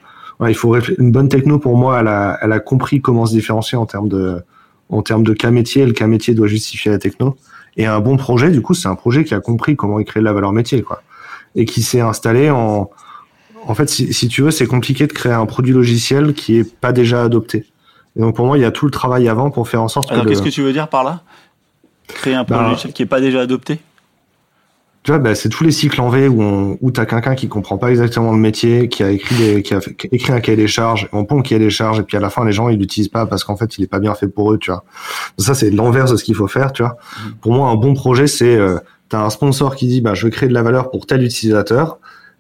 ouais, 0.41 0.51
il 0.51 0.55
faut 0.55 0.77
une 0.99 1.13
bonne 1.13 1.29
techno 1.29 1.59
pour 1.59 1.77
moi, 1.77 2.01
elle 2.01 2.09
a, 2.09 2.39
elle 2.43 2.53
a 2.53 2.61
compris 2.61 3.01
comment 3.01 3.27
se 3.27 3.33
différencier 3.33 3.79
en 3.79 3.87
termes 3.87 4.09
de 4.09 4.43
en 4.89 5.03
termes 5.03 5.23
de 5.23 5.33
cas 5.33 5.51
métier. 5.51 5.87
Le 5.87 5.93
cas 5.93 6.09
métier 6.09 6.35
doit 6.35 6.49
justifier 6.49 6.91
la 6.91 6.99
techno. 6.99 7.37
Et 7.77 7.87
un 7.87 8.01
bon 8.01 8.17
projet, 8.17 8.51
du 8.51 8.61
coup, 8.61 8.75
c'est 8.75 8.89
un 8.89 8.97
projet 8.97 9.23
qui 9.25 9.35
a 9.35 9.41
compris 9.41 9.77
comment 9.77 10.01
il 10.01 10.05
crée 10.05 10.19
de 10.19 10.25
la 10.25 10.33
valeur 10.33 10.53
métier, 10.53 10.83
quoi, 10.83 11.03
et 11.55 11.65
qui 11.65 11.83
s'est 11.83 12.01
installé 12.01 12.51
en 12.51 12.91
en 13.67 13.75
fait, 13.75 13.89
si, 13.89 14.13
si 14.13 14.29
tu 14.29 14.43
veux, 14.43 14.51
c'est 14.51 14.67
compliqué 14.67 15.07
de 15.07 15.13
créer 15.13 15.33
un 15.33 15.47
produit 15.47 15.73
logiciel 15.73 16.35
qui 16.35 16.57
est 16.57 16.65
pas 16.65 16.93
déjà 16.93 17.23
adopté. 17.23 17.67
Et 18.17 18.21
donc 18.21 18.35
pour 18.35 18.47
moi, 18.47 18.59
il 18.59 18.63
y 18.63 18.65
a 18.65 18.71
tout 18.71 18.87
le 18.87 18.91
travail 18.91 19.29
avant 19.29 19.51
pour 19.51 19.69
faire 19.69 19.83
en 19.83 19.89
sorte 19.89 20.11
Alors, 20.11 20.25
que. 20.25 20.31
qu'est-ce 20.31 20.43
que 20.43 20.49
tu 20.49 20.63
veux 20.63 20.73
dire 20.73 20.89
par 20.89 21.05
là? 21.05 21.23
Créer 22.09 22.35
un 22.35 22.45
produit 22.45 22.65
bah, 22.65 22.71
logiciel 22.71 22.93
qui 22.93 23.03
est 23.03 23.07
pas 23.07 23.21
déjà 23.21 23.41
adopté? 23.41 23.79
Tu 25.11 25.15
vois, 25.17 25.19
bah, 25.19 25.35
c'est 25.35 25.49
tous 25.49 25.65
les 25.65 25.73
cycles 25.73 26.01
en 26.01 26.09
V 26.09 26.29
où, 26.29 26.41
on, 26.41 26.79
où 26.81 26.93
t'as 26.93 27.05
quelqu'un 27.05 27.35
qui 27.35 27.49
comprend 27.49 27.79
pas 27.79 27.91
exactement 27.91 28.31
le 28.31 28.39
métier, 28.39 28.89
qui 28.89 29.03
a 29.03 29.11
écrit 29.11 29.35
des, 29.35 29.63
qui 29.65 29.75
a 29.75 29.81
fait, 29.81 29.97
écrit 30.13 30.33
un 30.33 30.39
cahier 30.39 30.57
des 30.57 30.69
charges, 30.69 31.09
on 31.13 31.25
pond 31.25 31.39
le 31.39 31.43
cahier 31.43 31.59
des 31.59 31.69
charges, 31.69 31.99
et 31.99 32.05
puis 32.05 32.17
à 32.17 32.21
la 32.21 32.31
fin, 32.31 32.45
les 32.45 32.53
gens, 32.53 32.69
ils 32.69 32.79
l'utilisent 32.79 33.09
pas 33.09 33.27
parce 33.27 33.43
qu'en 33.43 33.57
fait, 33.57 33.77
il 33.77 33.83
est 33.83 33.89
pas 33.89 33.99
bien 33.99 34.15
fait 34.15 34.29
pour 34.29 34.53
eux, 34.53 34.59
tu 34.59 34.71
vois. 34.71 34.85
Donc 35.37 35.45
ça, 35.45 35.55
c'est 35.55 35.71
l'inverse 35.71 36.13
de 36.13 36.17
ce 36.17 36.23
qu'il 36.23 36.37
faut 36.37 36.47
faire, 36.47 36.73
tu 36.73 36.85
vois. 36.85 36.93
Mmh. 36.93 37.31
Pour 37.41 37.53
moi, 37.55 37.71
un 37.71 37.75
bon 37.75 37.95
projet, 37.95 38.29
c'est, 38.29 38.55
euh, 38.55 38.79
t'as 39.09 39.25
un 39.25 39.31
sponsor 39.31 39.75
qui 39.75 39.89
dit, 39.89 40.01
bah, 40.01 40.15
je 40.15 40.27
veux 40.27 40.31
créer 40.31 40.49
de 40.49 40.55
la 40.55 40.63
valeur 40.63 40.93
pour 40.93 41.07
tel 41.07 41.25
utilisateur. 41.25 41.99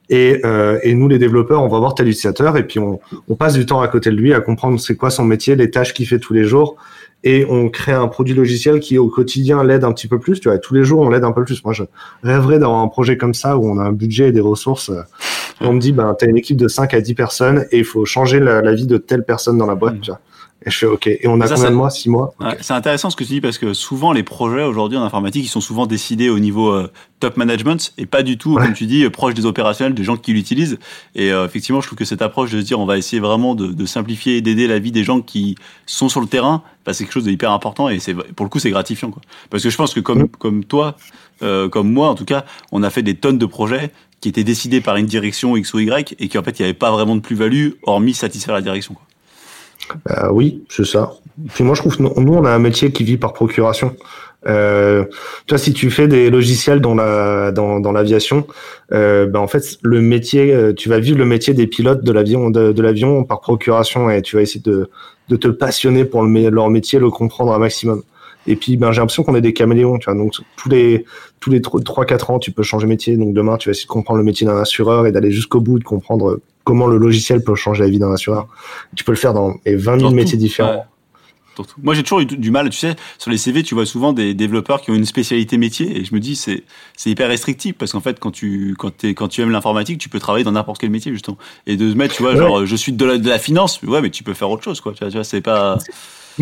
Et, 0.08 0.40
euh, 0.44 0.78
et 0.84 0.94
nous, 0.94 1.08
les 1.08 1.18
développeurs, 1.18 1.64
on 1.64 1.68
va 1.68 1.80
voir 1.80 1.96
tel 1.96 2.06
utilisateur 2.06 2.56
et 2.56 2.64
puis 2.68 2.78
on, 2.78 3.00
on 3.28 3.34
passe 3.34 3.54
du 3.54 3.66
temps 3.66 3.80
à 3.80 3.88
côté 3.88 4.10
de 4.10 4.16
lui 4.16 4.32
à 4.32 4.40
comprendre 4.40 4.78
c'est 4.78 4.94
quoi 4.94 5.10
son 5.10 5.24
métier, 5.24 5.56
les 5.56 5.72
tâches 5.72 5.92
qu'il 5.92 6.06
fait 6.06 6.20
tous 6.20 6.34
les 6.34 6.44
jours. 6.44 6.76
Et 7.22 7.44
on 7.48 7.68
crée 7.68 7.92
un 7.92 8.08
produit 8.08 8.34
logiciel 8.34 8.80
qui, 8.80 8.96
au 8.96 9.08
quotidien, 9.08 9.62
l'aide 9.62 9.84
un 9.84 9.92
petit 9.92 10.08
peu 10.08 10.18
plus. 10.18 10.40
Tu 10.40 10.48
vois, 10.48 10.58
tous 10.58 10.74
les 10.74 10.84
jours, 10.84 11.00
on 11.00 11.10
l'aide 11.10 11.24
un 11.24 11.32
peu 11.32 11.44
plus. 11.44 11.62
Moi, 11.64 11.74
je 11.74 11.84
rêverais 12.22 12.58
d'avoir 12.58 12.80
un 12.80 12.88
projet 12.88 13.18
comme 13.18 13.34
ça 13.34 13.58
où 13.58 13.68
on 13.68 13.78
a 13.78 13.82
un 13.82 13.92
budget 13.92 14.28
et 14.28 14.32
des 14.32 14.40
ressources. 14.40 14.90
On 15.60 15.74
me 15.74 15.80
dit, 15.80 15.92
ben, 15.92 16.16
t'as 16.18 16.26
une 16.26 16.38
équipe 16.38 16.56
de 16.56 16.68
5 16.68 16.94
à 16.94 17.00
10 17.02 17.14
personnes 17.14 17.66
et 17.70 17.78
il 17.78 17.84
faut 17.84 18.06
changer 18.06 18.40
la, 18.40 18.62
la, 18.62 18.74
vie 18.74 18.86
de 18.86 18.96
telle 18.96 19.24
personne 19.24 19.58
dans 19.58 19.66
la 19.66 19.74
boîte. 19.74 19.96
Mmh. 19.96 20.00
Tu 20.00 20.10
vois. 20.10 20.20
Et 20.66 20.70
je 20.70 20.76
fais 20.76 20.86
OK. 20.86 21.06
Et 21.06 21.26
on 21.26 21.40
a 21.40 21.46
ça, 21.46 21.54
combien 21.54 21.70
de 21.70 21.76
mois? 21.76 21.90
6 21.90 22.10
mois? 22.10 22.34
Okay. 22.38 22.56
C'est 22.60 22.74
intéressant 22.74 23.08
ce 23.08 23.16
que 23.16 23.24
tu 23.24 23.32
dis 23.32 23.40
parce 23.40 23.56
que 23.56 23.72
souvent 23.72 24.12
les 24.12 24.22
projets 24.22 24.62
aujourd'hui 24.62 24.98
en 24.98 25.02
informatique 25.02 25.44
ils 25.44 25.48
sont 25.48 25.62
souvent 25.62 25.86
décidés 25.86 26.28
au 26.28 26.38
niveau 26.38 26.70
euh, 26.70 26.90
top 27.18 27.38
management 27.38 27.94
et 27.96 28.04
pas 28.04 28.22
du 28.22 28.36
tout 28.36 28.54
ouais. 28.54 28.64
comme 28.64 28.74
tu 28.74 28.84
dis 28.86 29.08
proche 29.08 29.32
des 29.32 29.46
opérationnels, 29.46 29.94
des 29.94 30.04
gens 30.04 30.16
qui 30.16 30.32
l'utilisent. 30.34 30.78
Et 31.14 31.32
euh, 31.32 31.46
effectivement, 31.46 31.80
je 31.80 31.86
trouve 31.86 31.98
que 31.98 32.04
cette 32.04 32.20
approche 32.20 32.50
de 32.50 32.60
se 32.60 32.66
dire 32.66 32.78
on 32.78 32.84
va 32.84 32.98
essayer 32.98 33.20
vraiment 33.20 33.54
de, 33.54 33.68
de 33.68 33.86
simplifier 33.86 34.36
et 34.36 34.40
d'aider 34.42 34.66
la 34.66 34.78
vie 34.78 34.92
des 34.92 35.02
gens 35.02 35.22
qui 35.22 35.54
sont 35.86 36.10
sur 36.10 36.20
le 36.20 36.26
terrain, 36.26 36.62
bah, 36.84 36.92
c'est 36.92 37.04
quelque 37.04 37.14
chose 37.14 37.24
d'hyper 37.24 37.52
important 37.52 37.88
et 37.88 37.98
c'est 37.98 38.14
pour 38.14 38.44
le 38.44 38.50
coup 38.50 38.58
c'est 38.58 38.70
gratifiant 38.70 39.10
quoi. 39.10 39.22
Parce 39.48 39.62
que 39.62 39.70
je 39.70 39.76
pense 39.76 39.94
que 39.94 40.00
comme 40.00 40.24
mmh. 40.24 40.28
comme 40.38 40.64
toi, 40.64 40.96
euh, 41.42 41.70
comme 41.70 41.90
moi 41.90 42.08
en 42.08 42.14
tout 42.14 42.26
cas, 42.26 42.44
on 42.70 42.82
a 42.82 42.90
fait 42.90 43.02
des 43.02 43.14
tonnes 43.14 43.38
de 43.38 43.46
projets 43.46 43.92
qui 44.20 44.28
étaient 44.28 44.44
décidés 44.44 44.82
par 44.82 44.96
une 44.96 45.06
direction 45.06 45.56
X 45.56 45.72
ou 45.72 45.78
Y 45.78 46.16
et 46.18 46.28
qui 46.28 46.36
en 46.36 46.42
fait 46.42 46.58
il 46.58 46.62
n'y 46.62 46.66
avait 46.66 46.74
pas 46.74 46.90
vraiment 46.90 47.16
de 47.16 47.20
plus-value 47.20 47.70
hormis 47.84 48.12
satisfaire 48.12 48.54
la 48.54 48.60
direction. 48.60 48.92
Quoi. 48.92 49.04
Bah, 50.04 50.30
oui, 50.32 50.64
c'est 50.68 50.86
ça. 50.86 51.12
Puis 51.54 51.64
moi, 51.64 51.74
je 51.74 51.80
trouve 51.80 52.00
nous, 52.00 52.34
on 52.34 52.44
a 52.44 52.50
un 52.50 52.58
métier 52.58 52.92
qui 52.92 53.04
vit 53.04 53.16
par 53.16 53.32
procuration. 53.32 53.96
Euh, 54.46 55.04
toi, 55.46 55.58
si 55.58 55.72
tu 55.72 55.90
fais 55.90 56.08
des 56.08 56.30
logiciels 56.30 56.80
dans 56.80 56.94
la 56.94 57.52
dans, 57.52 57.78
dans 57.80 57.92
l'aviation, 57.92 58.46
euh, 58.92 59.26
ben 59.26 59.40
en 59.40 59.46
fait, 59.46 59.78
le 59.82 60.00
métier, 60.00 60.74
tu 60.76 60.88
vas 60.88 60.98
vivre 60.98 61.18
le 61.18 61.26
métier 61.26 61.52
des 61.52 61.66
pilotes 61.66 62.02
de 62.02 62.12
l'avion 62.12 62.50
l'avion 62.50 63.24
par 63.24 63.40
procuration 63.40 64.10
et 64.10 64.22
tu 64.22 64.36
vas 64.36 64.42
essayer 64.42 64.62
de 64.62 64.90
de 65.28 65.36
te 65.36 65.48
passionner 65.48 66.04
pour 66.04 66.22
le, 66.24 66.50
leur 66.50 66.68
métier, 66.70 66.98
le 66.98 67.10
comprendre 67.10 67.52
un 67.52 67.58
maximum. 67.58 68.02
Et 68.46 68.56
puis, 68.56 68.76
ben, 68.76 68.92
j'ai 68.92 69.00
l'impression 69.00 69.22
qu'on 69.22 69.34
est 69.34 69.40
des 69.40 69.52
caméléons, 69.52 69.98
tu 69.98 70.06
vois. 70.06 70.14
Donc, 70.14 70.34
tous 70.56 70.68
les, 70.68 71.04
tous 71.40 71.50
les 71.50 71.60
3-4 71.60 72.32
ans, 72.32 72.38
tu 72.38 72.52
peux 72.52 72.62
changer 72.62 72.86
de 72.86 72.88
métier. 72.88 73.16
Donc, 73.16 73.34
demain, 73.34 73.56
tu 73.56 73.68
vas 73.68 73.72
essayer 73.72 73.86
de 73.86 73.92
comprendre 73.92 74.18
le 74.18 74.24
métier 74.24 74.46
d'un 74.46 74.56
assureur 74.56 75.06
et 75.06 75.12
d'aller 75.12 75.30
jusqu'au 75.30 75.60
bout, 75.60 75.78
de 75.78 75.84
comprendre 75.84 76.40
comment 76.64 76.86
le 76.86 76.96
logiciel 76.96 77.42
peut 77.42 77.54
changer 77.54 77.82
la 77.82 77.90
vie 77.90 77.98
d'un 77.98 78.12
assureur. 78.12 78.48
Tu 78.96 79.04
peux 79.04 79.12
le 79.12 79.18
faire 79.18 79.34
dans 79.34 79.56
20 79.66 80.00
000 80.00 80.10
métiers 80.12 80.38
différents. 80.38 80.72
Ouais. 80.72 80.82
Moi, 81.82 81.94
j'ai 81.94 82.02
toujours 82.02 82.20
eu 82.20 82.26
du 82.26 82.50
mal, 82.50 82.70
tu 82.70 82.78
sais, 82.78 82.96
sur 83.18 83.30
les 83.30 83.36
CV, 83.36 83.62
tu 83.62 83.74
vois 83.74 83.84
souvent 83.84 84.12
des 84.12 84.34
développeurs 84.34 84.80
qui 84.80 84.90
ont 84.90 84.94
une 84.94 85.04
spécialité 85.04 85.58
métier, 85.58 85.98
et 85.98 86.04
je 86.04 86.14
me 86.14 86.20
dis, 86.20 86.36
c'est, 86.36 86.64
c'est 86.96 87.10
hyper 87.10 87.28
restrictif, 87.28 87.74
parce 87.76 87.92
qu'en 87.92 88.00
fait, 88.00 88.18
quand 88.18 88.30
tu, 88.30 88.74
quand 88.78 88.96
t'es, 88.96 89.14
quand 89.14 89.28
tu 89.28 89.42
aimes 89.42 89.50
l'informatique, 89.50 89.98
tu 89.98 90.08
peux 90.08 90.20
travailler 90.20 90.44
dans 90.44 90.52
n'importe 90.52 90.80
quel 90.80 90.90
métier, 90.90 91.12
justement. 91.12 91.36
Et 91.66 91.76
de 91.76 91.90
se 91.90 91.96
mettre, 91.96 92.14
tu 92.14 92.22
vois, 92.22 92.32
ouais. 92.32 92.38
genre, 92.38 92.64
je 92.64 92.76
suis 92.76 92.92
de 92.92 93.04
la, 93.04 93.18
de 93.18 93.28
la 93.28 93.38
finance, 93.38 93.82
ouais, 93.82 94.00
mais 94.00 94.10
tu 94.10 94.22
peux 94.22 94.32
faire 94.34 94.50
autre 94.50 94.62
chose, 94.62 94.80
quoi, 94.80 94.92
tu 94.92 95.00
vois, 95.00 95.10
tu 95.10 95.16
vois 95.16 95.24
c'est 95.24 95.40
pas... 95.42 95.78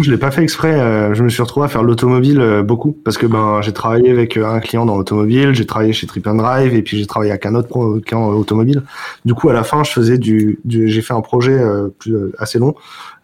Je 0.01 0.11
l'ai 0.11 0.19
pas 0.19 0.31
fait 0.31 0.43
exprès. 0.43 0.79
Euh, 0.79 1.15
je 1.15 1.23
me 1.23 1.29
suis 1.29 1.43
retrouvé 1.43 1.67
à 1.67 1.69
faire 1.69 1.83
l'automobile 1.83 2.41
euh, 2.41 2.63
beaucoup 2.63 2.93
parce 2.93 3.19
que 3.19 3.27
ben 3.27 3.61
j'ai 3.63 3.73
travaillé 3.73 4.11
avec 4.11 4.37
euh, 4.37 4.47
un 4.47 4.61
client 4.61 4.87
dans 4.87 4.97
l'automobile, 4.97 5.55
j'ai 5.55 5.67
travaillé 5.67 5.93
chez 5.93 6.07
Trip 6.07 6.27
and 6.27 6.37
Drive 6.37 6.75
et 6.75 6.83
puis 6.83 6.99
j'ai 6.99 7.07
travaillé 7.07 7.33
avec 7.33 7.47
un 7.47 7.55
autre 7.55 7.99
client 8.01 8.29
automobile. 8.29 8.83
Du 9.25 9.35
coup, 9.35 9.49
à 9.49 9.53
la 9.53 9.65
fin, 9.65 9.83
je 9.83 9.91
faisais 9.91 10.19
du, 10.19 10.61
du 10.65 10.89
j'ai 10.89 11.03
fait 11.03 11.15
un 11.15 11.21
projet 11.21 11.59
plus, 11.99 12.17
assez 12.39 12.59
long 12.59 12.75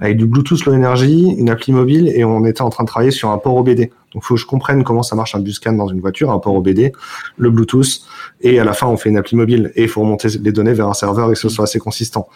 avec 0.01 0.17
du 0.17 0.27
Bluetooth 0.27 0.65
Low 0.65 0.75
Energy, 0.75 1.35
une 1.39 1.51
appli 1.51 1.73
mobile 1.73 2.11
et 2.15 2.25
on 2.25 2.45
était 2.45 2.63
en 2.63 2.71
train 2.71 2.85
de 2.85 2.89
travailler 2.89 3.13
sur 3.13 3.31
un 3.31 3.39
port 3.39 3.57
OBD. 3.57 3.91
Donc, 4.13 4.23
faut 4.23 4.35
que 4.35 4.41
je 4.41 4.47
comprenne 4.47 4.85
comment 4.85 5.03
ça 5.03 5.17
marche 5.17 5.35
un 5.35 5.41
buscan 5.41 5.73
dans 5.73 5.89
une 5.89 6.01
voiture, 6.01 6.31
un 6.31 6.39
port 6.39 6.55
OBD, 6.55 6.93
le 7.37 7.51
Bluetooth, 7.51 8.03
et 8.41 8.59
à 8.61 8.65
la 8.65 8.73
fin, 8.73 8.87
on 8.87 8.97
fait 8.97 9.09
une 9.09 9.17
appli 9.17 9.37
mobile 9.37 9.73
et 9.75 9.83
il 9.83 9.89
faut 9.89 10.01
remonter 10.01 10.29
les 10.29 10.53
données 10.53 10.73
vers 10.73 10.89
un 10.89 10.95
serveur 10.95 11.31
et 11.31 11.35
que 11.35 11.39
ce 11.39 11.49
soit 11.49 11.65
assez 11.65 11.79
consistant. 11.79 12.29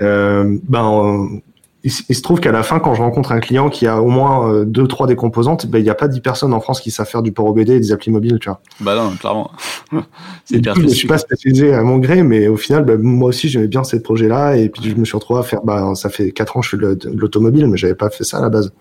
Euh, 0.00 0.56
ben, 0.68 1.40
il, 1.88 2.04
il, 2.08 2.14
se 2.14 2.22
trouve 2.22 2.40
qu'à 2.40 2.52
la 2.52 2.62
fin, 2.62 2.78
quand 2.78 2.94
je 2.94 3.02
rencontre 3.02 3.32
un 3.32 3.40
client 3.40 3.68
qui 3.70 3.86
a 3.86 4.00
au 4.00 4.08
moins 4.08 4.52
euh, 4.52 4.64
deux, 4.64 4.86
trois 4.86 5.06
des 5.06 5.16
composantes, 5.16 5.66
ben, 5.66 5.78
il 5.78 5.84
n'y 5.84 5.90
a 5.90 5.94
pas 5.94 6.08
dix 6.08 6.20
personnes 6.20 6.52
en 6.52 6.60
France 6.60 6.80
qui 6.80 6.90
savent 6.90 7.08
faire 7.08 7.22
du 7.22 7.32
port 7.32 7.46
OBD 7.46 7.70
et 7.70 7.80
des 7.80 7.92
applis 7.92 8.10
mobiles, 8.10 8.38
tu 8.40 8.48
vois. 8.48 8.60
Bah 8.80 8.94
non, 8.94 9.10
clairement. 9.16 9.50
c'est. 10.44 10.62
Je 10.64 10.82
ne 10.82 10.88
suis 10.88 11.08
pas 11.08 11.18
spécialisé 11.18 11.74
à 11.74 11.82
mon 11.82 11.98
gré, 11.98 12.22
mais 12.22 12.48
au 12.48 12.56
final, 12.56 12.84
ben, 12.84 13.00
moi 13.00 13.30
aussi, 13.30 13.48
j'aimais 13.48 13.68
bien 13.68 13.84
ces 13.84 14.02
projets-là, 14.02 14.56
et 14.56 14.68
puis 14.68 14.90
je 14.90 14.94
me 14.94 15.04
suis 15.04 15.16
retrouvé 15.16 15.40
à 15.40 15.42
faire, 15.42 15.62
bah, 15.62 15.92
ça 15.94 16.10
fait 16.10 16.30
quatre 16.32 16.56
ans 16.56 16.60
que 16.60 16.66
je 16.66 16.70
fais 16.70 16.76
de 16.76 17.10
l'automobile, 17.16 17.66
mais 17.66 17.76
j'avais 17.76 17.94
pas 17.94 18.10
fait 18.10 18.24
ça 18.24 18.38
à 18.38 18.42
la 18.42 18.50
base. 18.50 18.72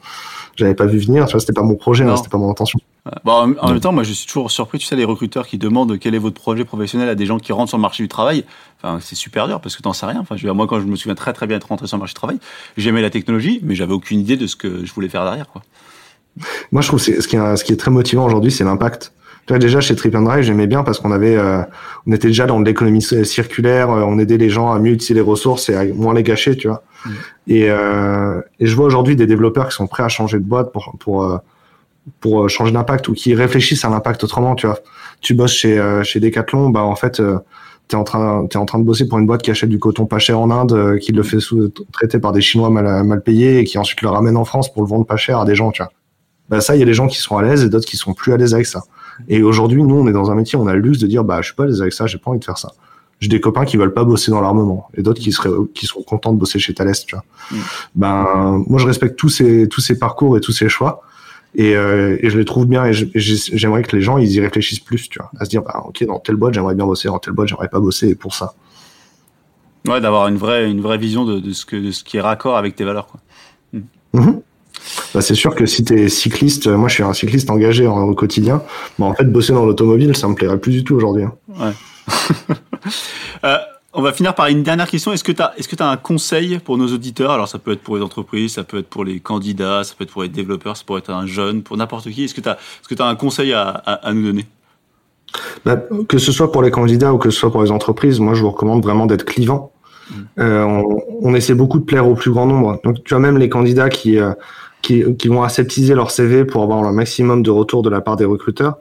J'avais 0.56 0.76
pas 0.76 0.86
vu 0.86 0.98
venir, 0.98 1.26
tu 1.28 1.34
vois, 1.34 1.40
c'était 1.40 1.54
pas 1.54 1.62
mon 1.62 1.76
projet, 1.76 2.04
hein, 2.04 2.16
c'était 2.18 2.30
pas 2.30 2.40
mon 2.40 2.50
intention. 2.50 2.80
Bon, 3.24 3.56
en, 3.60 3.70
même 3.70 3.80
temps, 3.80 3.92
moi, 3.92 4.04
je 4.04 4.14
suis 4.14 4.28
toujours 4.28 4.52
surpris, 4.52 4.80
tu 4.80 4.86
sais, 4.86 4.96
les 4.96 5.06
recruteurs 5.06 5.48
qui 5.48 5.58
demandent 5.58 5.98
quel 6.00 6.16
est 6.16 6.20
votre 6.20 6.40
projet 6.40 6.66
professionnel 6.66 7.10
à 7.10 7.16
des 7.16 7.26
gens 7.26 7.40
qui 7.40 7.54
rentrent 7.54 7.70
sur 7.70 7.78
le 7.78 7.82
marché 7.82 8.04
du 8.04 8.10
travail. 8.10 8.46
Enfin, 8.82 9.00
c'est 9.02 9.16
super 9.16 9.48
dur 9.48 9.60
parce 9.60 9.76
que 9.76 9.82
t'en 9.82 9.94
sais 9.94 10.06
rien. 10.06 10.20
Enfin, 10.20 10.36
je, 10.38 10.48
moi, 10.48 10.68
quand 10.68 10.80
je 10.80 10.86
me 10.86 10.96
souviens 10.96 11.16
très 11.16 11.34
très 11.34 11.48
bien 11.48 11.58
être 11.58 11.68
rentré 11.68 11.88
sur 11.88 11.98
le 11.98 12.02
marché 12.02 12.12
du 12.12 12.20
travail, 12.20 12.40
j'aimais 12.78 13.02
la 13.02 13.10
technologie, 13.10 13.60
mais 13.64 13.76
j'avais 13.76 13.94
aucune 13.94 14.20
idée 14.20 14.38
de 14.38 14.48
ce 14.48 14.56
que 14.56 14.86
je 14.86 14.94
voulais 14.94 15.10
faire 15.10 15.24
derrière, 15.24 15.48
quoi. 15.48 15.62
Moi, 16.72 16.82
je 16.82 16.88
trouve 16.88 17.04
que 17.04 17.22
ce 17.22 17.28
qui 17.28 17.36
est, 17.36 17.56
ce 17.56 17.64
qui 17.64 17.74
est 17.74 17.78
très 17.78 17.92
motivant 17.92 18.26
aujourd'hui, 18.26 18.52
c'est 18.52 18.64
l'impact. 18.64 19.12
déjà 19.48 19.82
chez 19.82 19.96
Trip 19.96 20.14
and 20.16 20.22
Drive, 20.22 20.44
j'aimais 20.44 20.68
bien 20.68 20.84
parce 20.84 21.00
qu'on 21.00 21.12
avait, 21.12 21.36
euh, 21.36 21.62
on 22.06 22.12
était 22.12 22.28
déjà 22.28 22.46
dans 22.46 22.60
l'économie 22.60 23.02
circulaire, 23.02 23.90
euh, 23.90 24.04
on 24.04 24.20
aidait 24.20 24.38
les 24.38 24.52
gens 24.52 24.72
à 24.72 24.80
mieux 24.80 24.92
utiliser 24.92 25.16
les 25.16 25.22
ressources 25.22 25.70
et 25.70 25.76
à 25.76 25.86
moins 25.86 26.14
les 26.14 26.24
gâcher, 26.24 26.56
tu 26.56 26.68
vois. 26.68 26.84
Mm. 27.06 27.10
Et, 27.48 27.70
euh, 27.70 28.42
et 28.60 28.68
je 28.68 28.76
vois 28.76 28.86
aujourd'hui 28.86 29.16
des 29.16 29.26
développeurs 29.26 29.70
qui 29.70 29.76
sont 29.76 29.88
prêts 29.88 30.04
à 30.04 30.10
changer 30.10 30.38
de 30.38 30.44
boîte 30.44 30.72
pour 30.72 30.96
pour 31.00 31.40
pour 32.20 32.50
changer 32.50 32.72
d'impact 32.72 33.08
ou 33.10 33.14
qui 33.14 33.34
réfléchissent 33.36 33.86
à 33.86 33.90
l'impact 33.90 34.24
autrement, 34.24 34.56
tu 34.56 34.68
vois. 34.68 34.80
Tu 35.22 35.34
bosses 35.34 35.54
chez 35.54 36.02
chez 36.04 36.20
Decathlon, 36.20 36.70
bah 36.70 36.84
en 36.84 36.96
fait 36.96 37.22
t'es 37.88 37.96
en 37.96 38.04
train 38.04 38.46
t'es 38.48 38.58
en 38.58 38.66
train 38.66 38.80
de 38.80 38.84
bosser 38.84 39.08
pour 39.08 39.18
une 39.18 39.26
boîte 39.26 39.42
qui 39.42 39.50
achète 39.50 39.70
du 39.70 39.80
coton 39.80 40.06
pas 40.06 40.20
cher 40.20 40.40
en 40.40 40.52
Inde, 40.52 41.00
qui 41.00 41.12
le 41.12 41.24
fait 41.24 41.40
sous-traiter 41.40 42.20
par 42.20 42.34
des 42.34 42.42
Chinois 42.42 42.70
mal 42.70 43.04
mal 43.04 43.22
payés 43.22 43.60
et 43.60 43.64
qui 43.64 43.78
ensuite 43.78 44.02
le 44.02 44.10
ramène 44.10 44.38
en 44.38 44.46
France 44.46 44.72
pour 44.72 44.84
le 44.84 44.88
vendre 44.88 45.06
pas 45.06 45.18
cher 45.18 45.40
à 45.40 45.46
des 45.46 45.56
gens, 45.56 45.72
tu 45.72 45.82
vois 45.82 45.92
bah 46.50 46.62
ça, 46.62 46.76
il 46.76 46.80
y 46.80 46.84
a 46.84 46.86
des 46.86 46.94
gens 46.94 47.08
qui 47.08 47.18
sont 47.18 47.38
à 47.38 47.44
l'aise 47.44 47.64
et 47.64 47.70
d'autres 47.70 47.88
qui 47.88 47.98
sont 47.98 48.14
plus 48.14 48.34
à 48.34 48.38
l'aise 48.38 48.54
avec 48.54 48.66
ça. 48.66 48.84
Et 49.28 49.44
aujourd'hui, 49.44 49.84
nous, 49.84 49.96
on 49.96 50.08
est 50.08 50.14
dans 50.14 50.32
un 50.32 50.36
métier, 50.36 50.58
on 50.58 50.68
a 50.68 50.74
le 50.74 50.80
luxe 50.80 51.00
de 51.00 51.08
dire, 51.08 51.24
bah, 51.24 51.42
je 51.42 51.48
suis 51.48 51.56
pas 51.56 51.64
à 51.64 51.68
l'aise 51.68 51.82
avec 51.82 51.94
ça, 51.94 52.08
j'ai 52.08 52.18
pas 52.18 52.30
envie 52.30 52.40
de 52.40 52.46
faire 52.46 52.58
ça. 52.58 52.72
J'ai 53.20 53.30
des 53.30 53.42
copains 53.42 53.66
qui 53.66 53.78
veulent 53.78 53.94
pas 53.94 54.04
bosser 54.04 54.30
dans 54.30 54.42
l'armement 54.42 54.90
et 54.96 55.02
d'autres 55.02 55.20
qui 55.20 55.32
seraient, 55.32 55.50
qui 55.74 55.88
sont 55.88 56.04
contents 56.04 56.32
de 56.32 56.38
bosser 56.38 56.60
chez 56.60 56.74
Thales, 56.74 56.94
tu 57.06 57.16
vois. 57.16 57.26
Mm. 57.52 57.56
Ben, 57.96 58.64
moi, 58.68 58.80
je 58.80 58.86
respecte 58.86 59.18
tous 59.18 59.30
ces, 59.30 59.68
tous 59.68 59.82
ces 59.82 59.98
parcours 59.98 60.38
et 60.38 60.42
tous 60.42 60.52
ces 60.52 60.70
choix. 60.70 61.02
Et, 61.56 61.76
euh, 61.76 62.18
et 62.20 62.30
je 62.30 62.38
les 62.38 62.46
trouve 62.46 62.68
bien 62.68 62.86
et 62.86 62.94
j'aimerais 62.94 63.82
que 63.82 63.96
les 63.96 64.02
gens 64.02 64.18
ils 64.18 64.32
y 64.32 64.40
réfléchissent 64.40 64.82
plus 64.82 65.10
tu 65.10 65.18
vois 65.18 65.32
à 65.40 65.46
se 65.46 65.50
dire 65.50 65.64
bah 65.64 65.82
ok 65.88 66.06
dans 66.06 66.20
telle 66.20 66.36
boîte 66.36 66.54
j'aimerais 66.54 66.76
bien 66.76 66.86
bosser 66.86 67.08
dans 67.08 67.20
telle 67.20 67.34
boîte 67.34 67.48
j'aimerais 67.48 67.70
pas 67.70 67.80
bosser 67.80 68.16
pour 68.16 68.36
ça 68.36 68.54
ouais 69.88 70.00
d'avoir 70.02 70.28
une 70.28 70.38
vraie 70.38 70.70
une 70.70 70.82
vraie 70.82 70.98
vision 70.98 71.26
de, 71.26 71.40
de, 71.40 71.54
ce 71.54 71.66
que 71.66 71.78
de 71.78 71.92
ce 71.92 72.04
qui 72.04 72.18
est 72.18 72.22
raccord 72.22 72.58
avec 72.58 72.76
tes 72.76 72.84
valeurs 72.84 73.08
quoi 73.08 73.22
mm. 73.74 73.80
Mm-hmm. 74.14 74.42
Bah, 75.14 75.22
c'est 75.22 75.36
sûr 75.36 75.56
que 75.56 75.66
si 75.66 75.84
tu 75.84 76.00
es 76.00 76.10
cycliste, 76.10 76.68
moi 76.68 76.88
je 76.88 76.96
suis 76.96 77.04
un 77.04 77.14
cycliste 77.14 77.50
engagé 77.50 77.88
au 77.88 78.14
quotidien, 78.14 78.62
bah, 79.00 79.06
en 79.06 79.14
fait 79.14 79.26
bosser 79.26 79.54
dans 79.54 79.66
l'automobile, 79.66 80.16
ça 80.16 80.28
me 80.28 80.36
plairait 80.36 80.60
plus 80.60 80.72
du 80.72 80.84
tout 80.84 80.96
aujourd'hui. 80.96 81.24
Hein. 81.24 81.34
Ouais. 81.60 81.74
euh, 83.44 83.58
on 83.94 84.02
va 84.02 84.14
finir 84.14 84.36
par 84.36 84.48
une 84.48 84.64
dernière 84.64 84.88
question. 84.88 85.14
Est-ce 85.14 85.24
que 85.24 85.32
tu 85.32 85.42
as, 85.42 85.54
est-ce 85.58 85.68
que 85.68 85.82
as 85.82 85.90
un 85.90 85.98
conseil 85.98 86.60
pour 86.60 86.78
nos 86.78 86.88
auditeurs? 86.88 87.32
Alors 87.32 87.48
ça 87.48 87.58
peut 87.58 87.72
être 87.72 87.82
pour 87.82 87.98
les 87.98 88.04
entreprises, 88.04 88.54
ça 88.54 88.64
peut 88.64 88.80
être 88.80 88.88
pour 88.88 89.04
les 89.04 89.20
candidats, 89.20 89.84
ça 89.84 89.96
peut 89.98 90.04
être 90.04 90.12
pour 90.12 90.24
les 90.24 90.30
développeurs, 90.30 90.78
ça 90.78 90.84
peut 90.86 90.98
être 90.98 91.10
un 91.10 91.26
jeune, 91.26 91.64
pour 91.64 91.78
n'importe 91.78 92.10
qui. 92.10 92.26
Est-ce 92.26 92.34
que 92.34 92.42
tu 92.42 92.50
as, 92.50 92.54
est-ce 92.54 92.94
que 92.94 93.02
as 93.02 93.08
un 93.08 93.16
conseil 93.16 93.54
à, 93.54 93.70
à, 93.70 94.14
nous 94.14 94.24
donner? 94.24 94.46
Bah, 95.66 95.78
Que 96.08 96.18
ce 96.18 96.32
soit 96.32 96.52
pour 96.52 96.62
les 96.62 96.72
candidats 96.72 97.14
ou 97.14 97.18
que 97.18 97.30
ce 97.30 97.40
soit 97.40 97.52
pour 97.52 97.64
les 97.64 97.72
entreprises, 97.72 98.20
moi 98.20 98.34
je 98.34 98.42
vous 98.42 98.52
recommande 98.52 98.84
vraiment 98.84 99.06
d'être 99.06 99.26
clivant. 99.26 99.72
Mmh. 100.10 100.14
Euh, 100.40 100.64
on, 100.64 101.02
on, 101.22 101.36
essaie 101.36 101.54
beaucoup 101.54 101.80
de 101.80 101.84
plaire 101.84 102.08
au 102.08 102.16
plus 102.16 102.32
grand 102.32 102.46
nombre. 102.46 102.80
Donc 102.84 103.04
tu 103.04 103.14
as 103.14 103.20
même 103.20 103.38
les 103.38 103.50
candidats 103.50 103.90
qui, 103.90 104.20
euh, 104.20 104.32
qui, 104.82 105.04
qui, 105.18 105.28
vont 105.28 105.44
aseptiser 105.44 105.96
leur 105.96 106.12
CV 106.12 106.46
pour 106.46 106.64
avoir 106.64 106.82
le 106.84 106.92
maximum 106.92 107.44
de 107.44 107.52
retours 107.52 107.82
de 107.82 107.90
la 107.90 108.00
part 108.00 108.16
des 108.16 108.26
recruteurs. 108.26 108.78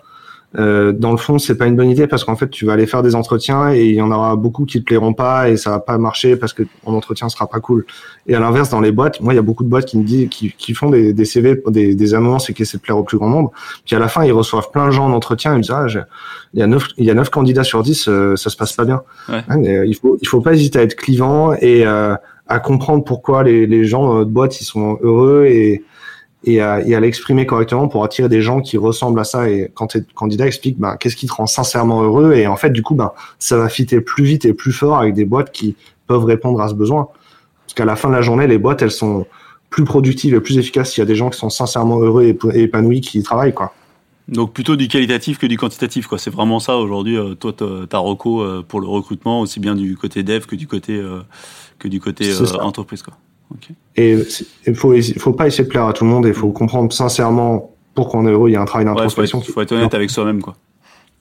Euh, 0.59 0.93
dans 0.93 1.11
le 1.11 1.17
fond, 1.19 1.39
c'est 1.39 1.57
pas 1.57 1.67
une 1.67 1.77
bonne 1.77 1.91
idée 1.91 2.07
parce 2.07 2.25
qu'en 2.25 2.37
fait, 2.37 2.49
tu 2.49 2.65
vas 2.65 2.73
aller 2.73 2.87
faire 2.87 3.03
des 3.03 3.15
entretiens 3.15 3.73
et 3.73 3.87
il 3.87 3.95
y 3.95 4.01
en 4.01 4.11
aura 4.11 4.37
beaucoup 4.37 4.65
qui 4.65 4.81
te 4.81 4.85
plairont 4.85 5.13
pas 5.13 5.51
et 5.51 5.57
ça 5.57 5.71
va 5.71 5.81
pas 5.81 5.99
marcher 5.99 6.37
parce 6.37 6.53
que 6.53 6.63
ton 6.85 6.95
entretien 6.95 7.29
sera 7.29 7.47
pas 7.47 7.61
cool. 7.61 7.85
Et 8.27 8.35
à 8.35 8.41
l'inverse, 8.41 8.71
dans 8.71 8.81
les 8.81 8.93
boîtes, 8.93 9.21
moi, 9.21 9.35
il 9.35 9.37
y 9.37 9.39
a 9.39 9.43
beaucoup 9.43 9.65
de 9.65 9.69
boîtes 9.69 9.85
qui 9.85 9.99
me 9.99 10.05
disent, 10.05 10.29
qui, 10.31 10.53
qui 10.57 10.73
font 10.73 10.91
des, 10.91 11.13
des 11.13 11.25
CV, 11.25 11.63
des, 11.69 11.95
des 11.95 12.15
annonces 12.15 12.49
et 12.49 12.55
qui 12.55 12.63
essaient 12.63 12.79
de 12.79 12.83
plaire 12.83 12.97
au 12.97 13.05
plus 13.05 13.19
grand 13.19 13.29
nombre. 13.29 13.53
Puis 13.85 13.95
à 13.95 13.99
la 13.99 14.09
fin, 14.09 14.25
ils 14.25 14.33
reçoivent 14.33 14.71
plein 14.71 14.87
de 14.87 14.93
gens 14.93 15.07
en 15.07 15.13
entretien 15.13 15.53
et 15.53 15.55
ils 15.55 15.59
me 15.59 15.63
disent, 15.63 15.73
ah, 15.73 15.87
il 16.55 16.61
y 16.61 16.63
a 16.63 16.67
neuf, 16.67 16.89
il 16.97 17.05
y 17.05 17.11
a 17.11 17.15
neuf 17.15 17.29
candidats 17.29 17.65
sur 17.65 17.83
10, 17.83 18.09
euh, 18.09 18.37
ça 18.37 18.49
se 18.49 18.57
passe 18.57 18.73
pas 18.73 18.85
bien. 18.85 19.03
Ouais. 19.29 19.43
Euh, 19.51 19.87
il 19.87 19.95
faut, 19.95 20.17
il 20.23 20.27
faut 20.29 20.41
pas 20.41 20.55
hésiter 20.55 20.79
à 20.79 20.83
être 20.83 20.97
clivant 20.97 21.53
et 21.53 21.87
euh, 21.87 22.15
à 22.49 22.61
comprendre 22.61 23.05
pourquoi 23.05 23.43
les, 23.43 23.67
les 23.67 23.85
gens 23.85 24.07
dans 24.07 24.15
notre 24.15 24.31
boîte 24.31 24.61
ils 24.61 24.65
sont 24.65 24.99
heureux 25.03 25.45
et 25.47 25.85
et 26.45 26.61
à, 26.61 26.81
et 26.87 26.95
à 26.95 27.01
l'exprimer 27.01 27.47
correctement 27.47 27.89
pour 27.89 28.05
attirer 28.05 28.29
des 28.29 28.43
gens 28.43 28.61
qui 28.61 28.77
ressemblent 28.77 29.21
à 29.21 29.25
ça. 29.25 29.49
Et 29.49 29.71
quand 29.75 29.89
tes 29.89 30.03
candidats 30.15 30.47
expliquent 30.47 30.79
ben, 30.79 30.97
qu'est-ce 30.97 31.17
qui 31.17 31.27
te 31.27 31.33
rend 31.33 31.47
sincèrement 31.47 32.03
heureux, 32.03 32.35
et 32.35 32.47
en 32.47 32.57
fait, 32.57 32.71
du 32.71 32.83
coup, 32.83 32.95
ben, 32.95 33.13
ça 33.39 33.57
va 33.57 33.69
fitter 33.69 34.01
plus 34.01 34.25
vite 34.25 34.45
et 34.45 34.55
plus 34.55 34.73
fort 34.73 34.99
avec 34.99 35.15
des 35.15 35.25
boîtes 35.25 35.53
qui 35.53 35.77
peuvent 36.07 36.25
répondre 36.25 36.61
à 36.61 36.69
ce 36.69 36.75
besoin. 36.75 37.09
Parce 37.67 37.75
qu'à 37.75 37.85
la 37.85 37.97
fin 37.97 38.09
de 38.09 38.15
la 38.15 38.23
journée, 38.23 38.47
les 38.47 38.59
boîtes, 38.59 38.83
elles 38.83 38.91
sont 38.91 39.27
plus 39.71 39.85
productives 39.85 40.35
et 40.35 40.41
plus 40.41 40.59
efficaces 40.59 40.93
s'il 40.93 41.01
y 41.01 41.03
a 41.03 41.07
des 41.07 41.17
gens 41.17 41.31
qui 41.31 41.39
sont 41.39 41.51
sincèrement 41.51 41.99
heureux 41.99 42.23
et 42.23 42.63
épanouis 42.63 43.01
qui 43.01 43.19
y 43.19 43.23
travaillent, 43.23 43.55
quoi. 43.55 43.73
Donc 44.29 44.53
plutôt 44.53 44.75
du 44.75 44.89
qualitatif 44.89 45.39
que 45.39 45.47
du 45.47 45.57
quantitatif, 45.57 46.07
quoi. 46.07 46.19
C'est 46.19 46.31
vraiment 46.31 46.59
ça 46.59 46.77
aujourd'hui. 46.77 47.17
Euh, 47.17 47.35
toi, 47.35 47.53
ta 47.53 47.99
reco 47.99 48.43
euh, 48.43 48.65
pour 48.67 48.81
le 48.81 48.89
recrutement, 48.89 49.41
aussi 49.41 49.61
bien 49.61 49.75
du 49.75 49.97
côté 49.97 50.23
dev 50.23 50.47
que 50.47 50.57
du 50.57 50.67
côté 50.67 50.97
euh, 50.97 51.21
que 51.79 51.87
du 51.87 52.01
côté 52.01 52.33
entreprise, 52.61 53.03
quoi. 53.03 53.15
Et 53.97 54.19
il 54.67 54.75
faut, 54.75 54.95
faut 55.19 55.33
pas 55.33 55.47
essayer 55.47 55.65
de 55.65 55.69
plaire 55.69 55.87
à 55.87 55.93
tout 55.93 56.05
le 56.05 56.11
monde 56.11 56.27
et 56.27 56.31
il 56.31 56.35
faut 56.35 56.51
comprendre 56.51 56.93
sincèrement 56.93 57.71
pourquoi 57.95 58.21
on 58.21 58.27
est 58.27 58.31
heureux. 58.31 58.51
Il 58.51 58.53
y 58.53 58.57
a 58.57 58.61
un 58.61 58.67
travail 58.67 58.85
d'introspection. 58.85 59.41
Il 59.41 59.53
faut, 59.53 59.61
être 59.61 59.73
honnête 59.73 59.95
avec 59.95 60.11
soi-même, 60.11 60.43
quoi. 60.43 60.55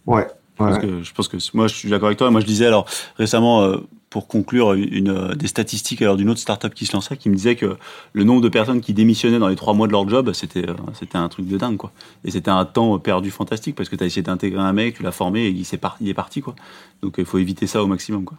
Ouais. 0.05 0.27
Parce 0.57 0.79
que 0.79 1.03
je 1.03 1.13
pense 1.13 1.27
que 1.27 1.37
moi, 1.53 1.67
je 1.67 1.75
suis 1.75 1.89
d'accord 1.89 2.07
avec 2.07 2.17
toi. 2.17 2.31
Moi, 2.31 2.41
je 2.41 2.45
disais 2.45 2.65
alors 2.65 2.85
récemment, 3.17 3.63
euh, 3.63 3.77
pour 4.09 4.27
conclure, 4.27 4.73
une, 4.73 5.09
euh, 5.09 5.35
des 5.35 5.47
statistiques 5.47 6.01
alors 6.01 6.15
d'une 6.15 6.29
autre 6.29 6.39
startup 6.39 6.73
qui 6.73 6.85
se 6.85 6.93
lançait, 6.93 7.17
qui 7.17 7.29
me 7.29 7.35
disait 7.35 7.55
que 7.55 7.75
le 8.13 8.23
nombre 8.23 8.41
de 8.41 8.47
personnes 8.47 8.79
qui 8.79 8.93
démissionnaient 8.93 9.39
dans 9.39 9.49
les 9.49 9.57
trois 9.57 9.73
mois 9.73 9.87
de 9.87 9.91
leur 9.91 10.07
job, 10.07 10.31
c'était 10.31 10.69
euh, 10.69 10.73
c'était 10.97 11.17
un 11.17 11.27
truc 11.27 11.47
de 11.47 11.57
dingue, 11.57 11.75
quoi. 11.75 11.91
Et 12.23 12.31
c'était 12.31 12.51
un 12.51 12.63
temps 12.63 12.97
perdu 12.99 13.31
fantastique 13.31 13.75
parce 13.75 13.89
que 13.89 13.95
tu 13.97 14.03
as 14.03 14.07
essayé 14.07 14.21
d'intégrer 14.21 14.61
un 14.61 14.73
mec, 14.73 14.95
tu 14.95 15.03
l'as 15.03 15.11
formé 15.11 15.47
et 15.47 15.49
il, 15.49 15.61
est 15.61 15.77
parti, 15.77 16.05
il 16.05 16.09
est 16.09 16.13
parti, 16.13 16.41
quoi. 16.41 16.55
Donc, 17.01 17.15
il 17.17 17.25
faut 17.25 17.37
éviter 17.37 17.67
ça 17.67 17.83
au 17.83 17.87
maximum, 17.87 18.23
quoi. 18.23 18.37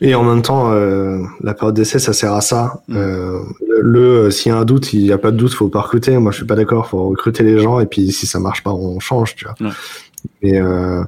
Et 0.00 0.14
en 0.14 0.24
même 0.24 0.42
temps, 0.42 0.72
euh, 0.72 1.22
la 1.42 1.54
période 1.54 1.74
d'essai, 1.74 1.98
ça 1.98 2.12
sert 2.12 2.32
à 2.32 2.40
ça. 2.40 2.82
Mm. 2.88 2.96
Euh, 2.96 3.40
le, 3.80 4.30
s'il 4.30 4.50
y 4.50 4.54
a 4.54 4.58
un 4.58 4.64
doute, 4.64 4.92
il 4.92 5.02
n'y 5.02 5.12
a 5.12 5.18
pas 5.18 5.30
de 5.30 5.36
doute, 5.36 5.52
faut 5.52 5.68
pas 5.68 5.82
recruter. 5.82 6.18
Moi, 6.18 6.32
je 6.32 6.38
suis 6.38 6.46
pas 6.46 6.56
d'accord. 6.56 6.88
Faut 6.88 7.08
recruter 7.08 7.42
les 7.42 7.58
gens 7.58 7.80
et 7.80 7.86
puis 7.86 8.10
si 8.12 8.26
ça 8.26 8.40
marche 8.40 8.62
pas, 8.62 8.72
on 8.72 8.98
change, 9.00 9.36
tu 9.36 9.44
vois. 9.44 9.54
Mais 10.42 10.60
euh, 10.60 11.02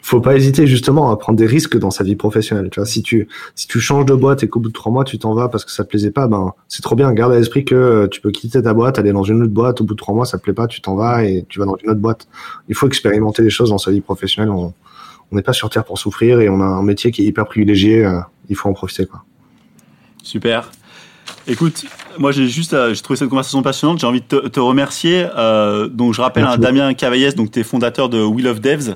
faut 0.00 0.20
pas 0.20 0.36
hésiter 0.36 0.66
justement 0.66 1.10
à 1.10 1.16
prendre 1.16 1.38
des 1.38 1.46
risques 1.46 1.78
dans 1.78 1.90
sa 1.90 2.04
vie 2.04 2.14
professionnelle. 2.14 2.68
Tu 2.70 2.78
vois, 2.78 2.86
si 2.86 3.02
tu 3.02 3.26
si 3.54 3.66
tu 3.66 3.80
changes 3.80 4.04
de 4.04 4.14
boîte 4.14 4.42
et 4.42 4.48
qu'au 4.48 4.60
bout 4.60 4.68
de 4.68 4.74
trois 4.74 4.92
mois 4.92 5.04
tu 5.04 5.18
t'en 5.18 5.34
vas 5.34 5.48
parce 5.48 5.64
que 5.64 5.70
ça 5.70 5.82
te 5.82 5.88
plaisait 5.88 6.10
pas, 6.10 6.28
ben 6.28 6.52
c'est 6.68 6.82
trop 6.82 6.94
bien. 6.94 7.10
Garde 7.12 7.32
à 7.32 7.38
l'esprit 7.38 7.64
que 7.64 7.74
euh, 7.74 8.06
tu 8.06 8.20
peux 8.20 8.30
quitter 8.30 8.62
ta 8.62 8.74
boîte, 8.74 8.98
aller 8.98 9.12
dans 9.12 9.22
une 9.22 9.42
autre 9.42 9.52
boîte. 9.52 9.80
Au 9.80 9.84
bout 9.84 9.94
de 9.94 9.98
trois 9.98 10.14
mois, 10.14 10.26
ça 10.26 10.38
te 10.38 10.42
plaît 10.42 10.52
pas, 10.52 10.66
tu 10.66 10.80
t'en 10.82 10.94
vas 10.94 11.24
et 11.24 11.46
tu 11.48 11.58
vas 11.58 11.64
dans 11.64 11.76
une 11.82 11.90
autre 11.90 12.00
boîte. 12.00 12.28
Il 12.68 12.74
faut 12.74 12.86
expérimenter 12.86 13.42
les 13.42 13.50
choses 13.50 13.70
dans 13.70 13.78
sa 13.78 13.90
vie 13.90 14.02
professionnelle. 14.02 14.50
On, 14.50 14.74
on 15.34 15.36
n'est 15.36 15.42
pas 15.42 15.52
sur 15.52 15.68
Terre 15.68 15.84
pour 15.84 15.98
souffrir 15.98 16.40
et 16.40 16.48
on 16.48 16.60
a 16.60 16.64
un 16.64 16.82
métier 16.84 17.10
qui 17.10 17.22
est 17.22 17.24
hyper 17.24 17.44
privilégié. 17.46 18.04
Euh, 18.04 18.20
il 18.48 18.54
faut 18.54 18.68
en 18.68 18.72
profiter. 18.72 19.04
Quoi. 19.04 19.24
Super. 20.22 20.70
Écoute, 21.46 21.84
moi 22.18 22.32
j'ai 22.32 22.48
juste, 22.48 22.72
euh, 22.72 22.94
j'ai 22.94 23.02
trouvé 23.02 23.18
cette 23.18 23.28
conversation 23.28 23.62
passionnante. 23.62 23.98
J'ai 23.98 24.06
envie 24.06 24.22
de 24.22 24.48
te, 24.48 24.60
remercier. 24.60 25.26
Euh, 25.36 25.88
donc 25.88 26.14
je 26.14 26.22
rappelle, 26.22 26.44
un 26.44 26.56
Damien 26.56 26.94
Cavaillès, 26.94 27.34
donc 27.34 27.50
tu 27.50 27.60
es 27.60 27.62
fondateur 27.62 28.08
de 28.08 28.22
Wheel 28.22 28.48
of 28.48 28.60
Devs. 28.60 28.94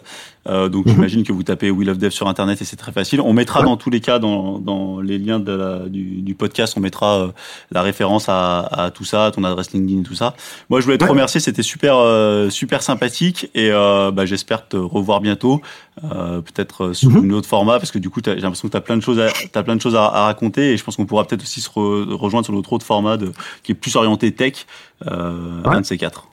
Euh, 0.48 0.68
donc 0.68 0.86
mhm. 0.86 0.92
j'imagine 0.92 1.22
que 1.24 1.32
vous 1.32 1.42
tapez 1.42 1.70
Wheel 1.70 1.90
of 1.90 1.98
Dev 1.98 2.10
sur 2.10 2.26
internet 2.28 2.60
et 2.62 2.64
c'est 2.64 2.76
très 2.76 2.92
facile. 2.92 3.20
On 3.20 3.32
mettra 3.32 3.62
dans 3.62 3.76
tous 3.76 3.90
les 3.90 4.00
cas 4.00 4.18
dans, 4.18 4.58
dans 4.58 5.00
les 5.00 5.18
liens 5.18 5.40
de 5.40 5.52
la, 5.52 5.78
du, 5.88 6.22
du, 6.22 6.34
podcast, 6.34 6.74
on 6.76 6.80
mettra 6.80 7.18
euh, 7.18 7.28
la 7.70 7.82
référence 7.82 8.28
à, 8.28 8.60
à, 8.60 8.90
tout 8.90 9.04
ça, 9.04 9.30
ton 9.34 9.44
adresse 9.44 9.72
LinkedIn, 9.72 10.02
tout 10.02 10.14
ça. 10.14 10.34
Moi 10.70 10.80
je 10.80 10.86
voulais 10.86 10.98
te 10.98 11.04
remercier, 11.04 11.40
c'était 11.40 11.62
super 11.62 11.96
euh, 11.98 12.50
super 12.50 12.82
sympathique 12.82 13.50
et 13.54 13.70
bah, 13.70 14.24
j'espère 14.24 14.66
te 14.66 14.76
revoir 14.76 15.20
bientôt, 15.20 15.60
peut-être 16.00 16.92
sous 16.92 17.10
mhm. 17.10 17.30
un 17.30 17.34
autre 17.34 17.48
format 17.48 17.78
parce 17.78 17.90
que 17.90 17.98
du 17.98 18.08
coup 18.08 18.20
j'ai 18.24 18.36
l'impression 18.36 18.68
que 18.68 18.72
tu 18.72 18.76
as 18.76 18.80
plein 18.80 18.96
de 18.96 19.02
choses 19.02 19.20
à, 19.20 19.28
as 19.54 19.62
plein 19.62 19.76
de 19.76 19.82
choses 19.82 19.96
à, 19.96 20.04
à 20.04 20.24
raconter 20.24 20.72
et 20.72 20.76
je 20.76 20.84
pense 20.84 20.96
qu'on 20.96 21.06
pourra 21.06 21.24
peut-être 21.26 21.42
aussi 21.42 21.60
se 21.60 21.70
rejoindre 21.70 22.37
sur 22.44 22.54
notre 22.54 22.72
autre 22.72 22.84
format 22.84 23.16
de, 23.16 23.32
qui 23.62 23.72
est 23.72 23.74
plus 23.74 23.94
orienté 23.96 24.32
tech, 24.32 24.66
un 25.06 25.80
de 25.80 25.86
ces 25.86 25.98
quatre. 25.98 26.28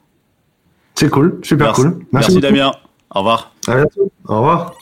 C'est 0.95 1.10
cool, 1.10 1.39
super 1.43 1.74
cool. 1.74 2.06
Merci, 2.12 2.32
Merci 2.32 2.39
Damien. 2.39 2.72
Au 3.14 3.20
revoir. 3.20 3.51
À 3.68 3.76
bientôt. 3.76 4.12
Au 4.28 4.38
revoir. 4.38 4.74